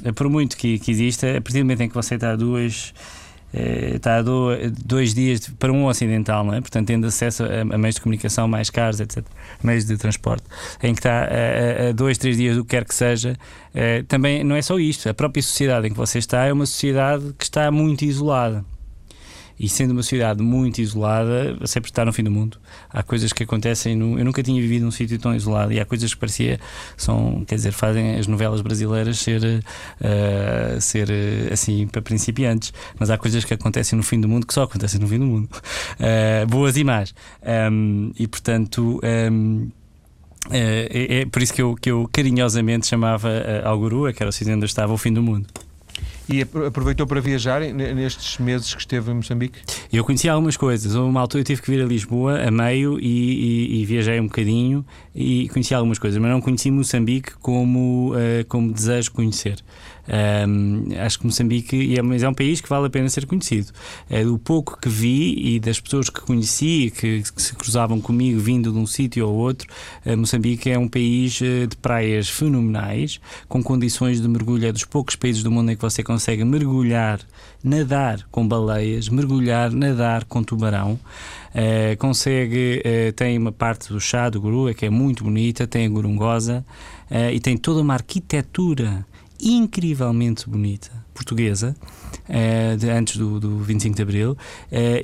é 0.05 0.13
por 0.13 0.29
muito 0.29 0.57
que, 0.57 0.79
que 0.79 0.91
exista, 0.91 1.37
a 1.37 1.41
partir 1.41 1.59
do 1.59 1.65
momento 1.65 1.83
em 1.83 1.89
que 1.89 1.95
você 1.95 2.15
está 2.15 2.33
a 2.33 2.37
duas 2.37 2.93
eh, 2.95 3.18
está 3.53 4.19
a 4.19 4.23
dois 4.85 5.15
dias 5.15 5.49
para 5.59 5.73
um 5.73 5.87
ocidental, 5.87 6.45
não 6.45 6.55
é? 6.55 6.61
Portanto, 6.61 6.87
tendo 6.87 7.07
acesso 7.07 7.45
a, 7.45 7.61
a, 7.75 7.79
meios 7.79 7.95
de 7.95 8.01
comunicação 8.03 8.47
mais 8.47 8.71
caros, 8.71 9.01
etc., 9.01 9.25
meios 9.63 9.85
de 9.85 9.97
transporte, 9.97 10.45
em 10.83 10.93
que 10.95 11.01
está 11.01 11.25
a, 11.25 11.89
a 11.89 11.93
dois, 11.93 12.19
três 12.19 12.37
dias, 12.37 12.57
o 12.57 12.65
que 12.65 12.71
quer 12.71 12.85
que 12.85 12.95
seja, 12.95 13.37
eh, 13.75 14.03
também 14.07 14.45
não 14.45 14.57
é 14.57 14.63
só 14.63 14.79
isto. 14.79 15.09
A 15.09 15.15
própria 15.15 15.43
sociedade 15.43 15.87
em 15.87 15.91
que 15.91 15.97
você 15.97 16.19
está 16.19 16.45
é 16.45 16.53
uma 16.53 16.67
sociedade 16.67 17.35
que 17.39 17.45
está 17.45 17.71
muito 17.71 18.05
isolada. 18.05 18.65
E 19.59 19.69
sendo 19.69 19.91
uma 19.91 20.03
cidade 20.03 20.43
muito 20.43 20.81
isolada, 20.81 21.59
sempre 21.67 21.91
está 21.91 22.05
no 22.05 22.13
fim 22.13 22.23
do 22.23 22.31
mundo. 22.31 22.59
Há 22.91 23.03
coisas 23.03 23.33
que 23.33 23.43
acontecem. 23.43 23.97
No, 23.97 24.19
eu 24.19 24.25
nunca 24.25 24.43
tinha 24.43 24.61
vivido 24.61 24.85
num 24.85 24.91
sítio 24.91 25.19
tão 25.19 25.35
isolado 25.35 25.73
e 25.73 25.81
há 25.81 25.85
coisas 25.85 26.15
que 26.15 26.21
parecia 26.21 26.61
são, 26.97 27.45
quer 27.47 27.57
dizer, 27.57 27.73
fazem 27.73 28.17
as 28.17 28.27
novelas 28.27 28.61
brasileiras 28.61 29.19
ser, 29.19 29.43
uh, 29.43 30.81
ser 30.81 31.09
uh, 31.09 31.53
assim 31.53 31.87
para 31.87 32.01
principiantes. 32.01 32.73
Mas 32.99 33.11
há 33.11 33.19
coisas 33.19 33.45
que 33.45 33.53
acontecem 33.53 33.97
no 33.97 34.03
fim 34.03 34.21
do 34.21 34.29
mundo 34.29 34.47
que 34.47 34.55
só 34.55 34.63
acontecem 34.63 35.01
no 35.01 35.09
fim 35.09 35.19
do 35.19 35.27
mundo, 35.27 35.49
uh, 35.53 36.47
boas 36.49 36.77
e 36.77 36.85
más. 36.85 37.15
Um, 37.73 38.13
e 38.19 38.27
portanto. 38.27 39.01
Um, 39.33 39.71
é, 40.51 41.21
é, 41.21 41.27
por 41.27 41.43
isso 41.43 41.53
que 41.53 41.61
eu, 41.61 41.75
que 41.75 41.91
eu 41.91 42.09
carinhosamente 42.11 42.87
chamava 42.87 43.29
uh, 43.29 43.69
ao 43.69 43.79
Guru, 43.79 44.13
que 44.15 44.23
era 44.23 44.31
o 44.31 44.33
sítio 44.33 44.55
onde 44.55 44.65
estava, 44.65 44.93
o 44.93 44.97
fim 44.97 45.13
do 45.13 45.23
mundo. 45.23 45.47
E 46.29 46.43
aproveitou 46.43 47.07
para 47.07 47.21
viajar 47.21 47.61
nestes 47.61 48.37
meses 48.39 48.75
que 48.75 48.81
esteve 48.81 49.11
em 49.11 49.15
Moçambique? 49.15 49.61
Eu 49.91 50.05
conheci 50.05 50.29
algumas 50.29 50.59
coisas. 50.59 50.95
Uma 50.95 51.23
altura 51.23 51.41
eu 51.41 51.45
tive 51.45 51.63
que 51.63 51.71
vir 51.71 51.83
a 51.83 51.87
Lisboa 51.87 52.43
a 52.43 52.51
meio 52.51 52.99
e, 53.01 53.07
e, 53.07 53.81
e 53.81 53.85
viajei 53.87 54.21
um 54.21 54.27
bocadinho 54.27 54.85
e 55.15 55.49
conheci 55.49 55.75
algumas 55.75 55.99
coisas, 55.99 56.21
mas 56.21 56.31
não 56.31 56.43
conheci 56.43 56.71
Moçambique 56.71 57.33
como, 57.41 58.13
uh, 58.13 58.45
como 58.47 58.71
desejo 58.73 59.11
conhecer. 59.13 59.57
Um, 60.09 60.87
acho 61.05 61.19
que 61.19 61.27
Moçambique 61.27 61.99
é, 61.99 62.01
mas 62.01 62.23
é 62.23 62.29
um 62.29 62.33
país 62.33 62.63
que 62.63 62.69
vale 62.69 62.87
a 62.87 62.91
pena 62.91 63.09
ser 63.09 63.27
conhecido. 63.27 63.73
É, 64.09 64.25
do 64.25 64.39
pouco 64.39 64.79
que 64.81 64.89
vi 64.89 65.55
e 65.55 65.61
das 65.61 65.79
pessoas 65.79 66.09
que 66.09 66.21
conheci, 66.21 66.93
que, 66.97 67.23
que 67.23 67.43
se 67.43 67.55
cruzavam 67.55 68.01
comigo 68.01 68.41
vindo 68.41 68.73
de 68.73 68.79
um 68.79 68.87
sítio 68.87 69.29
ou 69.29 69.35
outro, 69.35 69.69
uh, 70.07 70.17
Moçambique 70.17 70.71
é 70.71 70.79
um 70.79 70.89
país 70.89 71.39
uh, 71.41 71.67
de 71.67 71.77
praias 71.77 72.29
fenomenais, 72.29 73.21
com 73.49 73.63
condições 73.63 74.21
de 74.21 74.29
mergulho. 74.29 74.67
É 74.67 74.73
dos 74.73 74.85
poucos 74.85 75.15
países 75.15 75.43
do 75.43 75.51
mundo 75.51 75.71
em 75.71 75.77
que 75.77 75.83
você 75.83 76.03
consegue 76.03 76.43
mergulhar, 76.43 77.21
nadar 77.63 78.27
com 78.31 78.47
baleias, 78.49 79.09
mergulhar, 79.09 79.71
nadar 79.71 80.25
com 80.25 80.43
tubarão. 80.43 80.99
Consegue, 81.99 82.83
tem 83.17 83.37
uma 83.37 83.51
parte 83.51 83.89
do 83.89 83.99
chá 83.99 84.29
do 84.29 84.41
Gurua 84.41 84.75
que 84.75 84.87
é 84.87 84.91
muito 84.91 85.25
bonita, 85.25 85.67
tem 85.67 85.87
a 85.87 85.89
Gurungosa 85.89 86.65
uh, 87.11 87.33
e 87.33 87.41
tem 87.41 87.57
toda 87.57 87.81
uma 87.81 87.95
arquitetura 87.95 89.05
incrivelmente 89.41 90.49
bonita, 90.49 90.91
portuguesa, 91.15 91.75
uh, 92.29 92.77
de, 92.77 92.89
antes 92.89 93.17
do, 93.17 93.41
do 93.41 93.59
25 93.59 93.97
de 93.97 94.03
Abril, 94.03 94.33
uh, 94.33 94.37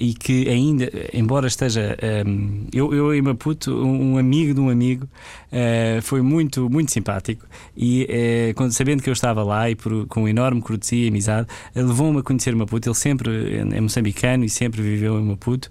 e 0.00 0.14
que 0.14 0.48
ainda, 0.48 0.90
embora 1.12 1.46
esteja. 1.46 1.96
Um, 2.26 2.66
eu, 2.72 2.94
eu 2.94 3.14
em 3.14 3.22
Maputo, 3.22 3.72
um, 3.72 4.12
um 4.12 4.18
amigo 4.18 4.54
de 4.54 4.60
um 4.60 4.68
amigo, 4.68 5.04
uh, 5.04 6.00
foi 6.02 6.22
muito, 6.22 6.68
muito 6.70 6.92
simpático, 6.92 7.46
e 7.76 8.52
quando, 8.54 8.72
sabendo 8.72 9.02
que 9.02 9.08
eu 9.08 9.12
estava 9.12 9.42
lá 9.42 9.68
e 9.70 9.74
por, 9.74 10.06
com 10.06 10.28
enorme 10.28 10.60
cortesia 10.60 11.04
e 11.04 11.08
amizade, 11.08 11.48
levou-me 11.74 12.20
a 12.20 12.22
conhecer 12.22 12.54
Maputo. 12.54 12.88
Ele 12.88 12.94
sempre 12.94 13.56
é 13.56 13.80
moçambicano 13.80 14.44
e 14.44 14.48
sempre 14.48 14.82
viveu 14.82 15.18
em 15.18 15.24
Maputo, 15.24 15.70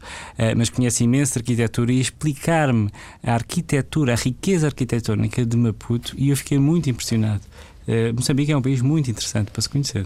mas 0.57 0.69
conhece 0.69 1.03
imenso 1.03 1.33
de 1.33 1.39
arquitetura 1.39 1.91
e 1.91 1.99
explicar-me 1.99 2.89
a 3.23 3.33
arquitetura, 3.33 4.13
a 4.13 4.15
riqueza 4.15 4.67
arquitetónica 4.67 5.45
de 5.45 5.55
Maputo, 5.55 6.13
e 6.17 6.29
eu 6.29 6.37
fiquei 6.37 6.57
muito 6.57 6.89
impressionado. 6.89 7.41
Uh, 7.87 8.13
Moçambique 8.15 8.51
é 8.51 8.57
um 8.57 8.61
país 8.61 8.81
muito 8.81 9.09
interessante 9.09 9.51
para 9.51 9.61
se 9.61 9.69
conhecer. 9.69 10.05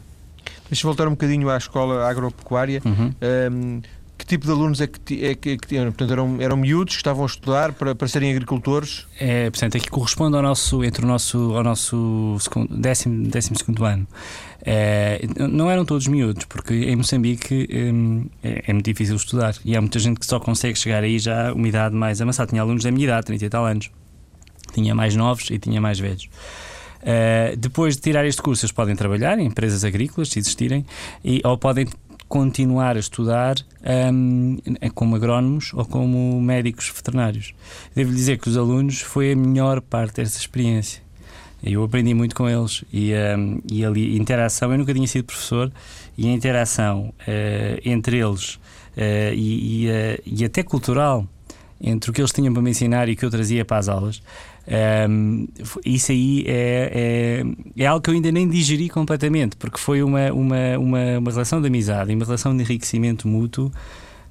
Deixa 0.69 0.85
eu 0.85 0.89
voltar 0.89 1.07
um 1.07 1.11
bocadinho 1.11 1.49
à 1.49 1.57
escola 1.57 2.09
agropecuária. 2.09 2.81
Uhum. 2.85 3.13
Um, 3.51 3.81
que 4.17 4.25
tipo 4.25 4.45
de 4.45 4.51
alunos 4.51 4.81
é 4.81 4.87
que, 4.87 5.23
é 5.23 5.35
que, 5.35 5.57
que 5.57 5.67
tinham? 5.67 5.85
Portanto, 5.85 6.11
eram, 6.11 6.41
eram 6.41 6.57
miúdos 6.57 6.95
que 6.95 6.99
estavam 6.99 7.23
a 7.23 7.27
estudar 7.27 7.71
para, 7.73 7.93
para 7.93 8.07
serem 8.07 8.31
agricultores? 8.31 9.05
É, 9.19 9.49
portanto, 9.49 9.77
aqui 9.77 9.89
corresponde 9.89 10.35
ao 10.35 10.41
nosso, 10.41 10.83
entre 10.83 11.05
o 11.05 11.07
nosso, 11.07 11.55
ao 11.55 11.63
nosso 11.63 12.35
segundo, 12.39 12.75
décimo, 12.75 13.27
décimo 13.27 13.57
segundo 13.57 13.85
ano. 13.85 14.07
É, 14.65 15.21
não 15.37 15.69
eram 15.69 15.85
todos 15.85 16.07
miúdos, 16.07 16.45
porque 16.45 16.73
em 16.73 16.95
Moçambique 16.95 17.69
hum, 17.71 18.25
é, 18.43 18.63
é, 18.67 18.73
muito 18.73 18.85
difícil 18.85 19.15
estudar 19.15 19.55
e 19.63 19.77
há 19.77 19.81
muita 19.81 19.99
gente 19.99 20.19
que 20.19 20.25
só 20.25 20.39
consegue 20.39 20.77
chegar 20.77 21.03
aí 21.03 21.19
já 21.19 21.49
a 21.49 21.53
uma 21.53 21.67
idade 21.67 21.95
mais 21.95 22.19
avançada. 22.19 22.49
Tinha 22.49 22.63
alunos 22.63 22.83
da 22.83 22.91
minha 22.91 23.05
idade, 23.05 23.27
30 23.27 23.45
e 23.45 23.49
tal 23.49 23.65
anos. 23.65 23.91
Tinha 24.73 24.95
mais 24.95 25.15
novos 25.15 25.49
e 25.51 25.59
tinha 25.59 25.79
mais 25.79 25.99
velhos. 25.99 26.27
Uh, 27.01 27.55
depois 27.57 27.95
de 27.95 28.01
tirar 28.01 28.25
este 28.25 28.41
curso, 28.41 28.65
eles 28.65 28.71
podem 28.71 28.95
trabalhar 28.95 29.37
em 29.39 29.45
empresas 29.45 29.83
agrícolas, 29.83 30.29
se 30.29 30.39
existirem, 30.39 30.85
e, 31.23 31.41
ou 31.43 31.57
podem 31.57 31.87
continuar 32.27 32.97
a 32.97 32.99
estudar 32.99 33.55
um, 34.13 34.57
como 34.93 35.15
agrónomos 35.15 35.71
ou 35.73 35.85
como 35.85 36.41
médicos 36.41 36.91
veterinários. 36.93 37.53
Devo 37.95 38.11
dizer 38.13 38.37
que 38.37 38.49
os 38.49 38.57
alunos 38.57 39.01
foi 39.01 39.31
a 39.31 39.35
melhor 39.35 39.81
parte 39.81 40.15
dessa 40.15 40.37
experiência. 40.37 41.01
Eu 41.63 41.83
aprendi 41.83 42.13
muito 42.13 42.35
com 42.35 42.47
eles 42.47 42.83
e, 42.93 43.13
um, 43.13 43.61
e 43.71 43.83
ali 43.83 44.17
interação. 44.17 44.71
Eu 44.71 44.77
nunca 44.77 44.93
tinha 44.93 45.07
sido 45.07 45.25
professor 45.25 45.71
e 46.17 46.27
a 46.27 46.31
interação 46.31 47.13
uh, 47.21 47.81
entre 47.83 48.19
eles 48.19 48.55
uh, 48.55 49.33
e, 49.33 49.85
e, 49.85 49.89
uh, 49.89 50.21
e 50.25 50.45
até 50.45 50.63
cultural 50.63 51.25
entre 51.79 52.09
o 52.09 52.13
que 52.13 52.21
eles 52.21 52.31
tinham 52.31 52.53
para 52.53 52.61
me 52.61 52.71
ensinar 52.71 53.07
e 53.07 53.13
o 53.13 53.15
que 53.15 53.25
eu 53.25 53.29
trazia 53.29 53.63
para 53.63 53.77
as 53.77 53.87
aulas 53.87 54.21
um, 55.09 55.47
isso 55.85 56.11
aí 56.11 56.43
é, 56.45 57.41
é, 57.77 57.83
é, 57.83 57.87
algo 57.87 58.01
que 58.01 58.09
eu 58.09 58.13
ainda 58.13 58.31
nem 58.31 58.47
digeri 58.47 58.89
completamente, 58.89 59.55
porque 59.55 59.77
foi 59.77 60.03
uma, 60.03 60.31
uma, 60.33 60.77
uma, 60.77 61.17
uma 61.19 61.31
relação 61.31 61.61
de 61.61 61.67
amizade 61.67 62.13
uma 62.13 62.25
relação 62.25 62.55
de 62.55 62.63
enriquecimento 62.63 63.27
mútuo 63.27 63.71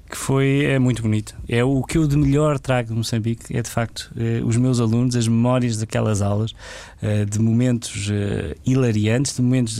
que 0.09 0.15
foi 0.15 0.63
é, 0.63 0.79
muito 0.79 1.01
bonito. 1.01 1.35
É 1.49 1.63
o 1.63 1.83
que 1.83 1.97
eu 1.97 2.07
de 2.07 2.15
melhor 2.15 2.59
trago 2.59 2.89
de 2.89 2.95
Moçambique, 2.95 3.57
é 3.57 3.61
de 3.61 3.69
facto 3.69 4.09
é, 4.15 4.41
os 4.43 4.55
meus 4.55 4.79
alunos, 4.79 5.15
as 5.15 5.27
memórias 5.27 5.77
daquelas 5.77 6.21
aulas, 6.21 6.53
é, 7.01 7.25
de 7.25 7.39
momentos 7.39 8.09
é, 8.09 8.55
hilariantes, 8.65 9.35
de 9.35 9.41
momentos 9.41 9.79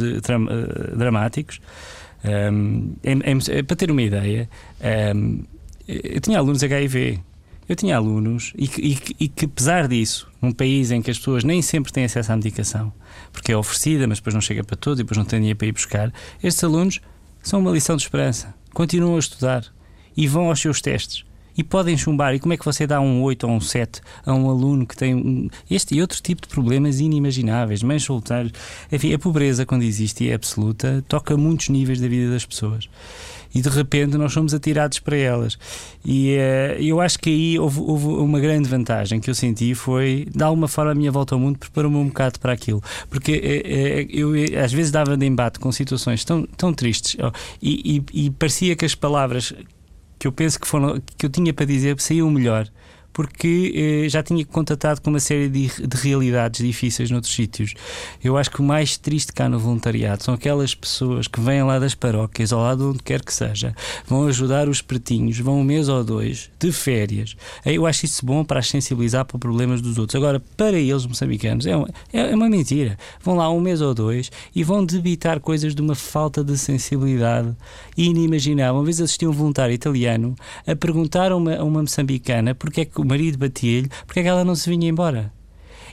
dramáticos. 0.98 1.62
Um, 2.52 2.94
é, 3.04 3.64
para 3.64 3.76
ter 3.76 3.90
uma 3.90 4.02
ideia, 4.02 4.50
eu 5.88 6.20
tinha 6.20 6.40
alunos 6.40 6.62
HIV 6.62 7.22
eu 7.68 7.76
tinha 7.76 7.98
alunos 7.98 8.54
e 8.56 8.68
que, 8.68 8.82
e, 8.82 8.96
que, 8.96 9.16
e 9.20 9.28
que, 9.28 9.46
apesar 9.46 9.88
disso, 9.88 10.28
num 10.42 10.52
país 10.52 10.92
em 10.92 11.02
que 11.02 11.12
as 11.12 11.18
pessoas 11.18 11.44
nem 11.44 11.62
sempre 11.62 11.92
têm 11.92 12.06
acesso 12.06 12.32
à 12.32 12.36
medicação, 12.36 12.94
porque 13.32 13.52
é 13.52 13.58
oferecida, 13.58 14.08
mas 14.08 14.20
depois 14.20 14.34
não 14.34 14.42
chega 14.42 14.64
para 14.64 14.78
todos 14.78 15.00
e 15.00 15.04
depois 15.04 15.18
não 15.18 15.26
têm 15.26 15.40
dinheiro 15.40 15.58
para 15.58 15.68
ir 15.68 15.74
buscar, 15.74 16.14
estes 16.42 16.64
alunos 16.64 17.02
são 17.44 17.60
uma 17.60 17.72
lição 17.72 17.96
de 17.96 18.04
esperança. 18.04 18.54
Continuam 18.74 19.16
a 19.16 19.20
estudar 19.20 19.66
e 20.16 20.28
vão 20.28 20.48
aos 20.50 20.60
seus 20.60 20.82
testes. 20.82 21.26
E 21.58 21.64
podem 21.64 21.98
chumbar. 21.98 22.36
E 22.36 22.40
como 22.40 22.54
é 22.54 22.58
que 22.58 22.64
você 22.64 22.86
dá 22.86 23.02
um 23.02 23.24
8 23.24 23.48
ou 23.48 23.54
um 23.54 23.60
7 23.60 24.00
a 24.24 24.32
um 24.32 24.48
aluno 24.48 24.86
que 24.86 24.96
tem 24.96 25.16
um, 25.16 25.50
este 25.70 25.96
e 25.96 26.02
outro 26.02 26.22
tipo 26.22 26.44
de 26.44 26.48
problemas 26.48 27.00
inimagináveis, 27.00 27.82
mães 27.82 28.04
solteiros? 28.04 28.52
Enfim, 28.92 29.12
a 29.12 29.18
pobreza, 29.18 29.66
quando 29.66 29.82
existe 29.82 30.24
e 30.24 30.30
é 30.30 30.36
absoluta, 30.36 31.04
toca 31.08 31.36
muitos 31.36 31.70
níveis 31.70 32.00
da 32.00 32.08
vida 32.08 32.32
das 32.32 32.46
pessoas 32.46 32.88
e 33.54 33.62
de 33.62 33.70
repente 33.70 34.18
nós 34.18 34.34
somos 34.34 34.54
atirados 34.54 35.00
para 35.00 35.18
elas. 35.18 35.58
E 36.06 36.36
uh, 36.38 36.82
eu 36.82 37.02
acho 37.02 37.20
que 37.20 37.30
aí 37.30 37.60
houve, 37.60 37.80
houve, 37.80 38.06
uma 38.08 38.40
grande 38.40 38.70
vantagem 38.70 39.20
que 39.20 39.30
eu 39.30 39.36
senti 39.36 39.74
foi, 39.76 40.28
de 40.34 40.44
alguma 40.44 40.68
forma, 40.68 40.92
a 40.92 40.96
minha 40.96 41.12
volta 41.12 41.36
ao 41.36 41.40
mundo 41.40 41.58
preparou-me 41.58 41.98
um 41.98 42.08
bocado 42.08 42.40
para 42.40 42.54
aquilo. 42.54 42.82
Porque 43.10 43.34
uh, 43.34 44.16
eu 44.16 44.64
às 44.64 44.72
vezes 44.72 44.92
dava 44.92 45.18
de 45.18 45.26
embate 45.26 45.60
com 45.60 45.72
situações 45.72 46.24
tão, 46.24 46.44
tão 46.58 46.74
tristes 46.74 47.18
oh, 47.20 47.32
e, 47.62 48.04
e, 48.14 48.26
e 48.26 48.30
parecia 48.32 48.76
que 48.76 48.86
as 48.86 48.96
palavras 48.96 49.54
que 50.20 50.28
eu 50.28 50.32
penso 50.32 50.60
que 50.60 50.68
foram 50.68 51.02
que 51.18 51.26
eu 51.26 51.30
tinha 51.30 51.54
para 51.54 51.66
dizer 51.66 52.00
saíam 52.02 52.30
melhor 52.32 52.68
porque 53.18 54.04
eh, 54.06 54.10
já 54.10 54.22
tinha 54.22 54.46
contatado 54.46 55.02
com 55.02 55.10
uma 55.10 55.20
série 55.20 55.50
de, 55.50 55.68
de, 55.88 55.98
realidades 55.98 56.64
difíceis 56.64 57.10
noutros 57.10 57.34
sítios. 57.34 57.74
Eu 58.24 58.38
acho 58.38 58.52
que 58.52 58.62
o 58.62 58.64
mais 58.64 58.96
triste 58.96 59.34
cá 59.34 59.50
no 59.50 59.58
voluntariado 59.58 60.24
são 60.24 60.36
aquelas 60.36 60.76
pessoas 60.76 61.28
que 61.28 61.42
vêm 61.42 61.64
lá 61.64 61.80
das 61.80 61.96
paróquias, 61.96 62.52
ou 62.52 62.60
lá 62.62 62.76
de 62.76 62.84
onde 62.84 63.00
quer 63.00 63.26
que 63.26 63.34
seja, 63.34 63.76
vão 64.06 64.28
ajudar 64.28 64.70
os 64.70 64.84
pretinhos, 64.84 65.40
vão 65.40 65.62
um 65.62 65.64
mês 65.64 65.90
ou 65.90 66.04
dois 66.04 66.52
de 66.60 66.72
férias. 66.72 67.36
Eu 67.66 67.88
acho 67.88 68.06
isso 68.06 68.24
bom 68.24 68.44
para 68.44 68.60
as 68.60 68.68
sensibilizar 68.68 69.26
para 69.26 69.40
problemas 69.40 69.82
dos 69.82 69.98
outros. 69.98 70.16
Agora, 70.16 70.40
para 70.56 70.78
eles, 70.78 71.04
moçambicanos, 71.08 71.66
é 71.66 71.76
uma, 71.76 71.90
é 72.14 72.36
uma 72.36 72.48
mentira. 72.48 73.00
Vão 73.24 73.36
lá 73.36 73.50
um 73.50 73.60
mês 73.60 73.82
ou 73.82 73.96
dois 73.96 74.32
e 74.54 74.64
vão 74.64 74.86
debitar 74.86 75.40
coisas 75.40 75.74
de 75.74 75.82
uma 75.82 75.96
falta 75.96 76.44
de 76.44 76.56
sensibilidade 76.56 77.52
inimaginável. 77.98 78.76
Uma 78.76 78.84
vez 78.84 79.02
assisti 79.02 79.26
um 79.26 79.32
voluntário 79.32 79.74
italiano 79.74 80.36
a 80.68 80.76
perguntar 80.76 81.32
a 81.32 81.36
uma, 81.36 81.56
a 81.56 81.64
uma 81.64 81.82
moçambicana 81.82 82.54
porque 82.54 82.82
é 82.82 82.86
que 82.86 83.07
marido 83.08 83.38
batia-lhe, 83.38 83.90
porque 84.06 84.20
é 84.20 84.24
que 84.24 84.30
ela 84.30 84.44
não 84.44 84.56
se 84.56 84.70
vinha 84.70 84.88
embora? 84.88 85.32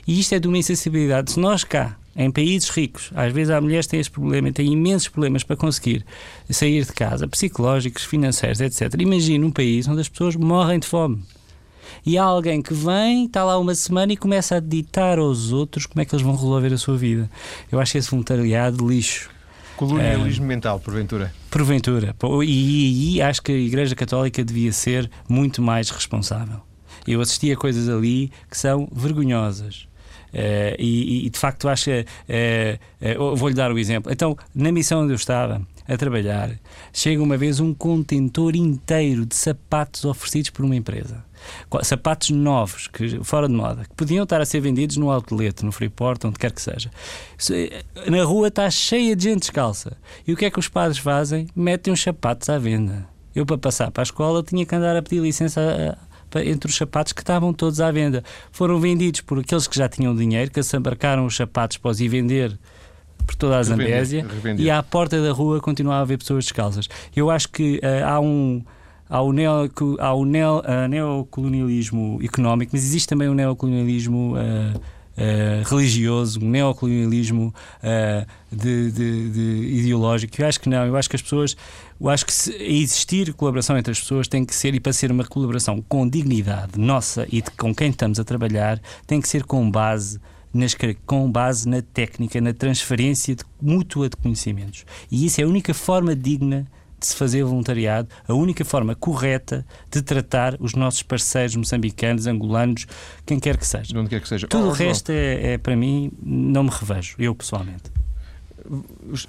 E 0.07 0.19
isto 0.19 0.35
é 0.35 0.39
de 0.39 0.47
uma 0.47 0.57
insensibilidade. 0.57 1.31
Se 1.31 1.39
nós 1.39 1.63
cá, 1.63 1.97
em 2.15 2.31
países 2.31 2.69
ricos, 2.69 3.11
às 3.15 3.33
vezes 3.33 3.49
há 3.49 3.59
mulheres 3.59 3.87
que 3.87 3.91
têm 3.91 3.99
esse 3.99 4.11
problema, 4.11 4.51
têm 4.51 4.71
imensos 4.71 5.07
problemas 5.07 5.43
para 5.43 5.55
conseguir 5.55 6.05
sair 6.49 6.85
de 6.85 6.93
casa, 6.93 7.27
psicológicos, 7.27 8.03
financeiros, 8.03 8.61
etc. 8.61 8.93
Imagina 8.99 9.45
um 9.45 9.51
país 9.51 9.87
onde 9.87 10.01
as 10.01 10.07
pessoas 10.07 10.35
morrem 10.35 10.79
de 10.79 10.87
fome. 10.87 11.23
E 12.05 12.17
há 12.17 12.23
alguém 12.23 12.61
que 12.61 12.73
vem, 12.73 13.25
está 13.25 13.43
lá 13.43 13.57
uma 13.57 13.73
semana 13.73 14.13
e 14.13 14.17
começa 14.17 14.57
a 14.57 14.59
ditar 14.59 15.17
aos 15.17 15.51
outros 15.51 15.85
como 15.85 16.01
é 16.01 16.05
que 16.05 16.13
eles 16.13 16.23
vão 16.23 16.35
resolver 16.35 16.73
a 16.73 16.77
sua 16.77 16.95
vida. 16.95 17.29
Eu 17.71 17.79
acho 17.79 17.97
esse 17.97 18.09
voluntariado 18.09 18.87
lixo. 18.87 19.29
Colonialismo 19.75 20.45
é, 20.45 20.47
mental, 20.47 20.79
porventura. 20.79 21.33
Porventura. 21.49 22.15
E, 22.43 22.45
e, 22.45 23.15
e 23.15 23.21
acho 23.21 23.41
que 23.41 23.51
a 23.51 23.55
Igreja 23.55 23.95
Católica 23.95 24.43
devia 24.43 24.71
ser 24.71 25.09
muito 25.27 25.61
mais 25.61 25.89
responsável. 25.89 26.61
Eu 27.07 27.21
assisti 27.21 27.51
a 27.51 27.55
coisas 27.55 27.89
ali 27.89 28.31
que 28.49 28.57
são 28.57 28.87
vergonhosas. 28.91 29.87
Uh, 30.35 30.75
e, 30.77 31.25
e, 31.25 31.29
de 31.29 31.39
facto 31.39 31.69
acho 31.69 31.85
que 31.85 32.05
uh, 33.07 33.23
uh, 33.23 33.35
vou-lhe 33.37 33.55
dar 33.55 33.71
o 33.71 33.79
exemplo. 33.79 34.11
Então, 34.11 34.37
na 34.53 34.69
missão 34.69 35.03
onde 35.03 35.13
eu 35.13 35.15
estava 35.15 35.65
a 35.87 35.95
trabalhar, 35.95 36.51
chega 36.91 37.23
uma 37.23 37.37
vez 37.37 37.61
um 37.61 37.73
contentor 37.73 38.53
inteiro 38.53 39.25
de 39.25 39.33
sapatos 39.33 40.03
oferecidos 40.03 40.49
por 40.49 40.65
uma 40.65 40.75
empresa. 40.75 41.23
Sapatos 41.83 42.31
novos, 42.31 42.87
que, 42.87 43.23
fora 43.23 43.47
de 43.47 43.53
moda, 43.53 43.85
que 43.85 43.95
podiam 43.95 44.23
estar 44.23 44.41
a 44.41 44.45
ser 44.45 44.59
vendidos 44.59 44.97
no 44.97 45.09
outlet, 45.09 45.63
no 45.63 45.71
Freeport, 45.71 46.25
onde 46.25 46.39
quer 46.39 46.51
que 46.51 46.61
seja. 46.61 46.89
Na 48.07 48.23
rua 48.23 48.47
está 48.49 48.69
cheia 48.69 49.15
de 49.15 49.25
gente 49.25 49.41
descalça. 49.41 49.95
E 50.27 50.33
o 50.33 50.35
que 50.35 50.45
é 50.45 50.49
que 50.49 50.59
os 50.59 50.67
padres 50.67 50.97
fazem? 50.97 51.47
Metem 51.55 51.93
os 51.93 52.01
sapatos 52.01 52.49
à 52.49 52.57
venda. 52.57 53.07
Eu, 53.33 53.45
para 53.45 53.57
passar 53.57 53.91
para 53.91 54.01
a 54.01 54.05
escola, 54.05 54.41
tinha 54.41 54.65
que 54.65 54.75
andar 54.75 54.95
a 54.97 55.03
pedir 55.03 55.21
licença 55.21 55.97
entre 56.45 56.69
os 56.69 56.75
sapatos 56.75 57.13
que 57.13 57.21
estavam 57.21 57.53
todos 57.53 57.79
à 57.79 57.91
venda. 57.91 58.23
Foram 58.51 58.79
vendidos 58.79 59.21
por 59.21 59.39
aqueles 59.39 59.67
que 59.67 59.77
já 59.77 59.87
tinham 59.87 60.15
dinheiro, 60.15 60.51
que 60.51 60.61
se 60.61 60.75
embarcaram 60.77 61.25
os 61.25 61.35
sapatos 61.35 61.77
para 61.77 61.91
os 61.91 61.99
ir 61.99 62.07
vender 62.07 62.57
por 63.25 63.35
toda 63.35 63.57
a 63.57 63.63
Zambésia 63.63 64.25
e 64.57 64.69
à 64.69 64.83
porta 64.83 65.21
da 65.21 65.31
rua 65.31 65.59
continuava 65.59 65.99
a 65.99 66.01
haver 66.03 66.17
pessoas 66.17 66.45
descalças. 66.45 66.87
Eu 67.15 67.29
acho 67.29 67.49
que 67.49 67.77
uh, 67.77 68.05
há 68.05 68.19
um 68.19 68.63
há 69.09 69.21
o, 69.21 69.31
neo, 69.31 69.71
há 69.99 70.13
o 70.13 70.25
neo, 70.25 70.59
uh, 70.59 70.87
neocolonialismo 70.87 72.19
económico, 72.23 72.71
mas 72.73 72.83
existe 72.83 73.07
também 73.07 73.27
o 73.27 73.33
neocolonialismo 73.33 74.33
uh, 74.33 74.77
uh, 74.77 75.63
religioso, 75.69 76.39
um 76.41 76.49
neocolonialismo 76.49 77.53
de, 78.51 78.91
de, 78.91 79.29
de 79.29 79.79
ideológico. 79.79 80.41
Eu 80.41 80.47
acho 80.47 80.59
que 80.59 80.69
não, 80.69 80.85
eu 80.85 80.95
acho 80.95 81.09
que 81.09 81.15
as 81.15 81.21
pessoas, 81.21 81.55
eu 81.99 82.09
acho 82.09 82.25
que 82.25 82.33
se 82.33 82.53
existir 82.61 83.33
colaboração 83.33 83.77
entre 83.77 83.91
as 83.91 83.99
pessoas 83.99 84.27
tem 84.27 84.45
que 84.45 84.53
ser, 84.53 84.75
e 84.75 84.79
para 84.79 84.93
ser 84.93 85.11
uma 85.11 85.23
colaboração 85.23 85.81
com 85.87 86.07
dignidade 86.07 86.79
nossa 86.79 87.25
e 87.31 87.41
de, 87.41 87.51
com 87.51 87.73
quem 87.73 87.89
estamos 87.89 88.19
a 88.19 88.23
trabalhar, 88.23 88.81
tem 89.07 89.21
que 89.21 89.27
ser 89.27 89.43
com 89.43 89.69
base 89.69 90.19
nas, 90.53 90.75
com 91.05 91.29
base 91.29 91.67
na 91.67 91.81
técnica, 91.81 92.39
na 92.39 92.53
transferência 92.53 93.35
de, 93.35 93.43
mútua 93.61 94.09
de 94.09 94.15
conhecimentos. 94.17 94.85
E 95.11 95.25
isso 95.25 95.41
é 95.41 95.43
a 95.43 95.47
única 95.47 95.73
forma 95.73 96.15
digna 96.15 96.65
de 96.99 97.07
se 97.07 97.15
fazer 97.15 97.43
voluntariado, 97.43 98.07
a 98.27 98.33
única 98.33 98.63
forma 98.63 98.95
correta 98.95 99.65
de 99.91 100.01
tratar 100.01 100.55
os 100.59 100.73
nossos 100.73 101.03
parceiros 101.03 101.55
moçambicanos, 101.55 102.25
angolanos, 102.25 102.87
quem 103.25 103.39
quer 103.39 103.57
que 103.57 103.67
seja. 103.67 103.97
Onde 103.97 104.09
quer 104.09 104.21
que 104.21 104.27
seja. 104.27 104.47
Tudo 104.47 104.67
oh, 104.67 104.69
o 104.69 104.71
resto 104.71 105.11
é, 105.11 105.53
é, 105.53 105.57
para 105.57 105.75
mim, 105.75 106.11
não 106.21 106.63
me 106.63 106.69
revejo, 106.69 107.15
eu 107.19 107.35
pessoalmente. 107.35 107.94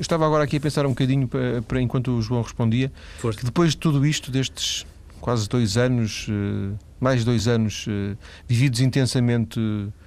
Estava 0.01 0.27
agora 0.27 0.45
aqui 0.45 0.57
a 0.57 0.61
pensar 0.61 0.87
um 0.87 0.91
bocadinho 0.91 1.29
para, 1.29 1.63
para 1.63 1.81
enquanto 1.81 2.17
o 2.17 2.23
João 2.23 2.43
respondia, 2.43 2.93
Força. 3.19 3.39
que 3.39 3.45
depois 3.45 3.73
de 3.73 3.79
tudo 3.79 4.05
isto, 4.07 4.31
destes 4.31 4.87
quase 5.21 5.49
dois 5.49 5.77
anos, 5.77 6.27
eh, 6.29 6.75
mais 7.01 7.25
dois 7.25 7.49
anos 7.49 7.87
eh, 7.89 8.17
vividos 8.47 8.81
intensamente 8.81 9.61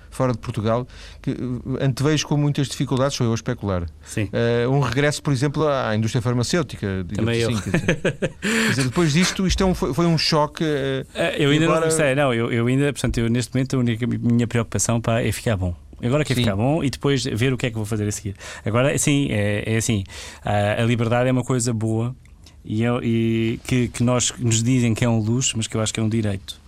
fora 0.09 0.31
de 0.31 0.39
Portugal, 0.39 0.87
que 1.21 1.31
eh, 1.31 1.85
antevejo 1.85 2.27
com 2.27 2.37
muitas 2.37 2.67
dificuldades, 2.67 3.15
sou 3.15 3.25
eu 3.25 3.31
a 3.31 3.35
especular. 3.35 3.85
Sim. 4.03 4.29
Uh, 4.33 4.69
um 4.69 4.79
regresso, 4.79 5.21
por 5.21 5.31
exemplo, 5.31 5.67
à 5.67 5.95
indústria 5.95 6.21
farmacêutica. 6.21 7.05
Também 7.13 7.43
assim, 7.43 7.53
eu. 7.53 7.61
Quer 7.61 8.69
dizer, 8.69 8.83
depois 8.83 9.13
disto, 9.13 9.45
isto 9.45 9.61
é 9.61 9.65
um, 9.65 9.73
foi, 9.73 10.05
um 10.05 10.17
choque. 10.17 10.63
Uh, 10.63 11.05
eu 11.37 11.51
ainda 11.51 11.65
agora... 11.65 11.85
não 11.85 11.91
sei, 11.91 12.15
não, 12.15 12.33
eu, 12.33 12.51
eu 12.51 12.67
ainda, 12.67 12.91
portanto, 12.91 13.19
eu 13.19 13.29
neste 13.29 13.53
momento 13.53 13.75
a 13.75 13.79
única 13.79 14.07
minha 14.07 14.47
preocupação 14.47 14.99
pá, 14.99 15.21
é 15.21 15.31
ficar 15.31 15.57
bom. 15.57 15.75
Agora 16.03 16.23
quer 16.23 16.35
Sim. 16.35 16.41
ficar 16.41 16.55
bom 16.55 16.83
e 16.83 16.89
depois 16.89 17.23
ver 17.23 17.51
o 17.53 17.57
que 17.57 17.65
é 17.65 17.69
que 17.69 17.75
vou 17.75 17.85
fazer 17.85 18.07
a 18.07 18.11
seguir. 18.11 18.35
Agora, 18.65 18.97
sim, 18.97 19.27
é, 19.31 19.63
é 19.73 19.77
assim. 19.77 20.03
A, 20.43 20.81
a 20.81 20.85
liberdade 20.85 21.27
é 21.29 21.31
uma 21.31 21.43
coisa 21.43 21.73
boa 21.73 22.15
e, 22.63 22.83
eu- 22.83 23.01
e 23.03 23.59
que, 23.65 23.87
que 23.89 24.03
nós 24.03 24.33
nos 24.37 24.61
dizem 24.63 24.93
que 24.93 25.03
é 25.05 25.09
um 25.09 25.19
luxo, 25.19 25.55
mas 25.57 25.67
que 25.67 25.75
eu 25.75 25.81
acho 25.81 25.93
que 25.93 25.99
é 25.99 26.03
um 26.03 26.09
direito. 26.09 26.59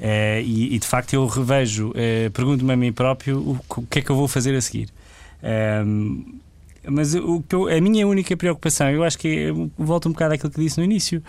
Eh, 0.00 0.42
e, 0.44 0.74
e, 0.76 0.78
de 0.78 0.86
facto 0.86 1.12
eu 1.14 1.26
revejo, 1.26 1.92
eh, 1.96 2.30
pergunto-me 2.32 2.72
a 2.72 2.76
mim 2.76 2.92
próprio 2.92 3.38
o, 3.38 3.58
o 3.76 3.82
que 3.86 3.98
é 3.98 4.02
que 4.02 4.10
eu 4.10 4.14
vou 4.16 4.28
fazer 4.28 4.54
a 4.54 4.60
seguir. 4.60 4.88
Ehm, 5.42 6.24
mas 6.90 7.14
o 7.14 7.42
a 7.76 7.80
minha 7.80 8.06
única 8.06 8.36
preocupação, 8.36 8.88
eu 8.90 9.02
acho 9.04 9.18
que 9.18 9.26
eu 9.28 9.70
volto 9.76 10.08
um 10.08 10.12
bocado 10.12 10.34
àquilo 10.34 10.50
que 10.50 10.60
disse 10.60 10.78
no 10.78 10.84
início. 10.84 11.22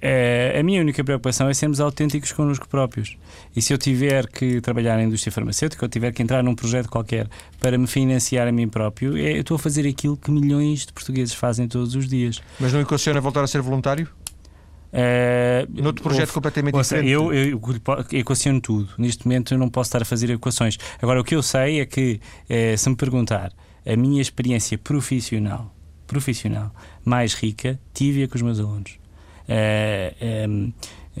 Eh, 0.00 0.56
a 0.58 0.62
minha 0.62 0.80
única 0.80 1.02
preocupação 1.04 1.48
é 1.48 1.54
sermos 1.54 1.80
autênticos 1.80 2.32
connosco 2.32 2.68
próprios. 2.68 3.16
E 3.56 3.60
se 3.62 3.72
eu 3.72 3.78
tiver 3.78 4.26
que 4.28 4.60
trabalhar 4.60 4.96
na 4.96 5.02
indústria 5.04 5.32
farmacêutica, 5.32 5.84
ou 5.84 5.88
tiver 5.88 6.12
que 6.12 6.22
entrar 6.22 6.42
num 6.42 6.54
projeto 6.54 6.88
qualquer 6.88 7.28
para 7.60 7.76
me 7.78 7.86
financiar 7.86 8.46
a 8.48 8.52
mim 8.52 8.68
próprio, 8.68 9.16
é, 9.16 9.32
eu 9.36 9.40
estou 9.40 9.54
a 9.56 9.58
fazer 9.58 9.86
aquilo 9.88 10.16
que 10.16 10.30
milhões 10.30 10.86
de 10.86 10.92
portugueses 10.92 11.34
fazem 11.34 11.66
todos 11.68 11.94
os 11.94 12.06
dias. 12.08 12.40
Mas 12.60 12.72
não 12.72 12.80
equaciona 12.80 13.20
voltar 13.20 13.42
a 13.42 13.46
ser 13.46 13.60
voluntário? 13.60 14.08
Eh, 14.92 15.66
Noutro 15.70 16.02
projeto 16.02 16.22
houve- 16.22 16.32
completamente 16.32 16.74
Ouça, 16.74 17.02
diferente? 17.02 17.12
eu, 17.12 17.32
eu 17.32 17.60
equaciono 18.12 18.60
tudo. 18.60 18.88
Neste 18.96 19.26
momento 19.26 19.52
eu 19.52 19.58
não 19.58 19.68
posso 19.68 19.88
estar 19.88 20.00
a 20.00 20.04
fazer 20.04 20.30
equações. 20.30 20.78
Agora, 21.02 21.20
o 21.20 21.24
que 21.24 21.34
eu 21.34 21.42
sei 21.42 21.80
é 21.80 21.86
que, 21.86 22.20
eh, 22.48 22.74
se 22.76 22.88
me 22.88 22.96
perguntar 22.96 23.52
a 23.86 23.96
minha 23.96 24.20
experiência 24.22 24.78
profissional, 24.78 25.74
profissional 26.06 26.72
mais 27.04 27.34
rica, 27.34 27.78
tive-a 27.92 28.26
com 28.28 28.36
os 28.36 28.42
meus 28.42 28.58
alunos. 28.58 28.98
Eh, 29.48 30.68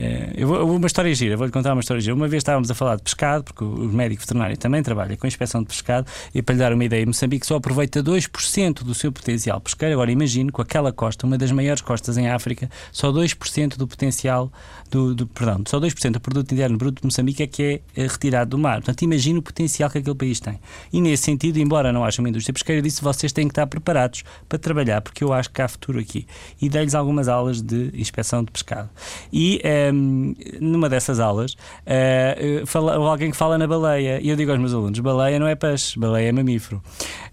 eh, 0.00 0.32
eu 0.36 0.46
vou, 0.46 0.76
uma 0.76 0.86
história 0.86 1.12
gira, 1.12 1.36
vou-lhe 1.36 1.52
contar 1.52 1.72
uma 1.72 1.80
história 1.80 2.00
gira. 2.00 2.14
Uma 2.14 2.28
vez 2.28 2.40
estávamos 2.40 2.70
a 2.70 2.74
falar 2.74 2.96
de 2.96 3.02
pescado, 3.02 3.42
porque 3.42 3.64
o 3.64 3.88
médico 3.88 4.20
veterinário 4.20 4.56
também 4.56 4.80
trabalha 4.82 5.16
com 5.16 5.26
inspeção 5.26 5.60
de 5.60 5.66
pescado, 5.66 6.06
e 6.32 6.40
para 6.40 6.54
lhe 6.54 6.58
dar 6.60 6.72
uma 6.72 6.84
ideia, 6.84 7.04
Moçambique 7.04 7.44
só 7.44 7.56
aproveita 7.56 8.02
2% 8.02 8.84
do 8.84 8.94
seu 8.94 9.10
potencial 9.10 9.60
pesqueiro. 9.60 9.94
Agora 9.94 10.12
imagino 10.12 10.52
com 10.52 10.62
aquela 10.62 10.92
costa, 10.92 11.26
uma 11.26 11.36
das 11.36 11.50
maiores 11.50 11.82
costas 11.82 12.16
em 12.16 12.28
África, 12.28 12.70
só 12.92 13.10
2% 13.10 13.76
do 13.76 13.88
potencial 13.88 14.52
do, 14.88 15.14
do 15.14 15.26
perdão, 15.26 15.62
só 15.66 15.80
2% 15.80 16.12
do 16.12 16.20
produto 16.20 16.52
interno 16.52 16.78
bruto 16.78 17.02
de 17.02 17.06
Moçambique 17.06 17.42
é 17.42 17.46
que 17.46 17.62
é 17.62 17.80
eh, 17.96 18.06
retirado 18.06 18.50
do 18.50 18.58
mar. 18.58 18.76
Portanto, 18.76 19.02
imagino 19.02 19.40
o 19.40 19.42
potencial 19.42 19.90
que 19.90 19.98
aquele 19.98 20.14
país 20.14 20.38
tem. 20.38 20.60
E 20.92 21.00
nesse 21.00 21.24
sentido, 21.24 21.58
embora 21.58 21.92
não 21.92 22.04
haja 22.04 22.22
uma 22.22 22.28
indústria 22.28 22.52
pesqueira, 22.52 22.80
disse 22.80 23.02
vocês 23.02 23.32
têm 23.32 23.48
que 23.48 23.52
estar 23.52 23.66
preparados 23.66 24.22
para 24.48 24.58
trabalhar, 24.58 25.00
porque 25.00 25.24
eu 25.24 25.32
acho 25.32 25.50
que 25.50 25.60
há 25.60 25.66
futuro 25.66 25.98
aqui. 25.98 26.26
E 26.60 26.68
dei-lhes 26.68 26.94
algumas 26.94 27.28
aulas 27.28 27.60
de 27.60 27.90
inspeção 27.94 28.44
de 28.44 28.50
pescado. 28.52 28.88
E 29.32 29.60
numa 29.92 30.88
dessas 30.88 31.20
aulas, 31.20 31.56
eh, 31.86 32.62
fala, 32.66 32.94
alguém 32.94 33.30
que 33.30 33.36
fala 33.36 33.58
na 33.58 33.66
baleia, 33.66 34.20
e 34.20 34.28
eu 34.28 34.36
digo 34.36 34.50
aos 34.50 34.60
meus 34.60 34.74
alunos: 34.74 34.98
baleia 35.00 35.38
não 35.38 35.46
é 35.46 35.54
peixe, 35.54 35.98
baleia 35.98 36.28
é 36.28 36.32
mamífero. 36.32 36.82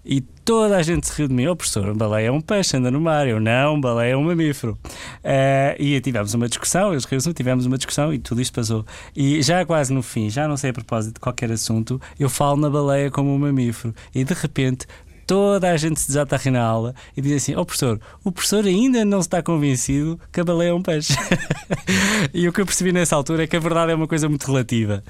E 0.04 0.20
toda 0.20 0.76
a 0.76 0.82
gente 0.82 1.06
se 1.06 1.12
riu 1.16 1.28
de 1.28 1.34
mim: 1.34 1.46
oh, 1.46 1.56
professor, 1.56 1.94
baleia 1.94 2.28
é 2.28 2.30
um 2.30 2.40
peixe, 2.40 2.76
anda 2.76 2.90
no 2.90 3.00
mar. 3.00 3.26
Eu 3.26 3.40
não, 3.40 3.80
baleia 3.80 4.12
é 4.12 4.16
um 4.16 4.24
mamífero. 4.24 4.78
Eh, 5.24 5.76
e 5.78 6.00
tivemos 6.00 6.32
uma 6.34 6.48
discussão, 6.48 6.92
eles 6.92 7.04
riram 7.04 7.32
tivemos 7.32 7.66
uma 7.66 7.76
discussão 7.76 8.12
e 8.12 8.18
tudo 8.18 8.40
isto 8.40 8.52
passou. 8.52 8.84
E 9.14 9.42
já 9.42 9.64
quase 9.64 9.92
no 9.92 10.02
fim, 10.02 10.30
já 10.30 10.46
não 10.46 10.56
sei 10.56 10.70
a 10.70 10.72
propósito 10.72 11.14
de 11.14 11.20
qualquer 11.20 11.50
assunto, 11.50 12.00
eu 12.18 12.28
falo 12.28 12.56
na 12.56 12.70
baleia 12.70 13.10
como 13.10 13.34
um 13.34 13.38
mamífero. 13.38 13.94
E 14.14 14.24
de 14.24 14.34
repente. 14.34 14.86
Toda 15.26 15.70
a 15.72 15.76
gente 15.76 15.98
se 16.00 16.06
desata 16.06 16.36
a 16.36 16.38
rir 16.38 16.50
na 16.52 16.62
aula 16.62 16.94
e 17.16 17.20
diz 17.20 17.32
assim: 17.42 17.54
Ó 17.56 17.64
professor, 17.64 18.00
o 18.22 18.30
professor 18.30 18.64
ainda 18.64 19.04
não 19.04 19.18
está 19.20 19.42
convencido 19.42 20.20
que 20.32 20.40
a 20.40 20.44
baleia 20.44 20.68
é 20.70 20.74
um 20.74 20.82
peixe. 20.82 21.14
e 22.32 22.48
o 22.48 22.52
que 22.52 22.60
eu 22.60 22.66
percebi 22.66 22.92
nessa 22.92 23.16
altura 23.16 23.44
é 23.44 23.46
que 23.46 23.56
a 23.56 23.60
verdade 23.60 23.92
é 23.92 23.94
uma 23.94 24.06
coisa 24.06 24.28
muito 24.28 24.46
relativa. 24.46 25.02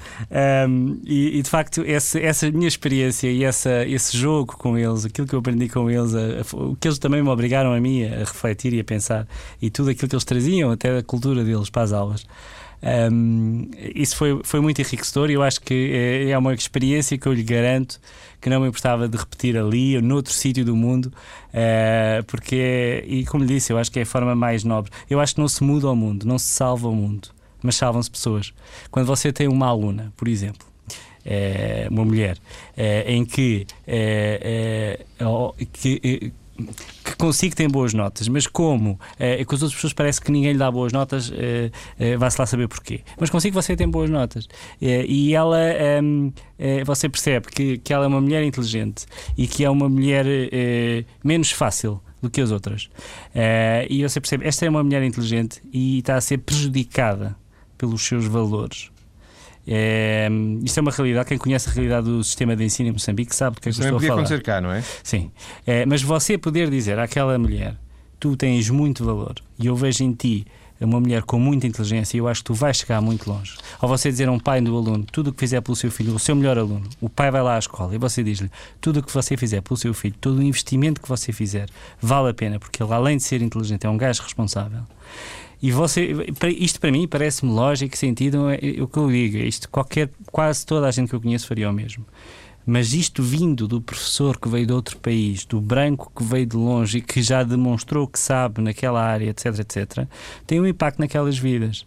Um, 0.67 0.99
e, 1.05 1.37
e, 1.37 1.41
de 1.41 1.49
facto, 1.49 1.83
essa 1.85 2.51
minha 2.51 2.67
experiência 2.67 3.27
e 3.29 3.43
essa, 3.43 3.85
esse 3.85 4.17
jogo 4.17 4.55
com 4.57 4.77
eles, 4.77 5.05
aquilo 5.05 5.27
que 5.27 5.35
eu 5.35 5.39
aprendi 5.39 5.69
com 5.69 5.89
eles, 5.89 6.15
a- 6.15 6.19
a- 6.19 6.63
o 6.63 6.75
que 6.75 6.87
eles 6.87 6.97
também 6.97 7.21
me 7.21 7.29
obrigaram 7.29 7.73
a 7.73 7.79
mim 7.79 8.03
a 8.05 8.19
refletir 8.19 8.73
e 8.73 8.79
a 8.79 8.83
pensar, 8.83 9.27
e 9.61 9.69
tudo 9.69 9.89
aquilo 9.91 10.07
que 10.09 10.15
eles 10.15 10.25
traziam, 10.25 10.71
até 10.71 10.93
da 10.95 11.03
cultura 11.03 11.43
deles 11.43 11.69
para 11.69 11.83
as 11.83 11.93
aulas. 11.93 12.25
Um, 13.11 13.69
isso 13.95 14.15
foi, 14.15 14.39
foi 14.43 14.59
muito 14.61 14.79
enriquecedor 14.79 15.29
e 15.31 15.33
eu 15.33 15.41
acho 15.41 15.59
que 15.61 15.91
é, 15.93 16.29
é 16.29 16.37
uma 16.37 16.53
experiência 16.53 17.17
que 17.17 17.27
eu 17.27 17.33
lhe 17.33 17.41
garanto 17.43 17.99
que 18.39 18.49
não 18.51 18.61
me 18.61 18.67
importava 18.67 19.07
de 19.09 19.17
repetir 19.17 19.57
ali 19.57 19.95
ou 19.95 20.01
noutro 20.01 20.31
sítio 20.31 20.63
do 20.63 20.75
mundo, 20.75 21.11
eh, 21.51 22.23
porque, 22.27 22.55
é- 22.55 23.03
e 23.07 23.25
como 23.25 23.43
lhe 23.43 23.55
disse, 23.55 23.73
eu 23.73 23.79
acho 23.79 23.91
que 23.91 23.97
é 23.97 24.03
a 24.03 24.05
forma 24.05 24.35
mais 24.35 24.63
nobre. 24.63 24.91
Eu 25.09 25.19
acho 25.19 25.33
que 25.33 25.41
não 25.41 25.47
se 25.47 25.63
muda 25.63 25.89
o 25.89 25.95
mundo, 25.95 26.23
não 26.27 26.37
se 26.37 26.45
salva 26.45 26.87
o 26.87 26.95
mundo, 26.95 27.29
mas 27.63 27.75
salvam-se 27.75 28.11
pessoas. 28.11 28.53
Quando 28.91 29.07
você 29.07 29.33
tem 29.33 29.47
uma 29.47 29.65
aluna, 29.65 30.13
por 30.15 30.27
exemplo, 30.27 30.67
eh, 31.25 31.87
uma 31.89 32.05
mulher, 32.05 32.37
eh, 32.77 33.11
em 33.11 33.25
que, 33.25 33.65
que, 35.73 36.31
que 37.03 37.15
consigo 37.15 37.55
ter 37.55 37.67
boas 37.69 37.93
notas, 37.93 38.27
mas 38.27 38.47
como 38.47 38.99
eh, 39.19 39.43
com 39.45 39.55
as 39.55 39.61
outras 39.61 39.75
pessoas 39.75 39.93
parece 39.93 40.19
que 40.19 40.31
ninguém 40.31 40.53
lhe 40.53 40.57
dá 40.57 40.69
boas 40.71 40.91
notas, 40.91 41.31
eh, 41.33 41.71
eh, 41.99 42.17
vai-se 42.17 42.39
lá 42.39 42.45
saber 42.45 42.67
porquê. 42.67 43.01
Mas 43.19 43.29
consigo 43.29 43.61
você 43.61 43.75
tem 43.75 43.87
boas 43.87 44.09
notas. 44.09 44.47
Eh, 44.81 45.05
e 45.07 45.33
ela, 45.33 45.59
ehm, 45.59 46.31
eh, 46.57 46.83
você 46.83 47.07
percebe 47.07 47.47
que, 47.47 47.77
que 47.77 47.93
ela 47.93 48.05
é 48.05 48.07
uma 48.07 48.21
mulher 48.21 48.43
inteligente 48.43 49.05
e 49.37 49.47
que 49.47 49.63
é 49.63 49.69
uma 49.69 49.87
mulher 49.87 50.25
menos 51.23 51.51
fácil 51.51 52.01
do 52.21 52.29
que 52.29 52.41
as 52.41 52.51
outras. 52.51 52.89
E 53.89 54.03
você 54.03 54.19
percebe, 54.19 54.47
esta 54.47 54.65
é 54.65 54.69
uma 54.69 54.83
mulher 54.83 55.03
inteligente 55.03 55.61
e 55.71 55.99
está 55.99 56.15
a 56.15 56.21
ser 56.21 56.39
prejudicada 56.39 57.35
pelos 57.77 58.01
seus 58.01 58.25
valores. 58.25 58.89
É, 59.67 60.29
isto 60.63 60.77
é 60.77 60.81
uma 60.81 60.91
realidade. 60.91 61.27
Quem 61.27 61.37
conhece 61.37 61.69
a 61.69 61.73
realidade 61.73 62.07
do 62.07 62.23
sistema 62.23 62.55
de 62.55 62.63
ensino 62.63 62.89
em 62.89 62.93
Moçambique 62.93 63.35
sabe 63.35 63.55
do 63.55 63.61
que 63.61 63.69
é 63.69 63.71
que 63.71 63.79
eu 63.79 63.83
estou 63.83 63.97
a 63.97 64.01
falar. 64.01 64.13
acontecer 64.13 64.41
cá, 64.41 64.61
não 64.61 64.71
é? 64.71 64.81
Sim. 65.03 65.29
É, 65.65 65.85
mas 65.85 66.01
você 66.01 66.37
poder 66.37 66.69
dizer 66.69 66.97
àquela 66.97 67.37
mulher: 67.37 67.75
tu 68.19 68.37
tens 68.37 68.69
muito 68.69 69.03
valor 69.03 69.35
e 69.59 69.67
eu 69.67 69.75
vejo 69.75 70.03
em 70.03 70.13
ti 70.13 70.45
uma 70.79 70.99
mulher 70.99 71.23
com 71.23 71.39
muita 71.39 71.65
inteligência 71.65 72.17
e 72.17 72.19
eu 72.19 72.27
acho 72.27 72.41
que 72.41 72.45
tu 72.45 72.53
vais 72.53 72.77
chegar 72.77 73.01
muito 73.01 73.29
longe. 73.29 73.55
Ou 73.81 73.89
você 73.89 74.09
dizer 74.09 74.27
a 74.27 74.31
um 74.31 74.39
pai 74.39 74.61
do 74.61 74.75
aluno: 74.75 75.05
tudo 75.11 75.31
o 75.31 75.33
que 75.33 75.39
fizer 75.39 75.61
pelo 75.61 75.75
seu 75.75 75.91
filho, 75.91 76.15
o 76.15 76.19
seu 76.19 76.35
melhor 76.35 76.57
aluno, 76.57 76.87
o 77.01 77.09
pai 77.09 77.31
vai 77.31 77.41
lá 77.41 77.55
à 77.55 77.59
escola 77.59 77.93
e 77.93 77.97
você 77.97 78.23
diz-lhe: 78.23 78.49
tudo 78.79 78.99
o 78.99 79.03
que 79.03 79.13
você 79.13 79.35
fizer 79.35 79.61
pelo 79.61 79.77
seu 79.77 79.93
filho, 79.93 80.15
todo 80.21 80.37
o 80.37 80.43
investimento 80.43 81.01
que 81.01 81.09
você 81.09 81.31
fizer, 81.31 81.67
vale 81.99 82.29
a 82.29 82.33
pena, 82.33 82.59
porque 82.59 82.81
ele, 82.81 82.93
além 82.93 83.17
de 83.17 83.23
ser 83.23 83.41
inteligente, 83.41 83.85
é 83.85 83.89
um 83.89 83.97
gajo 83.97 84.21
responsável. 84.21 84.83
E 85.61 85.71
você, 85.71 86.13
isto 86.57 86.79
para 86.79 86.91
mim 86.91 87.07
parece-me 87.07 87.51
lógico, 87.51 87.97
sentido, 87.97 88.49
é, 88.49 88.59
é 88.77 88.81
o 88.81 88.87
que 88.87 88.97
eu 88.97 89.09
digo, 89.09 89.37
isto 89.37 89.67
qualquer, 89.69 90.09
quase 90.31 90.65
toda 90.65 90.87
a 90.87 90.91
gente 90.91 91.09
que 91.09 91.15
eu 91.15 91.21
conheço 91.21 91.47
faria 91.47 91.69
o 91.69 91.73
mesmo. 91.73 92.05
Mas 92.65 92.93
isto 92.93 93.23
vindo 93.23 93.67
do 93.67 93.81
professor 93.81 94.37
que 94.37 94.47
veio 94.49 94.67
de 94.67 94.73
outro 94.73 94.97
país, 94.97 95.45
do 95.45 95.59
branco 95.61 96.11
que 96.15 96.23
veio 96.23 96.45
de 96.45 96.55
longe 96.57 96.97
e 96.97 97.01
que 97.01 97.21
já 97.21 97.41
demonstrou 97.41 98.05
que 98.07 98.19
sabe 98.19 98.61
naquela 98.61 99.01
área, 99.01 99.29
etc, 99.29 99.45
etc, 99.59 100.05
tem 100.45 100.59
um 100.59 100.67
impacto 100.67 100.99
naquelas 100.99 101.37
vidas. 101.37 101.85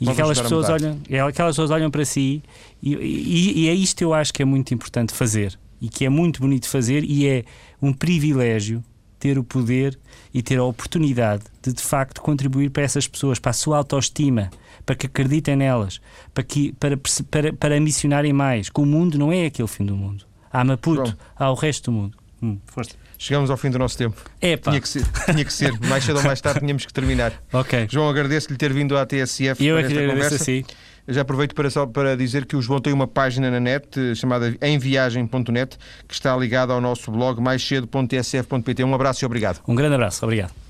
E 0.00 0.06
aquelas 0.12 0.38
pessoas, 0.40 0.66
olham, 0.82 0.98
e 1.10 1.18
aquelas 1.18 1.52
pessoas 1.52 1.70
olham 1.70 1.90
para 1.90 2.04
si 2.06 2.42
e, 2.82 2.94
e- 2.94 3.64
e 3.64 3.68
é 3.68 3.74
isto 3.74 3.98
que 3.98 4.04
eu 4.04 4.14
acho 4.14 4.32
que 4.32 4.40
é 4.40 4.46
muito 4.46 4.72
importante 4.72 5.12
fazer 5.12 5.58
e 5.80 5.90
que 5.90 6.06
é 6.06 6.08
muito 6.08 6.40
bonito 6.40 6.66
fazer 6.66 7.04
e 7.04 7.26
é 7.28 7.44
um 7.82 7.92
privilégio 7.92 8.82
ter 9.20 9.38
o 9.38 9.44
poder 9.44 9.96
e 10.34 10.42
ter 10.42 10.58
a 10.58 10.64
oportunidade 10.64 11.44
de 11.62 11.72
de 11.72 11.82
facto 11.82 12.20
contribuir 12.20 12.70
para 12.70 12.82
essas 12.82 13.06
pessoas, 13.06 13.38
para 13.38 13.50
a 13.50 13.52
sua 13.52 13.76
autoestima, 13.76 14.50
para 14.84 14.94
que 14.96 15.06
acreditem 15.06 15.54
nelas, 15.56 16.00
para, 16.34 16.42
que, 16.42 16.72
para, 16.72 16.98
para, 17.30 17.52
para 17.52 17.78
missionarem 17.80 18.32
mais. 18.32 18.68
Que 18.70 18.80
o 18.80 18.86
mundo 18.86 19.18
não 19.18 19.30
é 19.30 19.46
aquele 19.46 19.68
fim 19.68 19.84
do 19.84 19.94
mundo. 19.94 20.24
Há 20.52 20.64
Maputo, 20.64 21.04
João. 21.04 21.16
há 21.36 21.50
o 21.50 21.54
resto 21.54 21.90
do 21.90 21.96
mundo. 21.96 22.16
Hum, 22.42 22.58
força. 22.66 22.92
Chegamos 23.18 23.50
ao 23.50 23.56
fim 23.58 23.68
do 23.70 23.78
nosso 23.78 23.98
tempo. 23.98 24.16
É 24.40 24.56
pá. 24.56 24.70
Tinha 24.70 24.80
que 24.80 24.88
ser, 24.88 25.04
tinha 25.30 25.44
que 25.44 25.52
ser. 25.52 25.78
Mais 25.80 26.02
cedo 26.02 26.16
ou 26.16 26.22
mais 26.24 26.40
tarde 26.40 26.60
tínhamos 26.60 26.86
que 26.86 26.92
terminar. 26.92 27.34
Ok. 27.52 27.86
João, 27.90 28.08
agradeço-lhe 28.08 28.56
ter 28.56 28.72
vindo 28.72 28.96
à 28.96 29.04
TSF 29.04 29.62
E 29.62 29.66
eu 29.66 29.76
para 29.76 29.84
é 29.84 29.88
que 29.88 29.92
esta 29.92 30.00
lhe 30.06 30.10
agradeço 30.10 30.38
conversa. 30.38 30.42
assim. 30.42 30.58
Eu 30.60 30.64
já 31.10 31.22
aproveito 31.22 31.54
para, 31.54 31.68
só 31.70 31.86
para 31.86 32.16
dizer 32.16 32.46
que 32.46 32.56
o 32.56 32.62
João 32.62 32.80
tem 32.80 32.92
uma 32.92 33.06
página 33.06 33.50
na 33.50 33.60
net 33.60 33.88
eh, 33.98 34.14
chamada 34.14 34.56
emviagem.net 34.62 35.76
que 36.06 36.14
está 36.14 36.36
ligada 36.36 36.72
ao 36.72 36.80
nosso 36.80 37.10
blog 37.10 37.40
maiscedo.tsf.pt. 37.40 38.84
Um 38.84 38.94
abraço 38.94 39.24
e 39.24 39.26
obrigado. 39.26 39.60
Um 39.66 39.74
grande 39.74 39.94
abraço. 39.94 40.24
Obrigado. 40.24 40.69